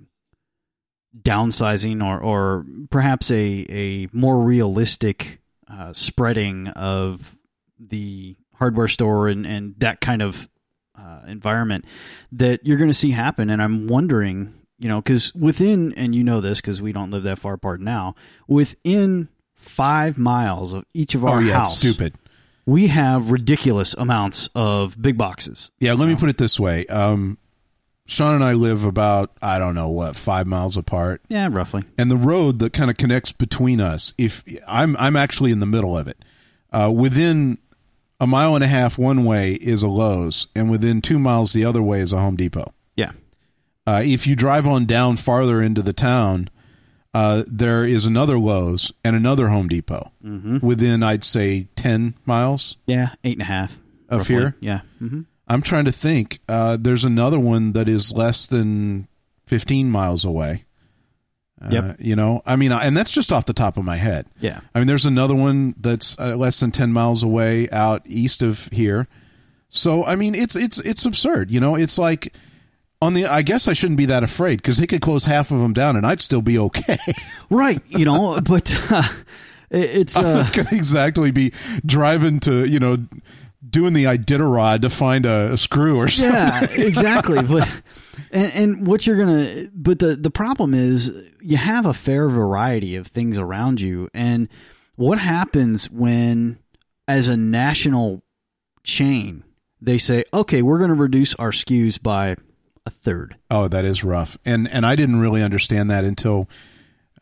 downsizing 1.16 2.04
or 2.04 2.20
or 2.20 2.66
perhaps 2.90 3.30
a 3.30 3.66
a 3.70 4.08
more 4.12 4.40
realistic 4.40 5.40
uh, 5.72 5.94
spreading 5.94 6.70
of 6.70 7.38
the 7.80 8.36
hardware 8.56 8.88
store 8.88 9.28
and 9.28 9.46
and 9.46 9.76
that 9.78 10.02
kind 10.02 10.24
of 10.24 10.50
uh, 10.98 11.22
environment 11.28 11.86
that 12.32 12.66
you're 12.66 12.78
going 12.78 12.90
to 12.90 12.94
see 12.94 13.12
happen 13.12 13.50
and 13.50 13.62
I'm 13.62 13.88
wondering 13.88 14.54
you 14.78 14.88
know 14.88 15.02
because 15.02 15.34
within 15.36 15.94
and 15.94 16.14
you 16.14 16.24
know 16.24 16.42
this 16.42 16.60
because 16.60 16.82
we 16.82 16.92
don't 16.92 17.12
live 17.12 17.24
that 17.24 17.40
far 17.40 17.54
apart 17.54 17.82
now 17.82 18.16
within 18.48 19.30
five 19.56 20.18
miles 20.18 20.74
of 20.74 20.86
each 20.94 21.16
of 21.16 21.24
our 21.24 21.38
oh 21.38 21.40
yeah, 21.40 21.54
house 21.54 21.78
stupid. 21.78 22.16
we 22.66 22.88
have 22.88 23.32
ridiculous 23.32 23.94
amounts 23.94 24.50
of 24.56 25.00
big 25.02 25.18
boxes 25.18 25.72
Yeah, 25.80 25.94
let 25.94 26.08
me 26.08 26.16
put 26.16 26.30
it 26.30 26.38
this 26.38 26.60
way. 26.60 26.86
Um, 26.88 27.38
Sean 28.08 28.36
and 28.36 28.44
I 28.44 28.54
live 28.54 28.84
about 28.84 29.32
I 29.42 29.58
don't 29.60 29.76
know 29.76 29.88
what 29.90 30.16
five 30.18 30.46
miles 30.48 30.76
apart, 30.76 31.22
yeah 31.30 31.48
roughly 31.50 31.84
and 31.98 32.12
the 32.12 32.18
road 32.18 32.60
that 32.60 32.74
kind 32.74 32.90
of 32.90 32.98
connects 32.98 33.32
between 33.32 33.80
us. 33.80 34.14
If 34.18 34.44
I'm 34.68 34.98
I'm 34.98 35.16
actually 35.16 35.52
in 35.52 35.60
the 35.60 35.66
middle 35.66 35.96
of 35.98 36.08
it, 36.08 36.18
uh, 36.74 36.92
within 36.94 37.60
a 38.22 38.28
mile 38.28 38.56
and 38.56 38.64
a 38.64 38.68
half 38.68 38.98
one 38.98 39.26
way 39.26 39.54
is 39.54 39.84
a 39.84 39.88
Lowe's, 39.90 40.48
and 40.56 40.70
within 40.70 41.02
two 41.02 41.20
miles 41.20 41.52
the 41.52 41.66
other 41.66 41.82
way 41.82 42.00
is 42.00 42.14
a 42.14 42.20
Home 42.20 42.38
Depot. 42.38 42.74
yeah 42.96 43.12
Uh, 43.86 44.02
if 44.06 44.28
you 44.28 44.36
drive 44.36 44.68
on 44.68 44.86
down 44.86 45.18
farther 45.18 45.62
into 45.62 45.82
the 45.82 45.92
town, 45.92 46.50
uh, 47.14 47.44
there 47.48 47.84
is 47.84 48.06
another 48.06 48.38
Lowe's 48.40 48.94
and 49.04 49.16
another 49.16 49.48
Home 49.50 49.68
Depot 49.68 50.12
mm-hmm. 50.24 50.66
within, 50.66 51.04
I'd 51.04 51.24
say, 51.24 51.68
10 51.76 52.14
miles. 52.26 52.78
yeah 52.86 53.10
eight 53.24 53.34
and 53.34 53.42
a 53.42 53.46
half 53.46 53.78
of 54.08 54.20
roughly. 54.20 54.36
here. 54.36 54.56
Yeah. 54.62 54.82
hmm 55.00 55.22
I'm 55.48 55.62
trying 55.64 55.84
to 55.86 55.92
think. 55.92 56.40
Uh, 56.48 56.78
there's 56.80 57.04
another 57.04 57.38
one 57.40 57.74
that 57.74 57.90
is 57.90 58.14
less 58.14 58.48
than 58.48 59.10
15 59.48 59.90
miles 59.92 60.24
away. 60.24 60.64
Uh, 61.62 61.70
Yep. 61.70 61.98
You 62.00 62.16
know, 62.16 62.42
I 62.46 62.56
mean, 62.56 62.72
and 62.72 62.96
that's 62.98 63.12
just 63.12 63.32
off 63.32 63.46
the 63.46 63.54
top 63.54 63.78
of 63.78 63.84
my 63.84 63.98
head. 63.98 64.26
Yeah. 64.40 64.62
I 64.74 64.80
mean, 64.80 64.88
there's 64.88 65.06
another 65.06 65.36
one 65.36 65.76
that's 65.80 66.18
uh, 66.20 66.36
less 66.36 66.60
than 66.60 66.72
10 66.72 66.92
miles 66.92 67.24
away 67.24 67.70
out 67.70 68.02
east 68.06 68.42
of 68.42 68.68
here. 68.72 69.08
So, 69.70 70.04
I 70.04 70.16
mean, 70.16 70.36
it's 70.36 70.56
it's 70.56 70.80
it's 70.80 71.06
absurd. 71.06 71.50
You 71.50 71.60
know, 71.62 71.76
it's 71.76 71.98
like 71.98 72.34
on 73.02 73.14
the. 73.14 73.26
I 73.26 73.42
guess 73.42 73.70
I 73.70 73.74
shouldn't 73.74 73.98
be 73.98 74.08
that 74.08 74.22
afraid 74.22 74.58
because 74.58 74.78
they 74.78 74.88
could 74.88 75.02
close 75.02 75.24
half 75.24 75.50
of 75.52 75.60
them 75.60 75.72
down, 75.72 75.96
and 75.96 76.06
I'd 76.06 76.20
still 76.20 76.42
be 76.42 76.58
okay. 76.60 76.98
Right. 77.50 77.82
You 77.88 78.06
know, 78.06 78.42
but 78.42 78.74
uh, 78.92 79.04
it's 79.70 80.18
uh, 80.18 80.50
going 80.52 80.68
to 80.68 80.76
exactly 80.76 81.32
be 81.32 81.54
driving 81.86 82.40
to 82.42 82.66
you 82.66 82.80
know 82.80 82.98
doing 83.72 83.94
the 83.94 84.04
Iditarod 84.04 84.82
to 84.82 84.90
find 84.90 85.26
a, 85.26 85.54
a 85.54 85.58
screw 85.58 85.98
or 85.98 86.08
something. 86.08 86.36
yeah, 86.36 86.64
exactly. 86.86 87.42
But 87.42 87.68
and, 88.32 88.54
and 88.54 88.88
what 88.88 89.08
you're 89.08 89.18
gonna, 89.18 89.68
but 89.74 90.00
the 90.00 90.16
the 90.16 90.32
problem 90.32 90.74
is 90.74 91.12
you 91.42 91.58
have 91.58 91.86
a 91.86 91.94
fair 91.94 92.30
variety 92.30 92.96
of 92.96 93.08
things 93.08 93.38
around 93.38 93.82
you, 93.82 94.10
and 94.14 94.50
what 94.96 95.20
happens 95.20 95.90
when, 95.90 96.60
as 97.08 97.28
a 97.28 97.38
national 97.38 98.22
chain, 98.84 99.44
they 99.82 99.98
say, 99.98 100.24
okay, 100.34 100.62
we're 100.62 100.78
going 100.78 100.90
to 100.90 100.96
reduce 100.96 101.34
our 101.36 101.52
SKUs 101.52 102.02
by 102.02 102.36
a 102.86 102.90
third. 102.90 103.36
Oh, 103.50 103.68
that 103.68 103.86
is 103.86 104.04
rough. 104.04 104.38
And 104.46 104.72
and 104.72 104.86
I 104.86 104.96
didn't 104.96 105.20
really 105.20 105.42
understand 105.42 105.90
that 105.92 106.04
until 106.04 106.48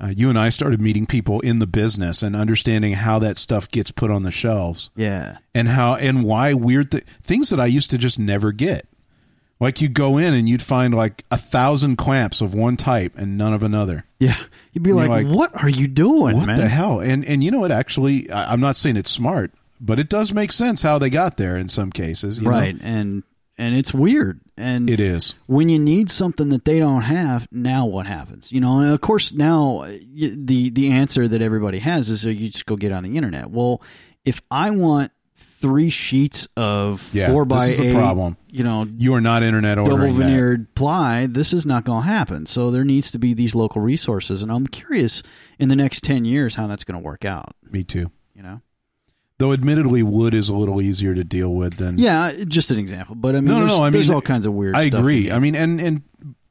uh, 0.01 0.07
you 0.07 0.29
and 0.29 0.39
I 0.39 0.49
started 0.49 0.79
meeting 0.79 1.05
people 1.05 1.39
in 1.41 1.59
the 1.59 1.67
business 1.67 2.23
and 2.23 2.35
understanding 2.35 2.93
how 2.93 3.19
that 3.19 3.37
stuff 3.37 3.69
gets 3.69 3.91
put 3.91 4.09
on 4.11 4.23
the 4.23 4.31
shelves 4.31 4.89
Yeah. 4.95 5.37
and 5.53 5.67
how 5.67 5.95
and 5.95 6.23
why 6.23 6.53
weird 6.53 6.91
th- 6.91 7.03
things 7.23 7.49
that 7.49 7.59
I 7.59 7.65
used 7.65 7.91
to 7.91 7.97
just 7.97 8.17
never 8.19 8.51
get. 8.51 8.87
Like 9.59 9.81
you 9.81 9.89
go 9.89 10.17
in 10.17 10.33
and 10.33 10.47
you'd 10.47 10.61
find 10.61 10.93
like 10.93 11.25
a 11.31 11.37
thousand 11.37 11.97
clamps 11.97 12.39
of 12.39 12.53
one 12.53 12.77
type 12.77 13.17
and 13.17 13.37
none 13.37 13.53
of 13.53 13.61
another. 13.61 14.05
Yeah. 14.17 14.37
You'd 14.71 14.83
be 14.85 14.93
like, 14.93 15.09
like, 15.09 15.27
what 15.27 15.53
are 15.61 15.67
you 15.69 15.87
doing, 15.89 16.37
What 16.37 16.47
man? 16.47 16.55
the 16.57 16.67
hell? 16.69 17.01
And 17.01 17.25
and 17.25 17.43
you 17.43 17.51
know 17.51 17.59
what? 17.59 17.71
Actually, 17.71 18.29
I, 18.31 18.53
I'm 18.53 18.61
not 18.61 18.77
saying 18.77 18.95
it's 18.95 19.11
smart, 19.11 19.51
but 19.81 19.99
it 19.99 20.07
does 20.07 20.33
make 20.33 20.53
sense 20.53 20.81
how 20.81 20.97
they 20.97 21.09
got 21.09 21.35
there 21.35 21.57
in 21.57 21.67
some 21.67 21.91
cases. 21.91 22.37
you 22.37 22.45
know? 22.45 22.51
Right. 22.51 22.77
And 22.81 23.23
and 23.57 23.75
it's 23.75 23.93
weird. 23.93 24.39
And 24.59 24.89
It 24.89 24.99
is. 24.99 25.35
when 25.47 25.69
you 25.69 25.79
need 25.79 26.09
something 26.11 26.49
that 26.49 26.65
they 26.65 26.79
don't 26.79 27.01
have, 27.03 27.47
now 27.51 27.85
what 27.85 28.05
happens? 28.07 28.51
You 28.51 28.59
know, 28.61 28.79
and 28.81 28.91
of 28.91 28.99
course, 29.01 29.31
now 29.33 29.85
the 29.85 30.69
the 30.69 30.91
answer 30.91 31.27
that 31.27 31.41
everybody 31.41 31.79
has 31.79 32.09
is 32.09 32.25
uh, 32.25 32.29
you 32.29 32.49
just 32.49 32.65
go 32.65 32.75
get 32.75 32.91
on 32.91 33.03
the 33.03 33.15
internet. 33.17 33.49
Well, 33.49 33.81
if 34.25 34.41
I 34.51 34.71
want 34.71 35.11
three 35.37 35.89
sheets 35.89 36.47
of 36.55 37.09
Yeah, 37.13 37.27
four 37.31 37.43
by 37.45 37.67
eight, 37.67 37.93
problem. 37.93 38.37
you 38.49 38.63
know, 38.63 38.85
You 38.97 39.13
are 39.13 39.21
not 39.21 39.43
internet 39.43 39.75
double 39.77 39.91
ordering 39.93 40.17
that. 40.19 40.25
veneered 40.25 40.73
ply, 40.75 41.25
this 41.27 41.53
is 41.53 41.65
not 41.65 41.83
going 41.85 42.03
to 42.03 42.07
happen. 42.07 42.45
So 42.45 42.71
there 42.71 42.85
needs 42.85 43.11
to 43.11 43.19
be 43.19 43.33
these 43.33 43.55
local 43.55 43.81
resources, 43.81 44.41
and 44.41 44.51
I'm 44.51 44.67
curious 44.67 45.21
in 45.57 45.69
the 45.69 45.75
next 45.75 46.03
ten 46.03 46.23
years 46.25 46.55
how 46.55 46.67
that's 46.67 46.83
going 46.83 46.99
to 46.99 47.03
work 47.03 47.25
out. 47.25 47.55
Me 47.71 47.83
too. 47.83 48.11
You 48.35 48.43
know, 48.43 48.61
Though 49.39 49.53
admittedly, 49.53 50.03
wood 50.03 50.33
is 50.33 50.49
a 50.49 50.55
little 50.55 50.81
easier 50.81 51.15
to 51.15 51.23
deal 51.23 51.53
with 51.53 51.77
than 51.77 51.97
yeah, 51.97 52.31
just 52.45 52.71
an 52.71 52.77
example. 52.77 53.15
But 53.15 53.35
I 53.35 53.39
mean, 53.39 53.45
No, 53.45 53.53
no, 53.53 53.59
there's, 53.59 53.71
no, 53.71 53.83
I 53.83 53.89
there's 53.89 54.09
mean, 54.09 54.15
all 54.15 54.21
kinds 54.21 54.45
of 54.45 54.53
weird. 54.53 54.75
I 54.75 54.83
agree. 54.83 55.31
I 55.31 55.39
mean, 55.39 55.55
and 55.55 55.79
and 55.79 56.03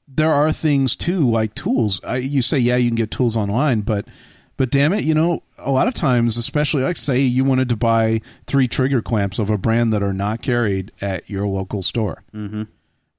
there 0.08 0.32
are 0.32 0.50
things 0.50 0.96
too, 0.96 1.30
like 1.30 1.54
tools. 1.54 2.00
I, 2.02 2.16
you 2.16 2.42
say, 2.42 2.58
yeah, 2.58 2.76
you 2.76 2.88
can 2.88 2.96
get 2.96 3.10
tools 3.10 3.36
online, 3.36 3.82
but 3.82 4.06
but 4.56 4.70
damn 4.70 4.92
it, 4.92 5.04
you 5.04 5.14
know, 5.14 5.42
a 5.58 5.70
lot 5.70 5.86
of 5.86 5.94
times, 5.94 6.36
especially 6.36 6.82
like 6.82 6.96
say 6.96 7.20
you 7.20 7.44
wanted 7.44 7.68
to 7.68 7.76
buy 7.76 8.20
three 8.46 8.66
trigger 8.66 9.00
clamps 9.00 9.38
of 9.38 9.50
a 9.50 9.58
brand 9.58 9.92
that 9.92 10.02
are 10.02 10.12
not 10.12 10.42
carried 10.42 10.90
at 11.00 11.28
your 11.30 11.46
local 11.46 11.82
store. 11.82 12.24
Mm-hmm. 12.34 12.62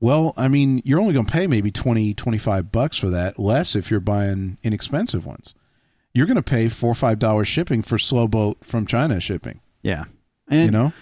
Well, 0.01 0.33
I 0.35 0.47
mean, 0.47 0.81
you're 0.83 0.99
only 0.99 1.13
going 1.13 1.25
to 1.25 1.31
pay 1.31 1.45
maybe 1.45 1.71
20, 1.71 2.13
25 2.13 2.71
bucks 2.71 2.97
for 2.97 3.09
that, 3.09 3.37
less 3.37 3.75
if 3.75 3.91
you're 3.91 3.99
buying 3.99 4.57
inexpensive 4.63 5.25
ones. 5.25 5.53
You're 6.13 6.25
going 6.25 6.35
to 6.35 6.43
pay 6.43 6.69
four 6.69 6.91
or 6.91 6.95
five 6.95 7.19
dollars 7.19 7.47
shipping 7.47 7.81
for 7.81 7.97
slow 7.97 8.27
boat 8.27 8.57
from 8.63 8.85
China 8.85 9.19
shipping. 9.19 9.61
Yeah, 9.81 10.05
and 10.47 10.65
you 10.65 10.71
know, 10.71 10.93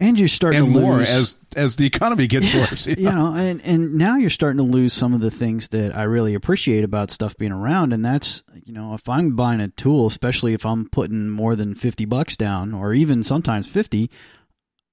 and 0.00 0.18
you're 0.18 0.28
starting 0.28 0.64
and 0.64 0.74
to 0.74 0.80
more 0.80 0.98
lose 0.98 1.08
as 1.08 1.38
as 1.56 1.76
the 1.76 1.86
economy 1.86 2.26
gets 2.26 2.52
worse. 2.54 2.86
you 2.86 2.96
you 2.98 3.04
know? 3.04 3.32
know, 3.32 3.36
and 3.36 3.62
and 3.62 3.94
now 3.94 4.16
you're 4.16 4.30
starting 4.30 4.58
to 4.58 4.64
lose 4.64 4.92
some 4.92 5.14
of 5.14 5.20
the 5.20 5.30
things 5.30 5.68
that 5.68 5.96
I 5.96 6.02
really 6.02 6.34
appreciate 6.34 6.84
about 6.84 7.10
stuff 7.10 7.36
being 7.36 7.52
around, 7.52 7.92
and 7.92 8.04
that's 8.04 8.42
you 8.64 8.72
know, 8.72 8.94
if 8.94 9.08
I'm 9.08 9.36
buying 9.36 9.60
a 9.60 9.68
tool, 9.68 10.06
especially 10.06 10.52
if 10.52 10.66
I'm 10.66 10.88
putting 10.88 11.30
more 11.30 11.54
than 11.56 11.74
fifty 11.74 12.04
bucks 12.04 12.36
down, 12.36 12.74
or 12.74 12.92
even 12.92 13.22
sometimes 13.22 13.68
fifty, 13.68 14.10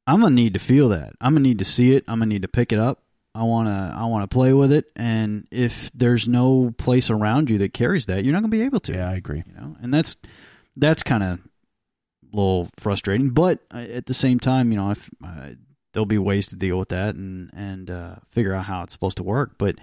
I'm 0.06 0.22
gonna 0.22 0.36
need 0.36 0.54
to 0.54 0.60
feel 0.60 0.90
that. 0.90 1.14
I'm 1.20 1.34
gonna 1.34 1.44
need 1.44 1.60
to 1.60 1.66
see 1.66 1.96
it. 1.96 2.04
I'm 2.08 2.20
gonna 2.20 2.28
need 2.28 2.44
to 2.44 2.48
pick 2.48 2.72
it 2.72 2.80
up. 2.80 3.04
I 3.34 3.44
wanna 3.44 3.94
I 3.96 4.06
wanna 4.06 4.28
play 4.28 4.54
with 4.54 4.72
it, 4.72 4.86
and 4.96 5.48
if 5.52 5.90
there's 5.94 6.28
no 6.28 6.74
place 6.78 7.10
around 7.10 7.50
you 7.50 7.60
that 7.60 7.74
carries 7.74 8.08
that, 8.08 8.24
you're 8.24 8.34
not 8.34 8.42
gonna 8.42 8.52
be 8.52 8.64
able 8.64 8.82
to. 8.82 8.94
Yeah, 8.94 9.10
I 9.10 9.16
agree. 9.16 9.44
You 9.46 9.54
know, 9.54 9.78
and 9.82 9.94
that's 9.94 10.18
that's 10.76 11.04
kind 11.04 11.24
of 11.24 11.40
a 11.40 12.36
little 12.36 12.70
frustrating. 12.78 13.30
But 13.30 13.60
uh, 13.74 13.78
at 13.78 14.06
the 14.06 14.14
same 14.14 14.40
time, 14.40 14.72
you 14.72 14.78
know, 14.78 14.92
if 14.92 15.10
uh, 15.24 15.52
there'll 15.94 16.06
be 16.06 16.18
ways 16.18 16.48
to 16.48 16.56
deal 16.56 16.78
with 16.78 16.90
that 16.90 17.16
and 17.16 17.50
and 17.54 17.90
uh, 17.90 18.16
figure 18.30 18.54
out 18.54 18.66
how 18.66 18.84
it's 18.84 18.94
supposed 18.94 19.18
to 19.18 19.24
work. 19.24 19.54
But 19.58 19.76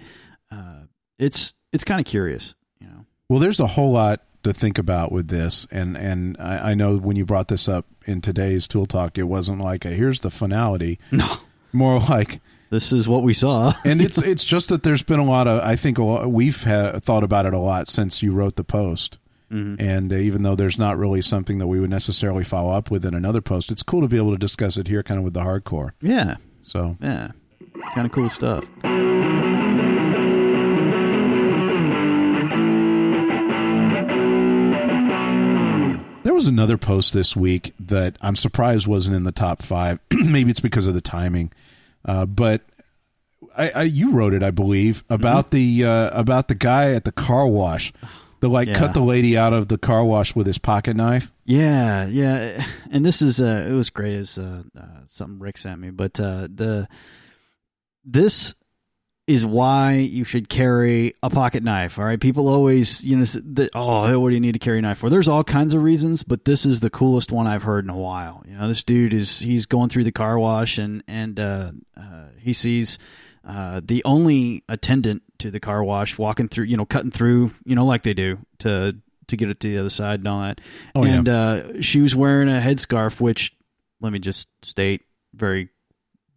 uh, 0.51 0.81
it's 1.17 1.55
it's 1.73 1.83
kind 1.83 1.99
of 1.99 2.05
curious, 2.05 2.55
you 2.79 2.87
know. 2.87 3.05
Well, 3.29 3.39
there's 3.39 3.59
a 3.59 3.67
whole 3.67 3.91
lot 3.91 4.23
to 4.43 4.53
think 4.53 4.77
about 4.77 5.11
with 5.11 5.27
this, 5.27 5.67
and 5.71 5.97
and 5.97 6.37
I, 6.39 6.71
I 6.71 6.73
know 6.73 6.97
when 6.97 7.15
you 7.15 7.25
brought 7.25 7.47
this 7.47 7.67
up 7.67 7.85
in 8.05 8.21
today's 8.21 8.67
tool 8.67 8.85
talk, 8.85 9.17
it 9.17 9.23
wasn't 9.23 9.59
like 9.61 9.85
a, 9.85 9.89
here's 9.89 10.21
the 10.21 10.29
finality, 10.29 10.99
No, 11.11 11.27
more 11.73 11.99
like, 11.99 12.41
this 12.69 12.93
is 12.93 13.07
what 13.07 13.23
we 13.23 13.33
saw. 13.33 13.73
and 13.85 14.01
it's 14.01 14.21
it's 14.21 14.45
just 14.45 14.69
that 14.69 14.83
there's 14.83 15.03
been 15.03 15.19
a 15.19 15.25
lot 15.25 15.47
of 15.47 15.61
I 15.63 15.75
think 15.75 15.97
a 15.97 16.03
lot, 16.03 16.31
we've 16.31 16.63
had, 16.63 17.03
thought 17.03 17.23
about 17.23 17.45
it 17.45 17.53
a 17.53 17.59
lot 17.59 17.87
since 17.87 18.21
you 18.23 18.31
wrote 18.31 18.55
the 18.55 18.63
post, 18.63 19.17
Mhm. 19.51 19.77
and 19.81 20.13
uh, 20.13 20.15
even 20.17 20.43
though 20.43 20.55
there's 20.55 20.77
not 20.77 20.97
really 20.97 21.21
something 21.21 21.57
that 21.57 21.67
we 21.67 21.79
would 21.79 21.89
necessarily 21.89 22.43
follow 22.43 22.71
up 22.71 22.91
with 22.91 23.05
in 23.05 23.13
another 23.13 23.41
post, 23.41 23.71
it's 23.71 23.83
cool 23.83 24.01
to 24.01 24.07
be 24.07 24.17
able 24.17 24.31
to 24.31 24.37
discuss 24.37 24.77
it 24.77 24.87
here, 24.87 25.01
kind 25.03 25.17
of 25.17 25.23
with 25.23 25.33
the 25.33 25.41
hardcore. 25.41 25.91
Yeah, 26.01 26.35
So 26.61 26.97
yeah, 27.01 27.31
kind 27.95 28.05
of 28.05 28.11
cool 28.11 28.29
stuff. 28.29 28.65
There 36.23 36.33
was 36.33 36.47
another 36.47 36.77
post 36.77 37.13
this 37.13 37.35
week 37.35 37.73
that 37.79 38.17
I'm 38.21 38.35
surprised 38.35 38.87
wasn't 38.87 39.15
in 39.15 39.23
the 39.23 39.31
top 39.31 39.61
five. 39.61 39.99
Maybe 40.11 40.51
it's 40.51 40.59
because 40.59 40.85
of 40.87 40.93
the 40.93 41.01
timing, 41.01 41.51
uh, 42.05 42.25
but 42.25 42.61
I, 43.55 43.69
I, 43.69 43.83
you 43.83 44.11
wrote 44.11 44.33
it, 44.33 44.43
I 44.43 44.51
believe, 44.51 45.03
about 45.09 45.51
Mm-hmm. 45.51 45.55
the 45.55 45.85
uh, 45.85 46.19
about 46.19 46.47
the 46.47 46.55
guy 46.55 46.93
at 46.93 47.03
the 47.03 47.11
car 47.11 47.47
wash 47.47 47.91
that 48.41 48.49
like 48.49 48.67
Yeah. 48.69 48.73
cut 48.75 48.93
the 48.93 49.01
lady 49.01 49.37
out 49.37 49.53
of 49.53 49.67
the 49.67 49.77
car 49.77 50.03
wash 50.03 50.35
with 50.35 50.47
his 50.47 50.57
pocket 50.57 50.95
knife. 50.95 51.31
Yeah, 51.45 52.05
yeah, 52.05 52.65
and 52.91 53.05
this 53.05 53.21
is 53.21 53.41
uh, 53.41 53.65
it 53.67 53.73
was 53.73 53.89
great 53.89 54.15
as 54.15 54.37
uh, 54.37 54.63
uh, 54.77 54.83
something 55.07 55.39
Rick 55.39 55.57
sent 55.57 55.79
me, 55.79 55.89
but 55.89 56.19
uh, 56.19 56.47
the 56.53 56.87
this 58.05 58.53
is 59.29 59.45
why 59.45 59.93
you 59.93 60.23
should 60.23 60.49
carry 60.49 61.13
a 61.21 61.29
pocket 61.29 61.61
knife. 61.61 61.99
All 61.99 62.05
right, 62.05 62.19
people 62.19 62.47
always 62.47 63.03
you 63.03 63.15
know 63.15 63.23
the, 63.23 63.69
oh 63.75 64.19
what 64.19 64.29
do 64.29 64.33
you 64.33 64.41
need 64.41 64.53
to 64.53 64.59
carry 64.59 64.79
a 64.79 64.81
knife 64.81 64.97
for? 64.97 65.11
There's 65.11 65.27
all 65.27 65.43
kinds 65.43 65.75
of 65.75 65.83
reasons, 65.83 66.23
but 66.23 66.45
this 66.45 66.65
is 66.65 66.79
the 66.79 66.89
coolest 66.89 67.31
one 67.31 67.45
I've 67.45 67.61
heard 67.61 67.85
in 67.85 67.91
a 67.91 67.97
while. 67.97 68.43
You 68.47 68.57
know, 68.57 68.67
this 68.67 68.81
dude 68.81 69.13
is 69.13 69.37
he's 69.37 69.67
going 69.67 69.89
through 69.89 70.05
the 70.05 70.11
car 70.11 70.39
wash 70.39 70.79
and 70.79 71.03
and 71.07 71.39
uh, 71.39 71.71
uh, 71.95 72.25
he 72.39 72.53
sees. 72.53 72.97
Uh, 73.47 73.81
the 73.83 74.03
only 74.03 74.63
attendant 74.67 75.23
to 75.39 75.49
the 75.49 75.59
car 75.59 75.83
wash 75.83 76.17
walking 76.17 76.49
through, 76.49 76.65
you 76.65 76.75
know, 76.75 76.85
cutting 76.85 77.09
through, 77.09 77.51
you 77.63 77.73
know, 77.73 77.85
like 77.85 78.03
they 78.03 78.13
do 78.13 78.37
to 78.59 78.95
to 79.27 79.37
get 79.37 79.49
it 79.49 79.59
to 79.59 79.69
the 79.69 79.77
other 79.77 79.89
side 79.89 80.19
and 80.19 80.27
all 80.27 80.41
that. 80.41 80.61
Oh, 80.93 81.05
yeah. 81.05 81.13
and 81.13 81.29
uh, 81.29 81.81
she 81.81 82.01
was 82.01 82.15
wearing 82.15 82.49
a 82.49 82.59
headscarf, 82.59 83.21
which 83.21 83.55
let 84.01 84.11
me 84.11 84.19
just 84.19 84.47
state 84.63 85.03
very, 85.33 85.69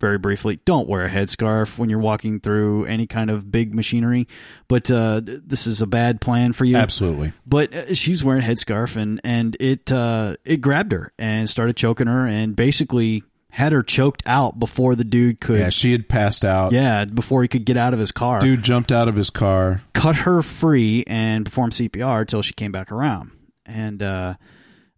very 0.03 0.19
briefly: 0.19 0.61
don't 0.67 0.87
wear 0.87 1.07
a 1.07 1.09
headscarf 1.09 1.79
when 1.79 1.89
you're 1.89 1.99
walking 1.99 2.41
through 2.41 2.85
any 2.85 3.07
kind 3.07 3.31
of 3.31 3.51
big 3.51 3.75
machinery. 3.75 4.29
But 4.69 4.91
uh, 4.91 5.23
this 5.25 5.67
is 5.67 5.81
a 5.81 5.87
bad 5.87 6.21
plan 6.21 6.53
for 6.53 6.67
you. 6.67 6.77
Absolutely. 6.77 7.33
But 7.47 7.73
uh, 7.75 7.95
she 7.95 8.11
was 8.11 8.23
wearing 8.23 8.43
a 8.43 8.47
headscarf, 8.47 8.97
and 8.97 9.19
and 9.25 9.57
it 9.61 9.91
uh, 9.91 10.37
it 10.45 10.59
grabbed 10.59 10.93
her 10.93 11.13
and 11.19 11.49
started 11.49 11.77
choking 11.77 12.09
her, 12.09 12.27
and 12.27 12.55
basically 12.55 13.23
had 13.49 13.73
her 13.73 13.83
choked 13.83 14.23
out 14.27 14.59
before 14.59 14.95
the 14.95 15.05
dude 15.05 15.41
could. 15.41 15.59
Yeah, 15.59 15.71
she 15.71 15.93
had 15.93 16.09
passed 16.09 16.45
out. 16.45 16.73
Yeah, 16.73 17.05
before 17.05 17.43
he 17.43 17.49
could 17.49 17.65
get 17.65 17.77
out 17.77 17.93
of 17.95 18.01
his 18.01 18.11
car. 18.11 18.41
Dude 18.41 18.63
jumped 18.63 18.91
out 18.93 19.09
of 19.09 19.15
his 19.15 19.31
car. 19.31 19.83
cut 19.95 20.17
her 20.17 20.43
free 20.43 21.05
and 21.07 21.45
performed 21.45 21.73
CPR 21.75 22.23
until 22.23 22.43
she 22.43 22.53
came 22.55 22.73
back 22.73 22.91
around. 22.91 23.31
And 23.67 24.03
uh, 24.03 24.35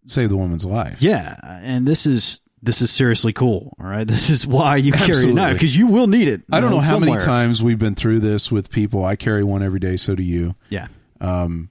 Saved 0.07 0.31
the 0.31 0.37
woman's 0.37 0.63
life. 0.65 1.01
yeah, 1.01 1.35
and 1.63 1.85
this 1.87 2.05
is 2.05 2.39
this 2.61 2.81
is 2.81 2.91
seriously 2.91 3.33
cool. 3.33 3.75
All 3.79 3.85
right, 3.87 4.07
this 4.07 4.29
is 4.29 4.45
why 4.47 4.77
you 4.77 4.91
carry 4.91 5.05
a 5.05 5.09
Absolutely. 5.11 5.33
knife 5.33 5.53
because 5.53 5.75
you 5.75 5.87
will 5.87 6.07
need 6.07 6.27
it. 6.27 6.41
I 6.51 6.61
don't 6.61 6.71
know 6.71 6.79
how 6.79 6.99
many 6.99 7.17
times 7.17 7.63
we've 7.63 7.79
been 7.79 7.95
through 7.95 8.19
this 8.19 8.51
with 8.51 8.69
people. 8.69 9.03
I 9.05 9.15
carry 9.15 9.43
one 9.43 9.63
every 9.63 9.79
day, 9.79 9.97
so 9.97 10.15
do 10.15 10.23
you. 10.23 10.55
Yeah. 10.69 10.87
Um, 11.21 11.69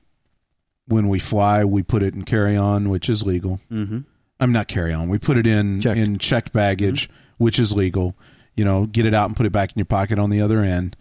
when 0.87 1.09
we 1.09 1.19
fly, 1.19 1.65
we 1.65 1.83
put 1.83 2.03
it 2.03 2.15
in 2.15 2.25
carry 2.25 2.57
on, 2.57 2.91
which 2.91 3.09
is 3.09 3.23
legal. 3.23 3.59
Mm-hmm. 3.71 4.01
I'm 4.41 4.53
not 4.53 4.69
carry 4.69 4.93
on. 4.93 5.09
We 5.09 5.19
put 5.19 5.39
it 5.39 5.47
in 5.47 5.81
Checked. 5.81 5.99
in 5.99 6.19
checked 6.19 6.53
baggage, 6.53 7.09
which 7.39 7.59
is 7.59 7.73
legal. 7.73 8.15
You 8.57 8.65
know, 8.65 8.87
get 8.87 9.07
it 9.07 9.15
out 9.15 9.27
and 9.27 9.37
put 9.37 9.47
it 9.47 9.53
back 9.53 9.71
in 9.71 9.79
your 9.79 9.87
pocket 9.87 10.19
on 10.19 10.31
the 10.31 10.41
other 10.41 10.61
end. 10.61 10.97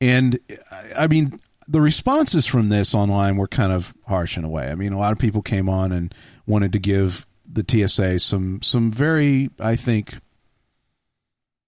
And 0.00 0.38
I 0.96 1.06
mean, 1.06 1.38
the 1.68 1.80
responses 1.80 2.46
from 2.46 2.68
this 2.68 2.94
online 2.94 3.36
were 3.36 3.46
kind 3.48 3.72
of 3.72 3.94
harsh 4.06 4.36
in 4.36 4.44
a 4.44 4.48
way. 4.48 4.68
I 4.70 4.74
mean, 4.74 4.92
a 4.92 4.98
lot 4.98 5.12
of 5.12 5.18
people 5.18 5.40
came 5.42 5.68
on 5.68 5.92
and 5.92 6.14
wanted 6.46 6.72
to 6.72 6.78
give 6.78 7.26
the 7.54 7.64
TSA 7.66 8.18
some 8.18 8.60
some 8.62 8.90
very, 8.90 9.50
I 9.58 9.76
think, 9.76 10.14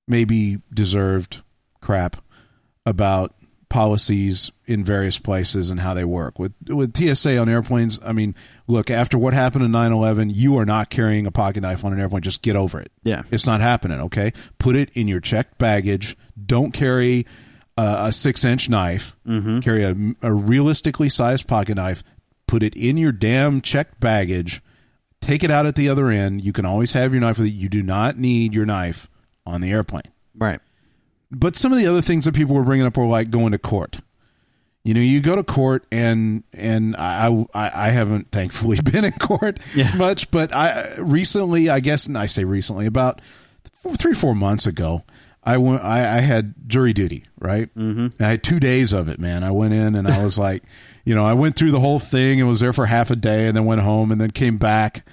maybe 0.06 0.58
deserved 0.72 1.42
crap 1.80 2.16
about 2.84 3.34
policies 3.68 4.52
in 4.66 4.84
various 4.84 5.18
places 5.18 5.70
and 5.70 5.80
how 5.80 5.94
they 5.94 6.04
work. 6.04 6.38
With 6.38 6.52
with 6.68 6.96
TSA 6.96 7.38
on 7.38 7.48
airplanes, 7.48 7.98
I 8.02 8.12
mean, 8.12 8.34
look, 8.66 8.90
after 8.90 9.18
what 9.18 9.34
happened 9.34 9.64
in 9.64 9.72
9/11, 9.72 10.30
you 10.34 10.58
are 10.58 10.64
not 10.64 10.90
carrying 10.90 11.26
a 11.26 11.32
pocket 11.32 11.62
knife 11.62 11.84
on 11.84 11.92
an 11.92 12.00
airplane. 12.00 12.22
Just 12.22 12.42
get 12.42 12.56
over 12.56 12.80
it. 12.80 12.92
Yeah. 13.02 13.22
It's 13.30 13.46
not 13.46 13.60
happening, 13.60 14.00
okay? 14.02 14.32
Put 14.58 14.76
it 14.76 14.90
in 14.94 15.08
your 15.08 15.20
checked 15.20 15.58
baggage. 15.58 16.16
Don't 16.44 16.72
carry 16.72 17.26
uh, 17.76 18.06
a 18.06 18.08
6-inch 18.08 18.68
knife. 18.68 19.16
Mm-hmm. 19.26 19.60
Carry 19.60 19.84
a, 19.84 19.94
a 20.22 20.32
realistically 20.32 21.08
sized 21.08 21.46
pocket 21.46 21.74
knife. 21.74 22.02
Put 22.46 22.62
it 22.62 22.74
in 22.76 22.96
your 22.96 23.12
damn 23.12 23.60
checked 23.60 24.00
baggage. 24.00 24.62
Take 25.20 25.42
it 25.42 25.50
out 25.50 25.66
at 25.66 25.74
the 25.74 25.88
other 25.88 26.08
end. 26.10 26.44
You 26.44 26.52
can 26.52 26.64
always 26.66 26.92
have 26.92 27.12
your 27.12 27.20
knife 27.20 27.38
with 27.38 27.48
you. 27.48 27.52
You 27.54 27.68
do 27.68 27.82
not 27.82 28.16
need 28.18 28.54
your 28.54 28.66
knife 28.66 29.08
on 29.44 29.60
the 29.60 29.70
airplane 29.70 30.02
Right. 30.36 30.60
but 31.30 31.56
some 31.56 31.72
of 31.72 31.78
the 31.78 31.86
other 31.86 32.00
things 32.02 32.24
that 32.26 32.34
people 32.34 32.54
were 32.54 32.62
bringing 32.64 32.86
up 32.86 32.96
were 32.96 33.06
like 33.06 33.30
going 33.30 33.52
to 33.52 33.58
court. 33.58 34.00
You 34.84 34.94
know, 34.94 35.00
you 35.00 35.20
go 35.20 35.34
to 35.34 35.42
court, 35.42 35.84
and 35.90 36.44
and 36.52 36.94
I 36.96 37.26
I, 37.52 37.86
I 37.86 37.88
haven't 37.90 38.30
thankfully 38.30 38.78
been 38.84 39.04
in 39.04 39.12
court 39.12 39.58
Yeah. 39.74 39.92
much, 39.96 40.30
but 40.30 40.54
I 40.54 40.94
recently, 40.98 41.68
I 41.70 41.80
guess, 41.80 42.06
and 42.06 42.16
I 42.16 42.26
say 42.26 42.44
recently, 42.44 42.86
about 42.86 43.20
three 43.96 44.14
four 44.14 44.36
months 44.36 44.64
ago, 44.66 45.02
I 45.42 45.56
went. 45.58 45.82
I, 45.82 46.18
I 46.18 46.20
had 46.20 46.54
jury 46.68 46.92
duty, 46.92 47.24
right? 47.40 47.68
Mm-hmm. 47.76 48.22
I 48.22 48.28
had 48.28 48.44
two 48.44 48.60
days 48.60 48.92
of 48.92 49.08
it, 49.08 49.18
man. 49.18 49.42
I 49.42 49.50
went 49.50 49.74
in 49.74 49.96
and 49.96 50.06
I 50.06 50.22
was 50.22 50.38
like, 50.38 50.62
you 51.06 51.14
know, 51.14 51.24
I 51.24 51.34
went 51.34 51.54
through 51.54 51.70
the 51.70 51.80
whole 51.80 52.00
thing 52.00 52.40
and 52.40 52.48
was 52.48 52.58
there 52.58 52.72
for 52.72 52.84
half 52.84 53.10
a 53.10 53.16
day, 53.16 53.46
and 53.46 53.56
then 53.56 53.64
went 53.64 53.80
home 53.80 54.10
and 54.10 54.20
then 54.20 54.32
came 54.32 54.58
back, 54.58 55.06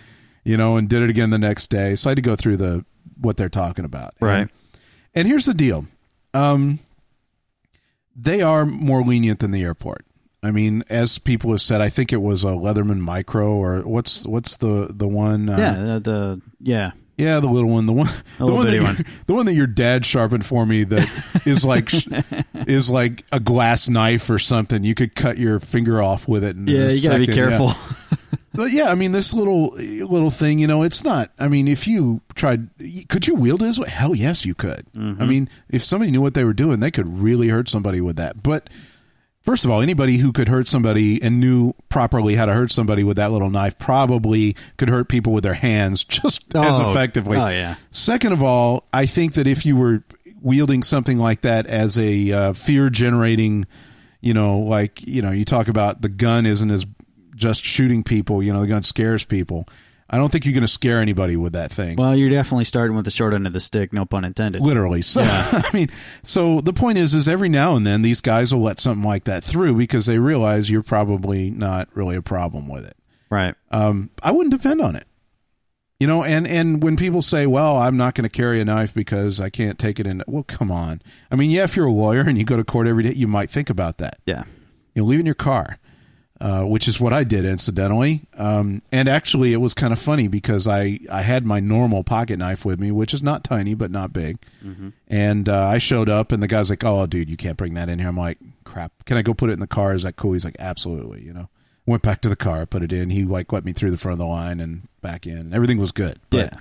you 0.43 0.57
know, 0.57 0.75
and 0.75 0.89
did 0.89 1.03
it 1.03 1.09
again 1.11 1.29
the 1.29 1.37
next 1.37 1.67
day. 1.67 1.93
So 1.93 2.09
I 2.09 2.11
had 2.11 2.15
to 2.15 2.23
go 2.23 2.35
through 2.35 2.57
the 2.57 2.83
what 3.21 3.37
they're 3.37 3.47
talking 3.47 3.85
about, 3.85 4.15
Right. 4.19 4.39
And, 4.41 4.49
and 5.13 5.27
here's 5.27 5.45
the 5.45 5.53
deal. 5.53 5.85
Um, 6.33 6.79
they 8.15 8.41
are 8.41 8.65
more 8.65 9.03
lenient 9.03 9.39
than 9.39 9.51
the 9.51 9.61
airport. 9.61 10.03
I 10.41 10.49
mean, 10.49 10.83
as 10.89 11.19
people 11.19 11.51
have 11.51 11.61
said, 11.61 11.79
I 11.79 11.89
think 11.89 12.11
it 12.11 12.21
was 12.21 12.43
a 12.43 12.47
Leatherman 12.47 12.99
Micra 12.99 13.47
or 13.47 13.81
what's 13.81 14.25
what's 14.25 14.57
the 14.57 14.87
the 14.89 15.07
one? 15.07 15.47
Uh, 15.47 15.57
yeah. 15.57 15.73
The, 15.75 15.99
the 15.99 16.41
yeah. 16.59 16.91
Yeah, 17.23 17.39
the 17.39 17.47
little 17.47 17.69
one, 17.69 17.85
the 17.85 17.93
one, 17.93 18.09
the 18.37 18.45
one, 18.45 18.67
that 18.67 18.73
your- 18.73 18.83
one. 18.83 19.05
the 19.27 19.33
one 19.33 19.45
that 19.45 19.53
your 19.53 19.67
dad 19.67 20.05
sharpened 20.05 20.45
for 20.45 20.65
me 20.65 20.83
that 20.83 21.09
is 21.45 21.65
like 21.65 21.91
is 22.67 22.89
like 22.89 23.23
a 23.31 23.39
glass 23.39 23.89
knife 23.89 24.29
or 24.29 24.39
something. 24.39 24.83
You 24.83 24.95
could 24.95 25.15
cut 25.15 25.37
your 25.37 25.59
finger 25.59 26.01
off 26.01 26.27
with 26.27 26.43
it. 26.43 26.55
Yeah. 26.57 26.87
You 26.89 27.01
got 27.01 27.13
to 27.13 27.19
be 27.19 27.25
second, 27.25 27.27
yeah. 27.27 27.33
careful. 27.33 27.73
But 28.55 28.71
yeah, 28.71 28.91
I 28.91 28.95
mean, 28.95 29.13
this 29.13 29.33
little 29.33 29.69
little 29.73 30.29
thing, 30.29 30.59
you 30.59 30.67
know, 30.67 30.83
it's 30.83 31.03
not. 31.03 31.31
I 31.39 31.47
mean, 31.47 31.67
if 31.67 31.87
you 31.87 32.21
tried, 32.35 32.69
could 33.09 33.25
you 33.25 33.33
wield 33.33 33.63
it? 33.63 33.67
As? 33.67 33.77
Hell, 33.77 34.13
yes, 34.13 34.45
you 34.45 34.53
could. 34.53 34.85
Mm-hmm. 34.95 35.21
I 35.21 35.25
mean, 35.25 35.49
if 35.69 35.83
somebody 35.83 36.11
knew 36.11 36.21
what 36.21 36.35
they 36.35 36.43
were 36.43 36.53
doing, 36.53 36.79
they 36.79 36.91
could 36.91 37.19
really 37.19 37.47
hurt 37.49 37.67
somebody 37.67 37.99
with 37.99 38.15
that. 38.17 38.43
But 38.43 38.69
first 39.43 39.63
of 39.65 39.71
all, 39.71 39.81
anybody 39.81 40.17
who 40.17 40.31
could 40.31 40.49
hurt 40.49 40.67
somebody 40.67 41.21
and 41.21 41.39
knew 41.39 41.73
properly 41.89 42.35
how 42.35 42.45
to 42.47 42.53
hurt 42.53 42.71
somebody 42.71 43.03
with 43.03 43.17
that 43.17 43.31
little 43.31 43.49
knife 43.49 43.77
probably 43.77 44.55
could 44.77 44.89
hurt 44.89 45.07
people 45.09 45.31
with 45.33 45.43
their 45.43 45.53
hands 45.53 46.03
just 46.03 46.43
as 46.55 46.79
Oh, 46.79 46.89
effectively. 46.91 47.37
oh, 47.37 47.47
yeah. 47.47 47.75
Second 47.91 48.33
of 48.33 48.41
all, 48.41 48.85
I 48.91 49.05
think 49.05 49.33
that 49.35 49.45
if 49.47 49.65
you 49.65 49.75
were 49.75 50.03
wielding 50.41 50.83
something 50.83 51.19
like 51.19 51.41
that 51.41 51.67
as 51.67 51.97
a 51.97 52.31
uh, 52.31 52.53
fear 52.53 52.89
generating, 52.89 53.65
you 54.21 54.33
know, 54.33 54.59
like, 54.59 55.01
you 55.05 55.21
know, 55.21 55.31
you 55.31 55.45
talk 55.45 55.67
about 55.67 56.01
the 56.01 56.09
gun 56.09 56.45
isn't 56.45 56.69
as 56.71 56.85
just 57.35 57.63
shooting 57.63 58.03
people, 58.03 58.41
you 58.43 58.51
know, 58.53 58.61
the 58.61 58.67
gun 58.67 58.81
scares 58.81 59.23
people. 59.23 59.67
I 60.13 60.17
don't 60.17 60.31
think 60.31 60.45
you're 60.45 60.53
going 60.53 60.61
to 60.61 60.67
scare 60.67 61.01
anybody 61.01 61.35
with 61.37 61.53
that 61.53 61.71
thing. 61.71 61.95
well, 61.95 62.15
you're 62.15 62.29
definitely 62.29 62.65
starting 62.65 62.95
with 62.95 63.05
the 63.05 63.09
short 63.09 63.33
end 63.33 63.47
of 63.47 63.53
the 63.53 63.59
stick. 63.59 63.91
No 63.91 64.05
pun 64.05 64.23
intended. 64.23 64.61
Literally. 64.61 65.01
So, 65.01 65.21
I 65.25 65.67
mean, 65.73 65.89
so 66.21 66.61
the 66.61 66.71
point 66.71 66.99
is, 66.99 67.15
is 67.15 67.27
every 67.27 67.49
now 67.49 67.75
and 67.75 67.83
then 67.83 68.03
these 68.03 68.21
guys 68.21 68.53
will 68.53 68.61
let 68.61 68.77
something 68.77 69.03
like 69.03 69.23
that 69.23 69.43
through 69.43 69.75
because 69.75 70.05
they 70.05 70.19
realize 70.19 70.69
you're 70.69 70.83
probably 70.83 71.49
not 71.49 71.89
really 71.95 72.15
a 72.15 72.21
problem 72.21 72.67
with 72.67 72.85
it. 72.85 72.95
Right. 73.31 73.55
um, 73.71 74.11
I 74.21 74.29
wouldn't 74.29 74.53
depend 74.53 74.81
on 74.81 74.95
it. 74.95 75.07
You 75.99 76.05
know, 76.05 76.23
and 76.23 76.45
and 76.45 76.83
when 76.83 76.95
people 76.95 77.23
say, 77.23 77.47
"Well, 77.47 77.77
I'm 77.77 77.97
not 77.97 78.13
going 78.13 78.23
to 78.23 78.29
carry 78.29 78.61
a 78.61 78.65
knife 78.65 78.93
because 78.93 79.39
I 79.41 79.49
can't 79.49 79.79
take 79.79 79.99
it 79.99 80.05
in," 80.05 80.21
well, 80.27 80.43
come 80.43 80.69
on. 80.69 81.01
I 81.31 81.35
mean, 81.37 81.49
yeah, 81.49 81.63
if 81.63 81.75
you're 81.75 81.87
a 81.87 81.91
lawyer 81.91 82.21
and 82.21 82.37
you 82.37 82.43
go 82.43 82.57
to 82.57 82.63
court 82.63 82.87
every 82.87 83.03
day, 83.03 83.13
you 83.13 83.25
might 83.27 83.49
think 83.49 83.69
about 83.69 83.97
that. 83.99 84.19
Yeah. 84.27 84.43
You 84.93 85.01
know, 85.01 85.07
leave 85.07 85.21
in 85.21 85.25
your 85.25 85.33
car, 85.33 85.79
uh, 86.43 86.63
which 86.63 86.89
is 86.89 86.99
what 86.99 87.13
I 87.13 87.23
did, 87.23 87.45
incidentally. 87.45 88.21
Um, 88.37 88.81
and 88.91 89.07
actually, 89.07 89.53
it 89.53 89.57
was 89.57 89.73
kind 89.73 89.93
of 89.93 89.99
funny 89.99 90.27
because 90.27 90.67
I 90.67 90.99
I 91.09 91.21
had 91.21 91.45
my 91.45 91.61
normal 91.61 92.03
pocket 92.03 92.37
knife 92.37 92.65
with 92.65 92.81
me, 92.81 92.91
which 92.91 93.13
is 93.13 93.23
not 93.23 93.45
tiny 93.45 93.75
but 93.75 93.89
not 93.91 94.11
big. 94.11 94.37
And 95.07 95.47
uh, 95.47 95.67
I 95.67 95.77
showed 95.77 96.09
up, 96.09 96.33
and 96.33 96.43
the 96.43 96.47
guy's 96.47 96.69
like, 96.69 96.83
"Oh, 96.83 97.05
dude, 97.05 97.29
you 97.29 97.37
can't 97.37 97.55
bring 97.55 97.75
that 97.75 97.87
in 97.87 97.97
here." 97.97 98.09
I'm 98.09 98.17
like, 98.17 98.39
"Crap, 98.65 98.91
can 99.05 99.15
I 99.15 99.21
go 99.21 99.33
put 99.33 99.49
it 99.51 99.53
in 99.53 99.61
the 99.61 99.67
car?" 99.67 99.93
Is 99.93 100.03
that 100.03 100.17
cool? 100.17 100.33
He's 100.33 100.43
like, 100.43 100.57
"Absolutely," 100.59 101.23
you 101.23 101.31
know. 101.33 101.47
Went 101.85 102.03
back 102.03 102.19
to 102.21 102.29
the 102.29 102.35
car, 102.35 102.65
put 102.65 102.83
it 102.83 102.91
in. 102.93 103.09
He 103.09 103.23
like 103.23 103.51
let 103.53 103.63
me 103.63 103.71
through 103.71 103.91
the 103.91 103.97
front 103.97 104.13
of 104.13 104.19
the 104.19 104.25
line 104.25 104.59
and 104.59 104.87
back 105.01 105.25
in. 105.25 105.53
Everything 105.53 105.77
was 105.77 105.91
good. 105.93 106.19
But 106.29 106.53
Yeah. 106.53 106.59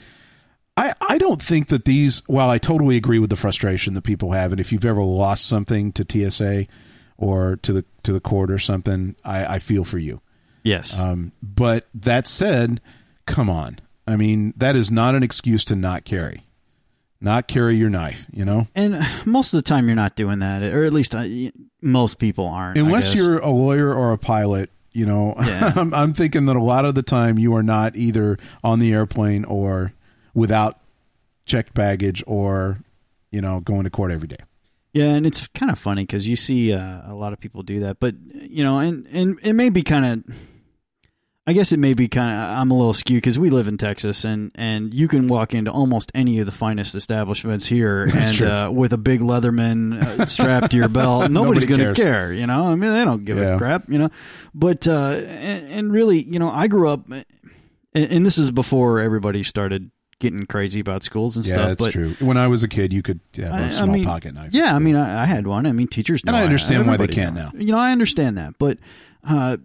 I, 0.77 0.95
I 1.07 1.19
don't 1.19 1.43
think 1.43 1.69
that 1.69 1.85
these 1.85 2.23
while 2.27 2.49
I 2.51 2.59
totally 2.59 2.97
agree 2.97 3.19
with 3.19 3.31
the 3.31 3.37
frustration 3.37 3.95
that 3.95 4.03
people 4.03 4.33
have 4.33 4.53
and 4.53 4.61
if 4.61 4.73
you've 4.73 4.87
ever 4.87 5.03
lost 5.03 5.47
something 5.47 5.93
to 5.93 6.07
TSA 6.09 6.67
or 7.23 7.57
to 7.63 7.73
the 7.73 7.85
to 8.03 8.13
the 8.13 8.21
court 8.21 8.51
or 8.51 8.59
something, 8.59 9.15
I, 9.25 9.55
I 9.55 9.59
feel 9.61 9.85
for 9.85 9.99
you. 9.99 10.21
Yes. 10.65 10.99
Um, 10.99 11.31
but 11.41 11.87
that 11.95 12.27
said, 12.27 12.81
come 13.27 13.49
on. 13.49 13.79
I 14.09 14.17
mean, 14.17 14.53
that 14.57 14.75
is 14.75 14.91
not 14.91 15.15
an 15.15 15.23
excuse 15.23 15.65
to 15.67 15.77
not 15.77 16.05
carry. 16.05 16.43
Not 17.21 17.47
carry 17.47 17.77
your 17.77 17.91
knife, 17.91 18.27
you 18.33 18.45
know? 18.45 18.67
and 18.75 19.07
most 19.25 19.55
of 19.55 19.59
the 19.59 19.63
time, 19.63 19.87
you're 19.87 19.95
not 19.95 20.17
doing 20.17 20.41
that, 20.41 20.65
or 20.65 20.83
at 20.85 20.93
least 20.93 21.15
uh, 21.15 21.19
y- 21.19 21.53
most 21.81 22.19
people 22.19 22.49
aren't. 22.49 22.77
I 22.77 22.81
Unless 22.81 23.15
you're 23.15 23.39
a 23.39 23.49
lawyer 23.51 23.95
or 23.95 24.13
a 24.13 24.19
pilot, 24.19 24.71
you 24.93 25.07
know, 25.07 25.35
Yeah. 25.39 25.73
I'm, 25.77 25.95
I'm 25.95 26.13
thinking 26.15 26.47
that 26.47 26.57
a 26.57 26.63
lot 26.63 26.85
of 26.85 26.97
the 26.97 27.03
time 27.05 27.39
you 27.39 27.55
are 27.55 27.63
not 27.63 27.95
either 27.95 28.39
on 28.65 28.81
the 28.81 28.93
airplane 28.93 29.45
or 29.45 29.93
without 30.35 30.81
checked 31.47 31.75
baggage 31.75 32.25
or, 32.27 32.79
you 33.31 33.41
know, 33.41 33.61
going 33.61 33.85
to 33.85 33.91
court 33.91 34.11
every 34.11 34.27
day. 34.27 34.39
Yeah, 34.93 35.07
and 35.07 35.25
it's 35.27 35.49
kind 35.49 35.73
of 35.73 35.79
funny 35.79 36.03
because 36.03 36.29
you 36.29 36.37
see 36.37 36.73
uh, 36.73 37.11
a 37.11 37.15
lot 37.15 37.33
of 37.33 37.41
people 37.41 37.63
do 37.63 37.81
that, 37.81 37.99
but 37.99 38.15
you 38.35 38.63
know, 38.63 38.79
and 38.79 39.07
and 39.11 39.39
it 39.43 39.55
may 39.55 39.71
be 39.71 39.83
kind 39.83 40.25
of. 40.29 40.37
I 41.45 41.55
guess 41.55 41.73
it 41.73 41.81
may 41.81 41.95
be 41.95 42.07
kind 42.07 42.31
of. 42.39 42.57
I'm 42.61 42.71
a 42.71 42.75
little 42.75 42.93
skewed 42.93 43.17
because 43.17 43.37
we 43.37 43.51
live 43.51 43.67
in 43.67 43.77
Texas, 43.77 44.25
and 44.25 44.53
and 44.55 44.95
you 44.95 45.09
can 45.09 45.27
walk 45.27 45.55
into 45.55 45.73
almost 45.73 46.13
any 46.15 46.39
of 46.39 46.47
the 46.47 46.53
finest 46.53 46.95
establishments 46.95 47.67
here, 47.67 48.07
That's 48.13 48.39
and 48.41 48.49
uh, 48.49 48.71
with 48.73 48.93
a 48.93 48.97
big 48.99 49.21
Leatherman 49.23 50.01
uh, 50.01 50.27
strapped 50.27 50.71
to 50.71 50.77
your 50.77 50.89
belt, 50.89 51.31
nobody's 51.33 51.63
Nobody 51.65 51.83
going 51.85 51.95
to 51.97 52.01
care. 52.01 52.33
You 52.33 52.47
know, 52.47 52.69
I 52.69 52.77
mean, 52.77 52.93
they 52.93 53.05
don't 53.05 53.25
give 53.25 53.39
Yeah. 53.39 53.57
a 53.57 53.59
crap. 53.59 53.89
You 53.89 53.99
know, 53.99 54.11
but 54.55 54.87
uh, 54.87 54.93
and, 55.27 55.67
and 55.73 55.93
really, 55.93 56.23
you 56.23 56.39
know, 56.39 56.49
I 56.49 56.69
grew 56.69 56.89
up, 56.89 57.11
and, 57.11 57.25
and 57.95 58.25
this 58.25 58.39
is 58.39 58.53
before 58.53 59.01
everybody 59.01 59.43
started 59.43 59.91
getting 60.23 60.47
crazy 60.47 60.81
about 60.81 61.03
schools 61.03 61.37
and 61.37 61.45
Yeah, 61.45 61.53
stuff. 61.55 61.69
that's 61.69 61.83
but 61.85 61.93
true. 61.93 62.17
When 62.21 62.39
I 62.39 62.47
was 62.47 62.63
a 62.65 62.69
kid, 62.69 62.93
you 62.95 63.03
could 63.03 63.21
have 63.37 63.53
a 63.53 63.65
I- 63.65 63.69
small 63.69 63.89
mean, 63.95 64.05
pocket 64.05 64.33
knife. 64.35 64.55
Yeah, 64.55 64.75
I 64.75 64.79
mean, 64.79 64.97
I, 64.97 65.25
I 65.25 65.27
had 65.27 65.47
one. 65.47 65.67
I 65.67 65.73
mean, 65.73 65.89
teachers 65.89 66.25
know. 66.25 66.31
And 66.31 66.37
I 66.37 66.45
understand 66.45 66.87
why 66.87 66.97
they 66.97 67.05
everybody 67.05 67.15
can't 67.15 67.35
know. 67.35 67.51
now. 67.53 67.61
You 67.61 67.73
know, 67.73 67.79
I 67.79 67.93
understand 67.93 68.39
that, 68.39 68.55
but 68.59 68.79
uh, 69.25 69.59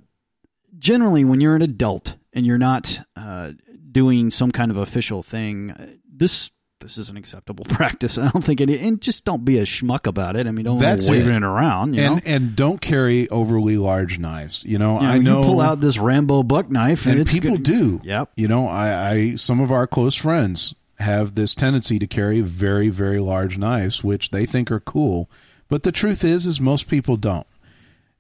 generally, 0.77 1.23
when 1.23 1.39
you're 1.39 1.55
an 1.55 1.61
adult 1.61 2.15
and 2.33 2.45
you're 2.45 2.57
not 2.57 2.99
uh, 3.15 3.53
doing 3.91 4.31
some 4.31 4.51
kind 4.51 4.71
of 4.71 4.77
official 4.77 5.23
thing, 5.23 5.71
uh, 5.71 5.87
this 6.11 6.51
this 6.79 6.97
is 6.97 7.09
an 7.09 7.17
acceptable 7.17 7.65
practice. 7.69 8.17
I 8.17 8.27
don't 8.29 8.43
think 8.43 8.61
it. 8.61 8.69
And 8.69 9.01
just 9.01 9.25
don't 9.25 9.43
be 9.43 9.57
a 9.59 9.63
schmuck 9.63 10.05
about 10.07 10.35
it. 10.35 10.47
I 10.47 10.51
mean, 10.51 10.65
don't 10.65 10.77
That's 10.79 11.09
waving 11.09 11.33
it. 11.33 11.37
it, 11.37 11.43
around. 11.43 11.93
You 11.95 12.01
and 12.03 12.15
know, 12.15 12.21
and 12.25 12.55
don't 12.55 12.79
carry 12.81 13.29
overly 13.29 13.77
large 13.77 14.19
knives. 14.19 14.63
You 14.65 14.77
know, 14.77 14.95
You 15.01 15.07
know, 15.07 15.11
I 15.13 15.17
know 15.17 15.37
you 15.39 15.43
pull 15.45 15.61
out 15.61 15.81
this 15.81 15.97
Rambo 15.97 16.43
buck 16.43 16.69
knife, 16.69 17.05
and, 17.05 17.19
and 17.19 17.27
people 17.29 17.51
gonna- 17.51 17.59
do. 17.63 18.01
Yep. 18.03 18.31
You 18.35 18.47
know, 18.47 18.67
I, 18.67 19.09
I 19.11 19.35
some 19.35 19.59
of 19.59 19.71
our 19.71 19.87
close 19.87 20.15
friends 20.15 20.73
have 20.99 21.35
this 21.35 21.53
tendency 21.55 21.99
to 21.99 22.07
carry 22.07 22.41
very 22.41 22.89
very 22.89 23.19
large 23.19 23.57
knives, 23.57 24.03
which 24.03 24.31
they 24.31 24.45
think 24.45 24.71
are 24.71 24.79
cool. 24.79 25.29
But 25.69 25.83
the 25.83 25.91
truth 25.91 26.23
is, 26.23 26.45
is 26.45 26.61
most 26.61 26.87
people 26.87 27.17
don't. 27.17 27.45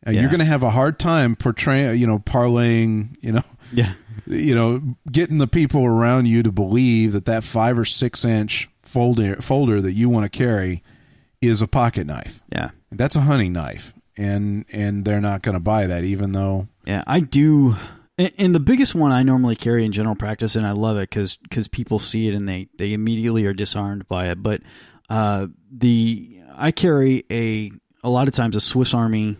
Uh, 0.05 0.11
Yeah. 0.11 0.21
You're 0.21 0.29
going 0.29 0.39
to 0.39 0.45
have 0.45 0.63
a 0.63 0.69
hard 0.69 0.99
time 0.99 1.35
portraying, 1.35 1.97
you 1.99 2.05
know, 2.05 2.19
parlaying, 2.19 3.15
you 3.21 3.31
know, 3.31 3.43
Yeah. 3.71 3.93
You 4.27 4.53
know, 4.53 4.81
getting 5.11 5.37
the 5.37 5.47
people 5.47 5.85
around 5.85 6.25
you 6.25 6.43
to 6.43 6.51
believe 6.51 7.13
that 7.13 7.25
that 7.25 7.43
five 7.43 7.79
or 7.79 7.85
six 7.85 8.25
inch 8.25 8.69
folder 8.83 9.37
folder 9.37 9.81
that 9.81 9.93
you 9.93 10.09
want 10.09 10.31
to 10.31 10.37
carry 10.37 10.83
is 11.41 11.61
a 11.61 11.67
pocket 11.67 12.07
knife. 12.07 12.41
Yeah. 12.51 12.71
That's 12.91 13.15
a 13.15 13.21
hunting 13.21 13.53
knife, 13.53 13.93
and 14.15 14.65
and 14.71 15.03
they're 15.05 15.21
not 15.21 15.41
going 15.41 15.53
to 15.53 15.59
buy 15.59 15.87
that, 15.87 16.03
even 16.03 16.31
though 16.31 16.67
Yeah, 16.85 17.03
I 17.05 17.19
do. 17.19 17.75
And, 18.19 18.55
the 18.55 18.59
biggest 18.59 18.95
one 18.95 19.11
I 19.11 19.21
normally 19.21 19.55
carry 19.55 19.85
in 19.85 19.91
general 19.91 20.15
practice, 20.15 20.55
and 20.55 20.65
I 20.65 20.71
love 20.71 20.97
it 20.97 21.09
because 21.09 21.37
because 21.37 21.67
people 21.67 21.99
see 21.99 22.27
it 22.27 22.33
and 22.33 22.49
they 22.49 22.67
they 22.77 22.93
immediately 22.93 23.45
are 23.45 23.53
disarmed 23.53 24.07
by 24.07 24.29
it. 24.29 24.41
But 24.41 24.61
uh, 25.09 25.47
the 25.71 26.39
I 26.55 26.71
carry 26.71 27.25
a 27.29 27.71
a 28.03 28.09
lot 28.09 28.27
of 28.27 28.33
times 28.33 28.55
a 28.55 28.59
Swiss 28.59 28.95
Army 28.95 29.37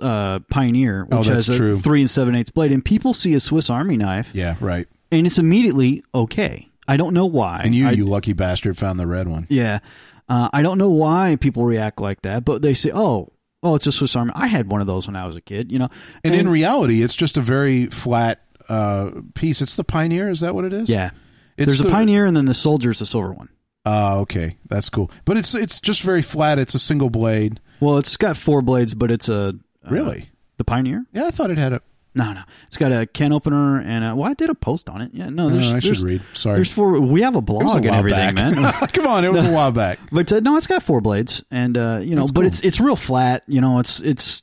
uh, 0.00 0.40
Pioneer, 0.50 1.06
Oh, 1.10 1.18
which 1.18 1.28
that's 1.28 1.46
has 1.46 1.56
a 1.56 1.58
true. 1.58 1.78
three 1.80 2.00
and 2.00 2.10
seven 2.10 2.34
eighths 2.34 2.50
blade, 2.50 2.72
and 2.72 2.84
people 2.84 3.12
see 3.14 3.34
a 3.34 3.40
Swiss 3.40 3.68
Army 3.70 3.96
knife, 3.96 4.30
Yeah, 4.32 4.56
right. 4.60 4.86
and 5.12 5.26
it's 5.26 5.38
immediately 5.38 6.02
okay. 6.14 6.68
I 6.88 6.96
don't 6.96 7.14
know 7.14 7.26
why. 7.26 7.62
And 7.64 7.74
you, 7.74 7.88
I, 7.88 7.92
you 7.92 8.04
lucky 8.06 8.32
bastard, 8.32 8.78
found 8.78 8.98
the 9.00 9.06
red 9.06 9.26
one. 9.28 9.46
yeah, 9.48 9.80
uh, 10.28 10.48
I 10.52 10.62
don't 10.62 10.78
know 10.78 10.90
why 10.90 11.36
people 11.40 11.64
react 11.64 12.00
like 12.00 12.22
that, 12.22 12.44
but 12.44 12.62
they 12.62 12.74
say, 12.74 12.90
"Oh, 12.94 13.28
oh, 13.62 13.74
it's 13.74 13.86
a 13.86 13.92
Swiss 13.92 14.14
Army." 14.16 14.32
I 14.34 14.46
had 14.46 14.68
one 14.68 14.80
of 14.80 14.86
those 14.86 15.06
when 15.06 15.16
I 15.16 15.26
was 15.26 15.36
a 15.36 15.40
kid, 15.40 15.70
you 15.72 15.78
know. 15.78 15.88
And, 16.24 16.34
in 16.34 16.48
reality, 16.48 17.02
it's 17.02 17.14
just 17.14 17.36
a 17.36 17.40
very 17.40 17.86
flat 17.86 18.40
uh, 18.68 19.10
piece. 19.34 19.62
It's 19.62 19.76
the 19.76 19.84
Pioneer. 19.84 20.28
Is 20.28 20.40
that 20.40 20.54
what 20.54 20.64
it 20.64 20.72
is? 20.72 20.88
yeah, 20.88 21.10
It's 21.56 21.66
there's 21.66 21.78
the- 21.80 21.88
a 21.88 21.90
Pioneer, 21.92 22.24
and 22.26 22.36
then 22.36 22.44
the 22.46 22.54
Soldier's 22.54 22.98
the 23.00 23.06
silver 23.06 23.32
one. 23.32 23.48
Uh, 23.84 24.18
okay, 24.20 24.56
that's 24.68 24.90
cool. 24.90 25.10
But 25.24 25.36
it's 25.36 25.54
it's 25.54 25.80
just 25.80 26.02
very 26.02 26.22
flat. 26.22 26.58
It's 26.58 26.74
a 26.74 26.78
single 26.80 27.10
blade. 27.10 27.60
Well, 27.80 27.98
it's 27.98 28.16
got 28.16 28.36
four 28.36 28.62
blades, 28.62 28.94
but 28.94 29.10
it's 29.12 29.28
a 29.28 29.54
uh, 29.86 29.90
Really? 29.90 30.28
the 30.58 30.64
Pioneer. 30.64 31.04
Yeah, 31.12 31.26
I 31.26 31.30
thought 31.30 31.50
it 31.50 31.58
had 31.58 31.72
a. 31.72 31.82
No, 32.14 32.32
no, 32.32 32.40
it's 32.66 32.78
got 32.78 32.92
a 32.92 33.04
can 33.06 33.30
opener 33.34 33.78
and 33.78 34.02
a, 34.02 34.16
well, 34.16 34.30
I 34.30 34.32
did 34.32 34.48
a 34.48 34.54
post 34.54 34.88
on 34.88 35.02
it. 35.02 35.10
Yeah, 35.12 35.28
no, 35.28 35.50
there's, 35.50 35.70
Oh, 35.70 35.76
I 35.76 35.80
should 35.80 35.98
read. 36.00 36.22
Sorry. 36.32 36.54
There's 36.56 36.70
four. 36.72 36.98
We 36.98 37.20
have 37.20 37.36
a 37.36 37.42
blog 37.42 37.64
a 37.64 37.76
and 37.76 37.86
everything, 37.88 38.34
back. 38.34 38.54
man. 38.56 38.72
Come 38.94 39.06
on, 39.06 39.22
it 39.26 39.30
was 39.30 39.44
a 39.44 39.50
while 39.52 39.70
back. 39.70 39.98
But 40.10 40.32
uh, 40.32 40.40
no, 40.40 40.56
it's 40.56 40.66
got 40.66 40.82
four 40.82 41.02
blades, 41.02 41.44
and 41.50 41.76
uh, 41.76 42.00
you 42.02 42.14
know, 42.14 42.22
That's 42.22 42.32
but 42.32 42.40
cool. 42.40 42.46
it's 42.48 42.60
it's 42.60 42.80
real 42.80 42.96
flat. 42.96 43.42
You 43.46 43.60
know, 43.60 43.80
it's 43.80 44.00
it's 44.00 44.40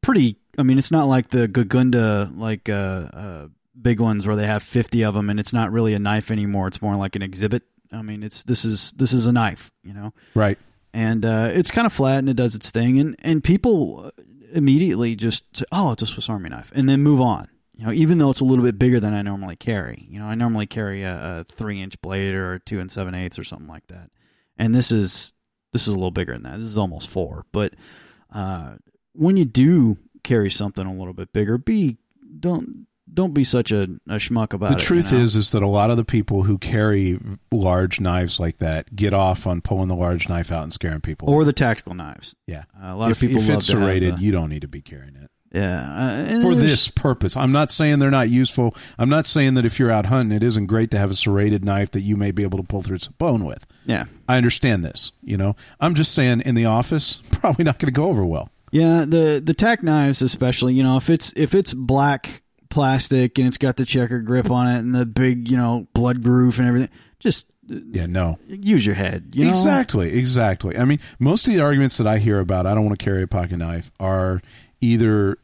pretty. 0.00 0.38
I 0.56 0.62
mean, 0.62 0.78
it's 0.78 0.90
not 0.90 1.04
like 1.06 1.28
the 1.28 1.46
Gagunda 1.48 2.34
like 2.38 2.70
uh, 2.70 2.72
uh, 2.72 3.48
big 3.80 4.00
ones 4.00 4.26
where 4.26 4.36
they 4.36 4.46
have 4.46 4.62
fifty 4.62 5.02
of 5.04 5.12
them, 5.12 5.28
and 5.28 5.38
it's 5.38 5.52
not 5.52 5.70
really 5.70 5.92
a 5.92 5.98
knife 5.98 6.30
anymore. 6.30 6.66
It's 6.68 6.80
more 6.80 6.96
like 6.96 7.14
an 7.14 7.20
exhibit. 7.22 7.62
I 7.92 8.00
mean, 8.00 8.22
it's 8.22 8.42
this 8.44 8.64
is 8.64 8.92
this 8.92 9.12
is 9.12 9.26
a 9.26 9.32
knife. 9.32 9.70
You 9.82 9.92
know, 9.92 10.14
Right. 10.34 10.56
and 10.94 11.26
uh, 11.26 11.50
it's 11.52 11.70
kind 11.70 11.86
of 11.86 11.92
flat 11.92 12.20
and 12.20 12.28
it 12.30 12.36
does 12.36 12.54
its 12.54 12.70
thing, 12.70 12.98
and 13.00 13.16
and 13.22 13.44
people 13.44 14.04
uh, 14.06 14.22
immediately 14.52 15.16
just 15.16 15.56
say, 15.56 15.64
"Oh, 15.72 15.92
it's 15.92 16.02
a 16.02 16.06
Swiss 16.06 16.28
Army 16.28 16.50
knife," 16.50 16.72
and 16.74 16.88
then 16.88 17.02
move 17.02 17.20
on. 17.20 17.48
You 17.74 17.86
know, 17.86 17.92
even 17.92 18.18
though 18.18 18.30
it's 18.30 18.40
a 18.40 18.44
little 18.44 18.64
bit 18.64 18.78
bigger 18.78 19.00
than 19.00 19.14
I 19.14 19.22
normally 19.22 19.56
carry. 19.56 20.06
You 20.08 20.18
know, 20.18 20.26
I 20.26 20.34
normally 20.34 20.66
carry 20.66 21.02
a, 21.02 21.40
a 21.40 21.44
three 21.44 21.80
inch 21.80 22.00
blade 22.00 22.34
or 22.34 22.58
two 22.58 22.80
and 22.80 22.90
seven 22.90 23.14
eighths 23.14 23.38
or 23.38 23.44
something 23.44 23.68
like 23.68 23.86
that, 23.88 24.10
and 24.56 24.74
this 24.74 24.92
is 24.92 25.32
this 25.72 25.82
is 25.82 25.88
a 25.88 25.96
little 25.96 26.10
bigger 26.10 26.32
than 26.34 26.42
that. 26.42 26.58
This 26.58 26.66
is 26.66 26.78
almost 26.78 27.08
four. 27.08 27.46
But 27.50 27.74
uh, 28.32 28.74
when 29.14 29.36
you 29.36 29.44
do 29.44 29.98
carry 30.22 30.50
something 30.50 30.86
a 30.86 30.94
little 30.94 31.14
bit 31.14 31.32
bigger, 31.32 31.58
be 31.58 31.98
don't 32.38 32.86
don't 33.12 33.34
be 33.34 33.44
such 33.44 33.72
a, 33.72 33.82
a 34.08 34.16
schmuck 34.16 34.52
about 34.52 34.68
The 34.70 34.76
it. 34.76 34.78
The 34.80 34.84
truth 34.84 35.12
you 35.12 35.18
know? 35.18 35.24
is, 35.24 35.36
is 35.36 35.50
that 35.52 35.62
a 35.62 35.66
lot 35.68 35.90
of 35.90 35.96
the 35.96 36.04
people 36.04 36.42
who 36.44 36.58
carry 36.58 37.18
large 37.50 38.00
knives 38.00 38.40
like 38.40 38.58
that 38.58 38.94
get 38.94 39.12
off 39.12 39.46
on 39.46 39.60
pulling 39.60 39.88
the 39.88 39.96
large 39.96 40.28
knife 40.28 40.50
out 40.52 40.62
and 40.62 40.72
scaring 40.72 41.00
people. 41.00 41.28
or 41.30 41.44
the 41.44 41.52
tactical 41.52 41.94
knives. 41.94 42.34
yeah, 42.46 42.64
Uh, 42.82 42.88
a 42.88 42.96
lot 42.96 43.10
if, 43.10 43.16
of 43.16 43.20
people 43.20 43.42
if 43.42 43.48
love 43.48 43.58
it's 43.58 43.66
serrated, 43.66 44.16
the- 44.16 44.20
you 44.22 44.32
don't 44.32 44.48
need 44.48 44.62
to 44.62 44.68
be 44.68 44.80
carrying 44.80 45.16
it 45.16 45.30
yeah, 45.54 46.38
uh, 46.38 46.42
for 46.42 46.54
this 46.54 46.88
purpose. 46.88 47.36
I'm 47.36 47.52
not 47.52 47.70
saying 47.70 47.98
they're 47.98 48.10
not 48.10 48.30
useful. 48.30 48.74
I'm 48.98 49.10
not 49.10 49.26
saying 49.26 49.52
that 49.54 49.66
if 49.66 49.78
you're 49.78 49.90
out 49.90 50.06
hunting, 50.06 50.34
it 50.34 50.42
isn't 50.42 50.64
great 50.64 50.90
to 50.92 50.98
have 50.98 51.10
a 51.10 51.14
serrated 51.14 51.62
knife 51.62 51.90
that 51.90 52.00
you 52.00 52.16
may 52.16 52.30
be 52.30 52.42
able 52.42 52.56
to 52.58 52.64
pull 52.64 52.80
through 52.80 52.98
some 52.98 53.14
bone 53.18 53.44
with. 53.44 53.66
Yeah, 53.84 54.06
I 54.26 54.38
understand 54.38 54.82
this. 54.82 55.12
You 55.22 55.36
know, 55.36 55.54
I'm 55.78 55.94
just 55.94 56.14
saying 56.14 56.40
in 56.46 56.54
the 56.54 56.64
office, 56.64 57.16
probably 57.32 57.64
not 57.66 57.78
going 57.78 57.88
to 57.88 57.92
go 57.92 58.06
over 58.06 58.24
well. 58.24 58.48
Yeah, 58.70 59.04
the 59.06 59.42
the 59.44 59.52
tack 59.52 59.82
knives 59.82 60.22
especially, 60.22 60.72
you 60.72 60.82
know, 60.82 60.96
if 60.96 61.10
it's 61.10 61.34
if 61.36 61.54
it's 61.54 61.74
black 61.74 62.41
plastic 62.72 63.38
and 63.38 63.46
it's 63.46 63.58
got 63.58 63.76
the 63.76 63.84
checker 63.84 64.18
grip 64.20 64.50
on 64.50 64.66
it 64.66 64.78
and 64.78 64.94
the 64.94 65.06
big, 65.06 65.48
you 65.50 65.56
know, 65.56 65.86
blood 65.94 66.22
groove 66.22 66.58
and 66.58 66.66
everything, 66.66 66.88
just 67.20 67.46
uh, 67.70 67.76
Yeah, 67.92 68.06
no. 68.06 68.38
use 68.48 68.84
your 68.84 68.96
head. 68.96 69.30
You 69.34 69.44
know? 69.44 69.50
Exactly, 69.50 70.12
exactly. 70.18 70.76
I 70.76 70.84
mean, 70.84 70.98
most 71.20 71.46
of 71.46 71.54
the 71.54 71.60
arguments 71.60 71.98
that 71.98 72.06
I 72.08 72.18
hear 72.18 72.40
about 72.40 72.66
I 72.66 72.74
don't 72.74 72.84
want 72.84 72.98
to 72.98 73.04
carry 73.04 73.22
a 73.22 73.26
pocket 73.28 73.58
knife 73.58 73.92
are 74.00 74.42
either 74.80 75.38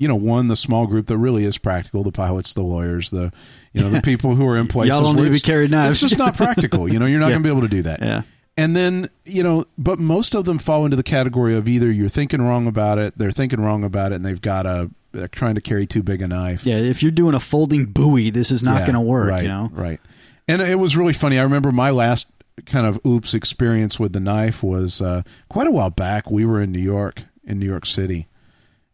you 0.00 0.06
know, 0.06 0.14
one 0.14 0.46
the 0.46 0.54
small 0.54 0.86
group 0.86 1.06
that 1.06 1.18
really 1.18 1.44
is 1.44 1.58
practical, 1.58 2.04
the 2.04 2.12
pilots, 2.12 2.54
the 2.54 2.62
lawyers, 2.62 3.10
the 3.10 3.32
you 3.72 3.82
know, 3.82 3.90
the 3.90 4.00
people 4.04 4.36
who 4.36 4.46
are 4.46 4.56
in 4.56 4.68
places 4.68 4.94
Y'all 4.94 5.02
don't 5.02 5.16
need 5.16 5.24
to 5.24 5.30
be 5.32 5.40
carrying 5.40 5.72
knives. 5.72 5.96
It's 5.96 6.10
just 6.12 6.18
not 6.18 6.36
practical. 6.36 6.88
You 6.90 7.00
know, 7.00 7.06
you're 7.06 7.18
not 7.18 7.26
Yeah. 7.30 7.32
going 7.32 7.42
to 7.42 7.46
be 7.48 7.50
able 7.50 7.62
to 7.62 7.68
do 7.68 7.82
that. 7.82 8.00
Yeah. 8.00 8.22
And 8.58 8.74
then, 8.74 9.08
you 9.24 9.42
know, 9.42 9.64
but 9.78 9.98
most 10.00 10.34
of 10.34 10.44
them 10.44 10.58
fall 10.58 10.84
into 10.84 10.96
the 10.96 11.02
category 11.04 11.54
of 11.54 11.68
either 11.68 11.90
you're 11.90 12.08
thinking 12.08 12.42
wrong 12.42 12.66
about 12.66 12.98
it, 12.98 13.16
they're 13.16 13.30
thinking 13.30 13.60
wrong 13.60 13.84
about 13.84 14.12
it, 14.12 14.16
and 14.16 14.24
they've 14.24 14.40
got 14.40 14.66
a 14.66 14.90
they're 15.12 15.28
trying 15.28 15.54
to 15.54 15.60
carry 15.60 15.86
too 15.86 16.02
big 16.02 16.20
a 16.20 16.28
knife. 16.28 16.66
Yeah, 16.66 16.76
if 16.76 17.02
you're 17.02 17.12
doing 17.12 17.34
a 17.34 17.40
folding 17.40 17.86
Bowie, 17.86 18.30
this 18.30 18.50
is 18.50 18.62
not 18.62 18.80
Yeah, 18.80 18.86
going 18.86 18.94
to 18.94 19.00
work, 19.00 19.30
right, 19.30 19.42
you 19.42 19.48
know. 19.48 19.70
Right. 19.72 20.00
And 20.46 20.60
it 20.60 20.78
was 20.78 20.96
really 20.96 21.12
funny. 21.14 21.38
I 21.38 21.42
remember 21.42 21.72
my 21.72 21.90
last 21.90 22.26
kind 22.66 22.86
of 22.86 23.00
oops 23.06 23.32
experience 23.32 24.00
with 24.00 24.12
the 24.12 24.20
knife 24.20 24.62
was 24.62 25.00
uh, 25.00 25.22
quite 25.48 25.66
a 25.66 25.70
while 25.70 25.90
back. 25.90 26.30
We 26.30 26.44
were 26.44 26.60
in 26.60 26.72
New 26.72 26.80
York, 26.80 27.22
in 27.44 27.58
New 27.60 27.66
York 27.66 27.86
City, 27.86 28.26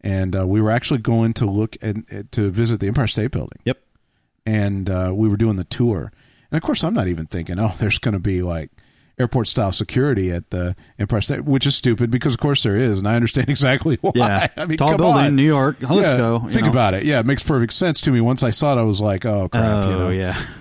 and 0.03 0.37
uh, 0.37 0.47
we 0.47 0.61
were 0.61 0.71
actually 0.71 1.01
going 1.01 1.33
to 1.35 1.47
look 1.47 1.77
at, 1.83 1.97
at- 2.12 2.31
to 2.33 2.51
visit 2.51 2.81
the 2.81 2.87
Empire 2.89 3.07
State 3.07 3.31
Building. 3.31 3.59
Yep. 3.65 3.81
And 4.45 4.91
uh, 4.91 5.12
we 5.15 5.29
were 5.29 5.39
doing 5.39 5.57
the 5.57 5.65
tour, 5.65 6.12
and 6.51 6.57
of 6.59 6.62
course, 6.62 6.85
I'm 6.85 6.93
not 6.95 7.09
even 7.09 7.27
thinking, 7.27 7.59
oh, 7.59 7.73
there's 7.79 7.99
going 7.99 8.12
to 8.12 8.19
be 8.21 8.43
like 8.43 8.71
airport 9.19 9.47
style 9.49 9.73
security 9.73 10.33
at 10.33 10.51
the 10.51 10.75
Empire 10.99 11.21
State, 11.21 11.45
which 11.45 11.67
is 11.67 11.75
stupid 11.77 12.11
because 12.11 12.35
of 12.35 12.41
course 12.41 12.62
there 12.62 12.77
is, 12.77 12.99
and 12.99 13.07
I 13.09 13.15
understand 13.15 13.49
exactly 13.51 13.97
why. 14.01 14.12
Yeah. 14.15 14.49
I 14.57 14.67
mean, 14.67 14.79
Tall 14.79 14.97
building, 14.97 15.27
on. 15.27 15.37
New 15.37 15.45
York. 15.47 15.77
Let's 15.81 16.12
Yeah, 16.12 16.17
go. 16.17 16.41
Think 16.41 16.65
know. 16.65 16.71
about 16.71 16.95
it. 16.95 17.05
Yeah, 17.05 17.21
it 17.21 17.27
makes 17.27 17.43
perfect 17.43 17.73
sense 17.73 18.01
to 18.03 18.11
me. 18.11 18.21
Once 18.21 18.43
I 18.43 18.51
saw 18.51 18.77
it, 18.77 18.81
I 18.81 18.85
was 18.85 19.01
like, 19.01 19.25
oh 19.25 19.49
crap. 19.49 19.85
Oh, 19.85 19.91
you 19.91 19.97
know? 19.97 20.09
yeah. 20.11 20.41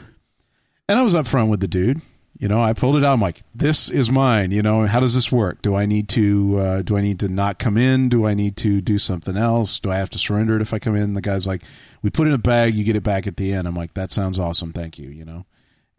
And 0.89 0.99
I 0.99 1.01
was 1.01 1.15
up 1.15 1.25
front 1.27 1.49
with 1.49 1.61
the 1.61 1.67
dude. 1.67 2.01
You 2.37 2.49
know, 2.49 2.61
I 2.61 2.73
pulled 2.73 2.97
it 2.97 3.05
out. 3.05 3.13
I'm 3.13 3.21
like, 3.21 3.41
"This 3.55 3.89
is 3.89 4.11
mine." 4.11 4.51
You 4.51 4.61
know, 4.61 4.85
how 4.85 4.99
does 4.99 5.13
this 5.13 5.31
work? 5.31 5.61
Do 5.61 5.75
I 5.75 5.85
need 5.85 6.09
to? 6.09 6.57
Uh, 6.59 6.81
do 6.81 6.97
I 6.97 7.01
need 7.01 7.21
to 7.21 7.29
not 7.29 7.57
come 7.57 7.77
in? 7.77 8.09
Do 8.09 8.25
I 8.27 8.33
need 8.33 8.57
to 8.57 8.81
do 8.81 8.97
something 8.97 9.37
else? 9.37 9.79
Do 9.79 9.91
I 9.91 9.95
have 9.95 10.09
to 10.09 10.19
surrender 10.19 10.57
it 10.57 10.61
if 10.61 10.73
I 10.73 10.79
come 10.79 10.97
in? 10.97 11.13
The 11.13 11.21
guy's 11.21 11.47
like, 11.47 11.61
"We 12.01 12.09
put 12.09 12.27
it 12.27 12.31
in 12.31 12.33
a 12.35 12.39
bag. 12.39 12.75
You 12.75 12.83
get 12.83 12.97
it 12.97 13.03
back 13.03 13.27
at 13.27 13.37
the 13.37 13.53
end." 13.53 13.65
I'm 13.65 13.75
like, 13.75 13.93
"That 13.93 14.11
sounds 14.11 14.39
awesome. 14.39 14.73
Thank 14.73 14.99
you." 14.99 15.07
You 15.09 15.23
know, 15.23 15.45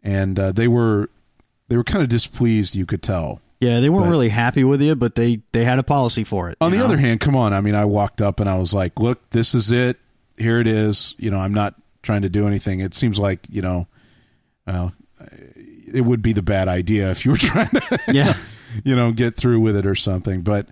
and 0.03 0.37
uh, 0.37 0.51
they 0.51 0.67
were 0.67 1.09
they 1.67 1.77
were 1.77 1.83
kind 1.83 2.03
of 2.03 2.09
displeased. 2.09 2.75
You 2.75 2.85
could 2.85 3.01
tell. 3.03 3.41
Yeah, 3.59 3.79
they 3.79 3.89
weren't 3.89 4.05
But- 4.05 4.11
really 4.11 4.29
happy 4.29 4.63
with 4.63 4.81
you, 4.81 4.95
but 4.95 5.15
they 5.15 5.41
they 5.51 5.63
had 5.65 5.79
a 5.79 5.83
policy 5.83 6.23
for 6.23 6.49
it. 6.49 6.57
On 6.61 6.71
the 6.71 6.77
know? 6.77 6.85
other 6.85 6.97
hand, 6.97 7.19
come 7.21 7.35
on. 7.35 7.53
I 7.53 7.61
mean, 7.61 7.75
I 7.75 7.85
walked 7.85 8.21
up 8.21 8.39
and 8.39 8.49
I 8.49 8.55
was 8.57 8.73
like, 8.73 8.99
"Look, 8.99 9.29
this 9.31 9.55
is 9.55 9.71
it. 9.71 9.97
Here 10.37 10.59
it 10.59 10.67
is." 10.67 11.15
You 11.17 11.31
know, 11.31 11.39
I'm 11.39 11.53
not 11.53 11.73
trying 12.03 12.23
to 12.23 12.29
do 12.29 12.47
anything. 12.47 12.81
It 12.81 12.93
seems 12.93 13.17
like 13.17 13.39
you 13.49 13.61
know, 13.61 13.87
well, 14.67 14.91
it 15.91 16.01
would 16.01 16.21
be 16.21 16.33
the 16.33 16.41
bad 16.41 16.67
idea 16.67 17.09
if 17.11 17.25
you 17.25 17.31
were 17.31 17.37
trying 17.39 17.69
to, 17.69 17.99
yeah, 18.09 18.35
you 18.83 18.95
know, 18.95 19.11
get 19.11 19.35
through 19.37 19.61
with 19.61 19.75
it 19.77 19.85
or 19.87 19.95
something. 19.95 20.41
But 20.41 20.67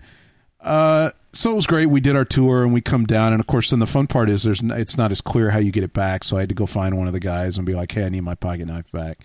uh, 0.60 1.12
so 1.32 1.52
it 1.52 1.56
was 1.56 1.66
great. 1.68 1.88
We 1.88 2.02
did 2.02 2.16
our 2.16 2.26
tour 2.26 2.64
and 2.64 2.74
we 2.74 2.82
come 2.82 3.06
down, 3.06 3.32
and 3.34 3.40
of 3.40 3.48
course, 3.48 3.70
then 3.70 3.80
the 3.80 3.88
fun 3.88 4.08
part 4.08 4.30
is 4.30 4.44
there's 4.44 4.62
n- 4.62 4.72
it's 4.72 4.98
not 4.98 5.12
as 5.12 5.22
clear 5.22 5.50
how 5.50 5.60
you 5.60 5.72
get 5.72 5.84
it 5.86 5.94
back. 5.94 6.24
So 6.26 6.36
I 6.38 6.42
had 6.42 6.50
to 6.50 6.56
go 6.56 6.66
find 6.66 6.98
one 6.98 7.08
of 7.08 7.14
the 7.14 7.20
guys 7.22 7.58
and 7.58 7.66
be 7.66 7.74
like, 7.74 7.92
"Hey, 7.94 8.06
I 8.06 8.10
need 8.10 8.22
my 8.22 8.36
pocket 8.36 8.66
knife 8.66 8.92
back." 8.92 9.20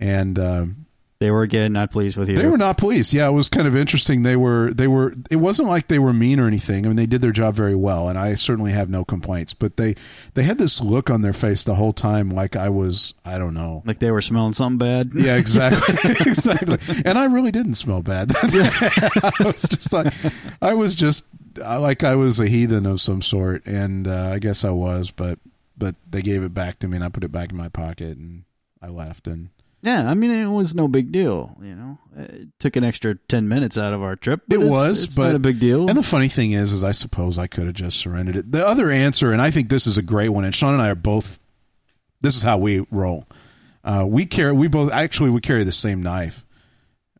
And 0.00 0.38
um, 0.38 0.86
they 1.20 1.30
were 1.30 1.42
again 1.42 1.72
not 1.72 1.90
pleased 1.90 2.16
with 2.16 2.28
you. 2.28 2.36
they 2.36 2.46
were 2.46 2.58
not 2.58 2.76
pleased. 2.76 3.14
Yeah, 3.14 3.28
it 3.28 3.32
was 3.32 3.48
kind 3.48 3.66
of 3.66 3.76
interesting. 3.76 4.22
They 4.22 4.36
were 4.36 4.72
they 4.74 4.88
were 4.88 5.14
it 5.30 5.36
wasn't 5.36 5.68
like 5.68 5.88
they 5.88 5.98
were 5.98 6.12
mean 6.12 6.40
or 6.40 6.46
anything. 6.46 6.84
I 6.84 6.88
mean, 6.88 6.96
they 6.96 7.06
did 7.06 7.22
their 7.22 7.32
job 7.32 7.54
very 7.54 7.74
well 7.74 8.08
and 8.08 8.18
I 8.18 8.34
certainly 8.34 8.72
have 8.72 8.90
no 8.90 9.04
complaints, 9.04 9.54
but 9.54 9.76
they 9.76 9.94
they 10.34 10.42
had 10.42 10.58
this 10.58 10.80
look 10.80 11.10
on 11.10 11.22
their 11.22 11.32
face 11.32 11.64
the 11.64 11.76
whole 11.76 11.92
time 11.92 12.30
like 12.30 12.56
I 12.56 12.68
was 12.68 13.14
I 13.24 13.38
don't 13.38 13.54
know. 13.54 13.82
like 13.86 14.00
they 14.00 14.10
were 14.10 14.22
smelling 14.22 14.52
something 14.54 14.78
bad. 14.78 15.12
Yeah, 15.14 15.36
exactly. 15.38 16.10
exactly. 16.26 16.78
And 17.04 17.16
I 17.18 17.24
really 17.26 17.52
didn't 17.52 17.74
smell 17.74 18.02
bad. 18.02 18.32
I 18.42 19.32
was 19.44 19.62
just 19.62 19.92
like 19.92 20.12
I 20.60 20.74
was 20.74 20.94
just 20.94 21.24
like 21.56 22.02
I 22.02 22.16
was 22.16 22.40
a 22.40 22.48
heathen 22.48 22.84
of 22.86 23.00
some 23.00 23.22
sort 23.22 23.64
and 23.66 24.08
uh, 24.08 24.30
I 24.34 24.40
guess 24.40 24.64
I 24.64 24.70
was, 24.70 25.10
but 25.10 25.38
but 25.78 25.94
they 26.10 26.22
gave 26.22 26.42
it 26.42 26.52
back 26.52 26.80
to 26.80 26.88
me 26.88 26.96
and 26.96 27.04
I 27.04 27.08
put 27.08 27.24
it 27.24 27.32
back 27.32 27.50
in 27.50 27.56
my 27.56 27.68
pocket 27.68 28.16
and 28.16 28.44
I 28.82 28.88
left 28.88 29.26
and 29.28 29.50
Yeah, 29.84 30.10
I 30.10 30.14
mean 30.14 30.30
it 30.30 30.46
was 30.46 30.74
no 30.74 30.88
big 30.88 31.12
deal. 31.12 31.56
You 31.62 31.74
know, 31.76 31.98
it 32.16 32.48
took 32.58 32.74
an 32.76 32.84
extra 32.84 33.16
ten 33.28 33.48
minutes 33.48 33.76
out 33.78 33.92
of 33.92 34.02
our 34.02 34.16
trip. 34.16 34.40
It 34.48 34.54
it's- 34.54 34.68
was, 34.70 35.04
it's 35.04 35.14
but 35.14 35.26
not 35.26 35.34
a 35.34 35.38
big 35.38 35.60
deal. 35.60 35.88
And 35.88 35.96
the 35.98 36.02
funny 36.02 36.28
thing 36.28 36.52
is, 36.52 36.72
is 36.72 36.82
I 36.82 36.92
suppose 36.92 37.36
I 37.38 37.46
could 37.46 37.66
have 37.66 37.74
just 37.74 37.98
surrendered 37.98 38.36
it. 38.36 38.50
The 38.50 38.66
other 38.66 38.90
answer, 38.90 39.30
and 39.32 39.42
I 39.42 39.50
think 39.50 39.68
this 39.68 39.86
is 39.86 39.98
a 39.98 40.02
great 40.02 40.30
one, 40.30 40.44
and 40.44 40.54
Sean 40.54 40.72
and 40.72 40.82
I 40.82 40.88
are 40.90 40.94
both. 40.94 41.38
This 42.22 42.34
is 42.36 42.42
how 42.42 42.56
we 42.58 42.86
roll. 42.90 43.26
Uh, 43.84 44.04
we 44.08 44.24
carry. 44.24 44.52
We 44.52 44.68
both 44.68 44.90
actually 44.90 45.28
we 45.30 45.40
carry 45.42 45.64
the 45.64 45.72
same 45.72 46.02
knife 46.02 46.46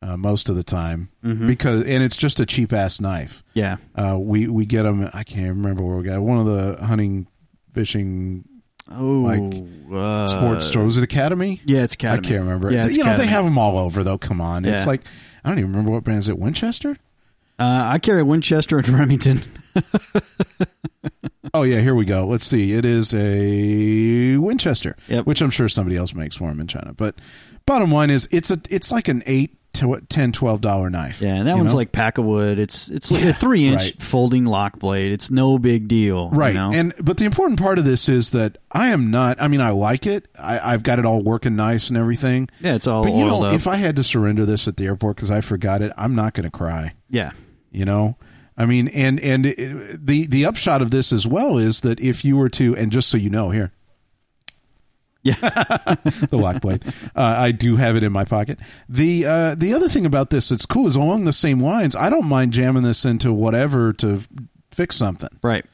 uh, 0.00 0.16
most 0.16 0.48
of 0.48 0.56
the 0.56 0.64
time 0.64 1.10
Mm-hmm. 1.22 1.46
because, 1.46 1.84
and 1.86 2.02
it's 2.02 2.16
just 2.16 2.40
a 2.40 2.46
cheap 2.46 2.72
ass 2.72 3.00
knife. 3.00 3.42
yeah, 3.52 3.76
Uh, 3.94 4.16
we 4.18 4.48
we 4.48 4.64
get 4.64 4.84
them. 4.84 5.10
I 5.12 5.24
can't 5.24 5.48
remember 5.48 5.84
where 5.84 5.96
we 5.96 6.04
got 6.04 6.20
one 6.22 6.38
of 6.38 6.46
the 6.46 6.82
hunting, 6.84 7.26
fishing, 7.74 8.48
oh, 8.90 9.04
like, 9.20 9.64
uh, 9.92 10.26
sports 10.28 10.66
stores. 10.66 10.84
Was 10.84 10.98
it 10.98 11.04
Academy? 11.04 11.60
Yeah, 11.64 11.82
it's 11.84 11.94
Academy. 11.94 12.26
I 12.26 12.30
can't 12.30 12.42
remember. 12.44 12.70
Yeah, 12.72 12.86
you 12.86 13.04
know 13.04 13.16
they 13.16 13.26
have 13.26 13.44
them 13.44 13.58
all 13.58 13.78
over 13.78 14.02
though. 14.04 14.18
Come 14.18 14.40
on, 14.40 14.64
it's 14.64 14.86
like 14.86 15.02
I 15.44 15.48
don't 15.48 15.58
even 15.58 15.70
remember 15.70 15.92
what 15.92 16.04
brand 16.04 16.20
is 16.20 16.28
it. 16.28 16.38
Winchester. 16.38 16.96
Uh, 17.58 17.84
I 17.86 17.98
carry 17.98 18.22
Winchester 18.22 18.78
and 18.78 18.88
Remington. 19.00 19.42
Oh 21.52 21.62
yeah, 21.62 21.78
here 21.78 21.94
we 21.94 22.04
go. 22.04 22.26
Let's 22.26 22.44
see. 22.44 22.72
It 22.72 22.84
is 22.84 23.14
a 23.14 24.36
Winchester, 24.38 24.96
Yep. 25.08 25.26
which 25.26 25.40
I'm 25.40 25.50
sure 25.50 25.68
somebody 25.68 25.96
else 25.96 26.12
makes 26.12 26.34
for 26.36 26.50
him 26.50 26.58
in 26.58 26.66
China. 26.66 26.92
But 26.94 27.14
bottom 27.64 27.92
line 27.92 28.10
is, 28.10 28.26
it's 28.32 28.50
a 28.50 28.60
it's 28.70 28.90
like 28.90 29.06
an 29.06 29.22
eight 29.26 29.56
to 29.74 30.00
ten 30.08 30.32
twelve 30.32 30.60
dollar 30.60 30.90
knife. 30.90 31.20
Yeah, 31.20 31.34
and 31.34 31.46
that 31.46 31.56
one's 31.56 31.72
know? 31.72 31.78
like 31.78 31.92
pack 31.92 32.18
of 32.18 32.24
wood. 32.24 32.58
It's 32.58 32.88
it's 32.88 33.10
like 33.10 33.24
a 33.24 33.32
three 33.34 33.66
inch 33.66 33.82
right. 33.82 34.02
folding 34.02 34.44
lock 34.44 34.78
blade. 34.78 35.12
It's 35.12 35.30
no 35.30 35.58
big 35.58 35.88
deal. 35.88 36.30
you 36.32 36.38
right. 36.38 36.54
know? 36.54 36.72
And 36.72 36.94
but 37.00 37.18
the 37.18 37.24
important 37.24 37.60
part 37.60 37.78
of 37.78 37.84
this 37.84 38.08
is 38.08 38.30
that 38.32 38.58
I 38.72 38.88
am 38.88 39.10
not. 39.10 39.40
I 39.40 39.48
mean, 39.48 39.60
I 39.60 39.70
like 39.70 40.06
it. 40.06 40.28
I, 40.38 40.72
I've 40.72 40.82
got 40.82 40.98
it 40.98 41.04
all 41.04 41.22
working 41.22 41.56
nice 41.56 41.88
and 41.88 41.98
everything. 41.98 42.48
yeah, 42.60 42.74
it's 42.74 42.86
all 42.86 43.02
But 43.02 43.12
you 43.12 43.24
know, 43.24 43.42
up. 43.44 43.54
if 43.54 43.66
I 43.66 43.76
had 43.76 43.96
to 43.96 44.02
surrender 44.02 44.46
this 44.46 44.66
at 44.66 44.76
the 44.76 44.86
airport 44.86 45.16
because 45.16 45.30
I 45.30 45.40
forgot 45.40 45.82
it, 45.82 45.92
I'm 45.96 46.14
not 46.14 46.34
going 46.34 46.44
to 46.44 46.50
cry. 46.50 46.94
yeah. 47.10 47.32
you 47.70 47.84
know 47.84 48.16
i 48.56 48.64
mean 48.64 48.86
and 48.88 49.18
and 49.18 49.46
it, 49.46 50.06
the 50.06 50.26
the 50.26 50.44
upshot 50.46 50.80
of 50.80 50.92
this 50.92 51.12
as 51.12 51.26
well 51.26 51.58
is 51.58 51.80
that 51.80 51.98
if 51.98 52.24
you 52.24 52.36
were 52.36 52.48
to 52.48 52.76
and 52.76 52.92
just 52.92 53.08
so 53.08 53.16
you 53.16 53.28
know 53.28 53.50
here 53.50 53.72
Yeah. 55.30 55.36
the 56.28 56.36
lock 56.36 56.60
blade 56.60 56.82
uh, 57.16 57.34
i 57.38 57.50
do 57.50 57.76
have 57.76 57.96
it 57.96 58.02
in 58.02 58.12
my 58.12 58.24
pocket 58.24 58.58
the 58.90 59.24
uh 59.24 59.54
the 59.54 59.72
other 59.72 59.88
thing 59.88 60.04
about 60.04 60.28
this 60.28 60.50
that's 60.50 60.66
cool 60.66 60.86
is 60.86 60.96
along 60.96 61.24
the 61.24 61.32
same 61.32 61.60
lines 61.60 61.96
i 61.96 62.10
don't 62.10 62.26
mind 62.26 62.52
jamming 62.52 62.82
this 62.82 63.06
into 63.06 63.32
whatever 63.32 63.94
to 63.94 64.20
fix 64.70 64.96
something 64.96 65.30
right. 65.42 65.64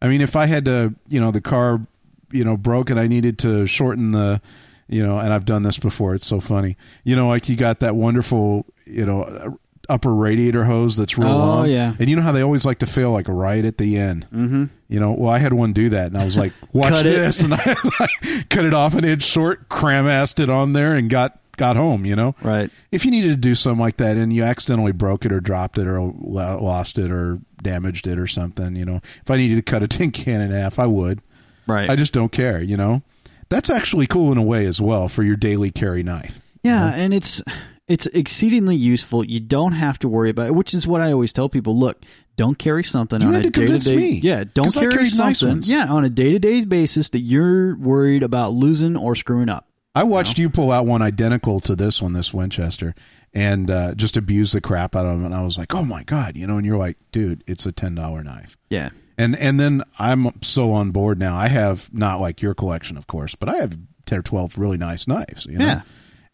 i 0.00 0.06
mean 0.06 0.20
if 0.20 0.36
i 0.36 0.46
had 0.46 0.66
to 0.66 0.94
you 1.08 1.18
know 1.18 1.32
the 1.32 1.40
car 1.40 1.84
you 2.30 2.44
know 2.44 2.56
broke 2.56 2.90
and 2.90 3.00
i 3.00 3.08
needed 3.08 3.40
to 3.40 3.66
shorten 3.66 4.12
the 4.12 4.40
you 4.86 5.04
know 5.04 5.18
and 5.18 5.32
i've 5.32 5.46
done 5.46 5.64
this 5.64 5.78
before 5.78 6.14
it's 6.14 6.26
so 6.26 6.38
funny 6.38 6.76
you 7.02 7.16
know 7.16 7.26
like 7.26 7.48
you 7.48 7.56
got 7.56 7.80
that 7.80 7.96
wonderful 7.96 8.64
you 8.84 9.04
know 9.04 9.58
upper 9.88 10.14
radiator 10.14 10.64
hose 10.64 10.96
that's 10.96 11.18
real 11.18 11.28
Oh, 11.28 11.36
long 11.38 11.68
yeah. 11.68 11.94
and 11.98 12.08
you 12.08 12.16
know 12.16 12.22
how 12.22 12.32
they 12.32 12.42
always 12.42 12.64
like 12.64 12.78
to 12.78 12.86
fail 12.86 13.10
like 13.10 13.26
right 13.28 13.64
at 13.64 13.78
the 13.78 13.98
end 13.98 14.26
Mm-hmm. 14.32 14.64
you 14.88 15.00
know 15.00 15.12
well 15.12 15.30
i 15.30 15.38
had 15.38 15.52
one 15.52 15.72
do 15.72 15.88
that 15.90 16.06
and 16.06 16.18
i 16.18 16.24
was 16.24 16.36
like 16.36 16.52
watch 16.72 17.02
this 17.02 17.40
and 17.40 17.52
i 17.54 17.74
like, 18.00 18.48
cut 18.48 18.64
it 18.64 18.74
off 18.74 18.94
an 18.94 19.04
inch 19.04 19.22
short 19.22 19.68
cram 19.68 20.04
assed 20.06 20.40
it 20.40 20.48
on 20.50 20.72
there 20.72 20.94
and 20.94 21.10
got 21.10 21.38
got 21.56 21.76
home 21.76 22.04
you 22.06 22.16
know 22.16 22.34
Right. 22.42 22.70
if 22.90 23.04
you 23.04 23.10
needed 23.10 23.28
to 23.30 23.36
do 23.36 23.54
something 23.54 23.80
like 23.80 23.98
that 23.98 24.16
and 24.16 24.32
you 24.32 24.42
accidentally 24.42 24.92
broke 24.92 25.24
it 25.26 25.32
or 25.32 25.40
dropped 25.40 25.78
it 25.78 25.86
or 25.86 26.00
lost 26.00 26.98
it 26.98 27.10
or 27.10 27.40
damaged 27.62 28.06
it 28.06 28.18
or 28.18 28.26
something 28.26 28.74
you 28.76 28.84
know 28.84 28.96
if 29.20 29.30
i 29.30 29.36
needed 29.36 29.56
to 29.56 29.62
cut 29.62 29.82
a 29.82 29.88
tin 29.88 30.10
can 30.12 30.40
in 30.40 30.50
half 30.50 30.78
i 30.78 30.86
would 30.86 31.20
Right. 31.64 31.88
I 31.88 31.94
just 31.94 32.12
don't 32.12 32.32
care, 32.32 32.60
you 32.60 32.76
know? 32.76 33.02
That's 33.48 33.70
actually 33.70 34.08
cool 34.08 34.32
in 34.32 34.36
a 34.38 34.42
way 34.42 34.66
as 34.66 34.80
well 34.80 35.08
for 35.08 35.22
your 35.22 35.36
daily 35.36 35.70
carry 35.70 36.02
knife. 36.02 36.40
Yeah, 36.64 36.92
and 36.92 37.14
it's 37.14 37.40
it's 37.88 38.06
exceedingly 38.06 38.76
useful. 38.76 39.24
You 39.24 39.40
don't 39.40 39.72
have 39.72 39.98
to 40.00 40.08
worry 40.08 40.30
about 40.30 40.46
it, 40.46 40.54
which 40.54 40.72
is 40.74 40.86
what 40.86 41.00
I 41.00 41.12
always 41.12 41.32
tell 41.32 41.48
people. 41.48 41.76
Look, 41.76 42.04
don't 42.36 42.58
carry 42.58 42.84
something 42.84 43.20
You 43.20 43.28
on 43.28 43.34
had 43.34 43.46
a 43.46 43.50
to 43.50 43.66
day 43.66 43.66
to 43.78 43.90
me, 43.96 44.20
day. 44.20 44.28
Yeah, 44.28 44.44
don't 44.54 44.72
carry 44.72 44.92
carried 44.92 45.16
nice 45.18 45.40
something. 45.40 45.62
yeah, 45.70 45.86
on 45.92 46.04
a 46.04 46.08
day 46.10 46.32
to 46.32 46.38
day 46.38 46.64
basis 46.64 47.08
that 47.10 47.20
you're 47.20 47.76
worried 47.76 48.22
about 48.22 48.52
losing 48.52 48.96
or 48.96 49.14
screwing 49.16 49.48
up. 49.48 49.68
I 49.94 50.04
watched 50.04 50.38
you 50.38 50.48
pull 50.48 50.70
out 50.72 50.86
one 50.86 51.02
identical 51.02 51.60
to 51.60 51.76
this 51.76 52.00
one, 52.00 52.14
this 52.14 52.32
Winchester, 52.32 52.94
and 53.34 53.70
uh, 53.70 53.94
just 53.94 54.16
abuse 54.16 54.52
the 54.52 54.60
crap 54.62 54.96
out 54.96 55.04
of 55.04 55.12
them. 55.18 55.26
And 55.26 55.34
I 55.34 55.42
was 55.42 55.58
like, 55.58 55.74
oh 55.74 55.84
my 55.84 56.02
God, 56.04 56.34
you 56.34 56.46
know, 56.46 56.56
and 56.56 56.64
you're 56.64 56.78
like, 56.78 56.96
dude, 57.10 57.44
it's 57.46 57.66
a 57.66 57.72
$10 57.72 58.24
knife. 58.24 58.56
Yeah, 58.70 58.88
And 59.18 59.36
and 59.36 59.60
then 59.60 59.82
I'm 59.98 60.30
so 60.40 60.72
on 60.72 60.92
board 60.92 61.18
now. 61.18 61.36
I 61.36 61.48
have 61.48 61.92
not 61.92 62.20
like 62.22 62.40
your 62.40 62.54
collection, 62.54 62.96
of 62.96 63.06
course, 63.06 63.34
but 63.34 63.50
I 63.50 63.56
have 63.56 63.76
10 64.06 64.20
or 64.20 64.22
12 64.22 64.56
really 64.56 64.78
nice 64.78 65.06
knives, 65.06 65.44
you 65.44 65.58
know? 65.58 65.66
Yeah. 65.66 65.82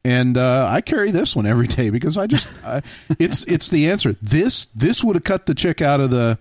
And 0.09 0.39
uh, 0.39 0.67
I 0.71 0.81
carry 0.81 1.11
this 1.11 1.35
one 1.37 1.45
every 1.47 1.67
day 1.67 1.91
because 1.91 2.17
I 2.17 2.27
just 2.27 2.49
I, 2.65 2.83
it's 3.19 3.45
it's 3.45 3.69
the 3.69 3.91
answer. 3.91 4.15
This 4.23 4.67
this 4.75 5.03
would 5.05 5.17
have 5.17 5.25
cut 5.25 5.47
the 5.47 5.55
chick 5.55 5.83
out 5.83 6.01
of 6.01 6.11
the 6.11 6.39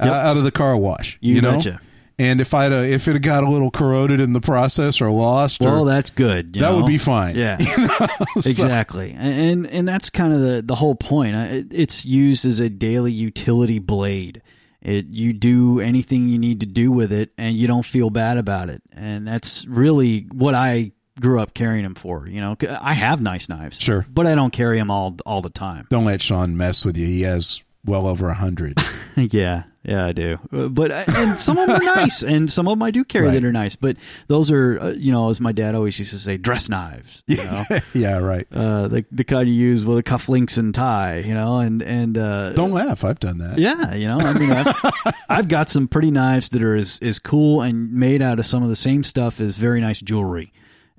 uh, 0.00 0.04
out 0.04 0.36
of 0.36 0.44
the 0.44 0.50
car 0.52 0.76
wash. 0.76 1.18
You 1.20 1.34
You, 1.36 1.40
know, 1.42 1.56
betcha. 1.56 1.80
and 2.18 2.40
if 2.40 2.54
I'd 2.54 2.72
uh, 2.72 2.76
if 2.76 3.08
it 3.08 3.12
had 3.14 3.22
got 3.22 3.44
a 3.44 3.50
little 3.50 3.70
corroded 3.70 4.20
in 4.20 4.32
the 4.32 4.40
process 4.40 5.00
or 5.00 5.10
lost, 5.10 5.60
well, 5.60 5.82
or, 5.82 5.86
that's 5.86 6.10
good. 6.10 6.56
you 6.56 6.62
that 6.62 6.72
would 6.74 6.86
be 6.86 6.98
fine. 6.98 7.36
Yeah, 7.36 7.56
So- 8.40 8.48
exactly. 8.50 9.12
And 9.18 9.66
and 9.66 9.86
that's 9.86 10.08
kind 10.10 10.32
of 10.32 10.40
the 10.40 10.62
the 10.62 10.74
whole 10.76 10.94
point. 10.94 11.36
Uh, 11.36 11.62
It's 11.70 12.04
used 12.04 12.44
as 12.46 12.60
a 12.60 12.68
daily 12.70 13.12
utility 13.12 13.78
blade. 13.80 14.42
It 14.80 15.06
you 15.06 15.32
do 15.32 15.80
anything 15.80 16.28
you 16.28 16.38
need 16.38 16.60
to 16.60 16.66
do 16.66 16.90
with 16.90 17.12
it, 17.12 17.30
and 17.38 17.56
you 17.56 17.66
don't 17.66 17.84
feel 17.86 18.10
bad 18.10 18.36
about 18.38 18.68
it. 18.70 18.82
And 18.92 19.26
that's 19.28 19.64
really 19.66 20.26
what 20.32 20.54
I 20.54 20.92
grew 21.20 21.40
up 21.40 21.54
carrying 21.54 21.82
them 21.84 21.94
for. 21.94 22.26
You 22.26 22.40
know, 22.40 22.56
I 22.80 22.94
have 22.94 23.20
nice 23.20 23.48
knives, 23.48 23.78
Sure. 23.80 24.06
but 24.12 24.26
I 24.26 24.34
don't 24.34 24.52
carry 24.52 24.78
them 24.78 24.90
all 24.90 25.16
all 25.26 25.42
the 25.42 25.50
time. 25.50 25.86
Don't 25.90 26.04
let 26.04 26.22
Sean 26.22 26.56
mess 26.56 26.84
with 26.84 26.96
you. 26.96 27.06
He 27.06 27.22
has 27.22 27.62
well 27.84 28.06
over 28.06 28.28
a 28.28 28.34
hundred. 28.34 28.78
yeah, 29.16 29.64
yeah, 29.82 30.06
I 30.06 30.12
do. 30.12 30.38
Uh, 30.52 30.68
But 30.68 30.92
I- 30.92 31.04
and 31.08 31.36
some 31.36 31.58
of 31.58 31.66
them 31.66 31.76
are 31.82 31.96
nice, 31.96 32.22
and 32.22 32.48
some 32.50 32.68
of 32.68 32.72
them 32.78 32.82
I 32.84 32.92
do 32.92 33.02
carry 33.04 33.26
Right. 33.26 33.32
that 33.34 33.44
are 33.44 33.50
nice. 33.50 33.74
But 33.74 33.96
those 34.28 34.52
are, 34.52 34.78
uh, 34.80 34.90
you 34.92 35.10
know, 35.10 35.30
as 35.30 35.40
my 35.40 35.50
dad 35.50 35.74
always 35.74 35.98
used 35.98 36.12
to 36.12 36.18
say, 36.20 36.36
dress 36.36 36.68
knives. 36.68 37.24
You 37.26 37.36
know, 37.44 37.64
yeah, 37.92 38.18
right. 38.18 38.46
uh, 38.52 38.86
the 38.88 39.04
the 39.10 39.24
kind 39.24 39.48
you 39.48 39.54
use 39.54 39.84
with 39.84 39.98
a 39.98 40.02
cufflinks 40.04 40.56
and 40.56 40.72
tie. 40.72 41.18
You 41.18 41.34
know, 41.34 41.58
and 41.58 41.82
and 41.82 42.16
uh, 42.16 42.52
Don't 42.52 42.70
laugh. 42.72 43.04
I've 43.04 43.18
done 43.20 43.38
that. 43.38 43.58
yeah, 43.58 43.94
you 43.94 44.06
know, 44.06 44.18
I 44.18 44.38
mean, 44.38 44.52
I've, 44.52 45.14
I've 45.28 45.48
got 45.48 45.68
some 45.68 45.88
pretty 45.88 46.12
knives 46.12 46.50
that 46.50 46.62
are 46.62 46.76
as, 46.76 47.00
as 47.02 47.18
cool 47.18 47.62
and 47.62 47.92
made 47.92 48.22
out 48.22 48.38
of 48.38 48.46
some 48.46 48.62
of 48.62 48.68
the 48.68 48.76
same 48.76 49.02
stuff 49.02 49.40
as 49.40 49.56
very 49.56 49.80
nice 49.80 50.00
jewelry, 50.00 50.52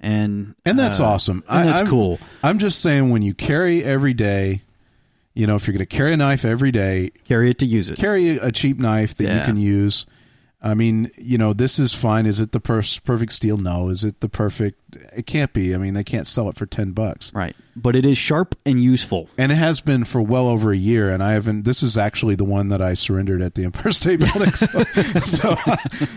and 0.03 0.53
And 0.65 0.77
that's 0.77 0.99
uh, 0.99 1.05
awesome. 1.05 1.43
And 1.49 1.69
that's 1.69 1.81
I'm, 1.81 1.87
cool. 1.87 2.19
I'm 2.43 2.59
just 2.59 2.81
saying 2.81 3.09
when 3.09 3.21
you 3.23 3.33
carry 3.33 3.83
every 3.83 4.13
day, 4.13 4.61
you 5.33 5.47
know, 5.47 5.55
if 5.55 5.65
you're 5.65 5.73
going 5.73 5.85
to 5.87 5.95
carry 5.95 6.13
a 6.13 6.17
knife 6.17 6.45
every 6.45 6.71
day, 6.71 7.11
Carry 7.25 7.49
it 7.49 7.59
to 7.59 7.65
use 7.65 7.89
it. 7.89 7.97
carry 7.97 8.37
a 8.37 8.51
cheap 8.51 8.77
knife 8.77 9.15
that 9.15 9.23
you 9.23 9.45
can 9.45 9.57
use. 9.57 10.05
I 10.63 10.75
mean, 10.75 11.11
you 11.17 11.37
know, 11.37 11.51
this 11.51 11.77
is 11.77 11.93
fine. 11.93 12.25
Is 12.25 12.39
it 12.39 12.53
the 12.53 12.59
per- 12.61 12.81
perfect 13.03 13.33
steel? 13.33 13.57
No. 13.57 13.89
Is 13.89 14.05
it 14.05 14.21
the 14.21 14.29
perfect? 14.29 14.79
It 15.13 15.25
can't 15.25 15.51
be. 15.51 15.75
I 15.75 15.77
mean, 15.77 15.93
they 15.93 16.05
can't 16.05 16.25
sell 16.25 16.47
it 16.47 16.55
for 16.55 16.65
ten 16.65 16.91
bucks. 16.91 17.33
Right, 17.33 17.55
but 17.75 17.95
it 17.97 18.05
is 18.05 18.17
sharp 18.17 18.55
and 18.65 18.81
useful. 18.81 19.27
And 19.37 19.51
it 19.51 19.55
has 19.55 19.81
been 19.81 20.05
for 20.05 20.21
well 20.21 20.47
over 20.47 20.71
a 20.71 20.77
year. 20.77 21.11
And 21.11 21.21
I 21.21 21.33
haven't. 21.33 21.63
This 21.63 21.83
is 21.83 21.97
actually 21.97 22.35
the 22.35 22.45
one 22.45 22.69
that 22.69 22.81
I 22.81 22.93
surrendered 22.93 23.41
at 23.41 23.55
the 23.55 23.65
Empire 23.65 23.91
State 23.91 24.19
Building. 24.33 24.53
So, 24.53 24.83
so, 25.19 25.55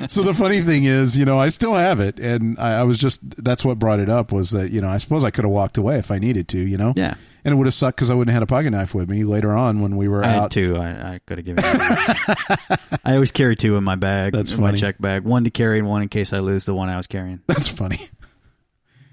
so 0.07 0.23
the 0.23 0.35
funny 0.35 0.61
thing 0.61 0.85
is, 0.85 1.17
you 1.17 1.25
know, 1.25 1.41
I 1.41 1.49
still 1.49 1.75
have 1.75 1.99
it, 1.99 2.21
and 2.21 2.57
I, 2.61 2.81
I 2.81 2.83
was 2.85 2.99
just 2.99 3.21
that's 3.43 3.65
what 3.65 3.81
brought 3.81 3.99
it 3.99 4.09
up 4.09 4.31
was 4.31 4.51
that 4.53 4.71
you 4.71 4.81
know 4.81 4.89
I 4.89 4.99
suppose 4.99 5.25
I 5.25 5.31
could 5.33 5.45
have 5.45 5.53
walked 5.53 5.77
away 5.77 5.99
if 5.99 6.13
I 6.13 6.19
needed 6.19 6.47
to, 6.49 6.59
you 6.59 6.77
know. 6.77 6.93
Yeah. 6.97 7.15
And 7.47 7.53
it 7.53 7.57
would 7.59 7.69
have 7.69 7.75
sucked 7.75 7.97
because 7.99 8.11
I 8.11 8.15
wouldn't 8.15 8.33
have 8.33 8.41
had 8.41 8.43
a 8.43 8.47
pocket 8.47 8.73
knife 8.73 8.93
with 8.93 9.09
me 9.09 9.23
later 9.23 9.53
on 9.53 9.81
when 9.81 9.97
we 9.97 10.09
were 10.09 10.25
I 10.25 10.31
had 10.31 10.43
out. 10.43 10.51
two. 10.51 10.77
I, 10.77 10.89
I 11.15 11.21
could 11.27 11.39
have 11.39 11.45
given. 11.45 11.63
It 11.65 13.01
I 13.05 13.15
always 13.15 13.31
carry 13.31 13.55
two 13.55 13.77
in 13.77 13.85
my 13.85 13.95
bag. 13.95 14.33
That's 14.33 14.51
in 14.51 14.61
my 14.61 14.71
funny. 14.71 14.81
check 14.81 15.01
bag. 15.01 15.23
One 15.23 15.45
to 15.45 15.51
carry 15.51 15.79
and 15.79 15.87
one 15.87 16.03
in 16.03 16.09
case 16.09 16.33
I 16.33 16.41
lose 16.41 16.65
the 16.65 16.75
one 16.75 16.89
I 16.89 16.97
was 16.97 17.07
carrying. 17.07 17.41
That's 17.47 17.69
funny. 17.69 18.01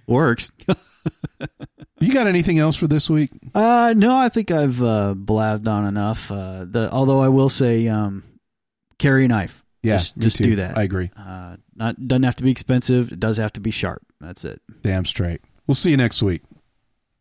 Works. 0.08 0.52
You 2.00 2.12
got 2.12 2.26
anything 2.28 2.58
else 2.58 2.76
for 2.76 2.88
this 2.88 3.08
week? 3.10 3.30
Uh, 3.54 3.94
no, 3.96 4.18
I 4.18 4.30
think 4.30 4.50
I've 4.50 4.82
uh, 4.82 5.14
blabbed 5.14 5.68
on 5.68 5.86
enough. 5.86 6.32
Uh, 6.32 6.66
the 6.68 6.90
although 6.92 7.20
I 7.22 7.30
will 7.30 7.50
say, 7.50 7.88
um, 7.88 8.24
carry 8.98 9.26
a 9.26 9.28
knife. 9.28 9.64
Yeah, 9.84 9.98
just, 9.98 10.18
just 10.18 10.38
do 10.38 10.56
that. 10.56 10.76
I 10.78 10.84
agree. 10.84 11.12
Uh, 11.16 11.58
not 11.76 12.08
doesn't 12.08 12.24
have 12.24 12.36
to 12.38 12.44
be 12.44 12.52
expensive. 12.52 13.12
It 13.12 13.20
does 13.20 13.38
have 13.38 13.54
to 13.54 13.60
be 13.62 13.70
sharp. 13.70 14.02
That's 14.20 14.44
it. 14.44 14.60
Damn 14.82 15.06
straight. 15.06 15.42
We'll 15.68 15.76
see 15.76 15.92
you 15.92 15.98
next 15.98 16.24
week. 16.24 16.42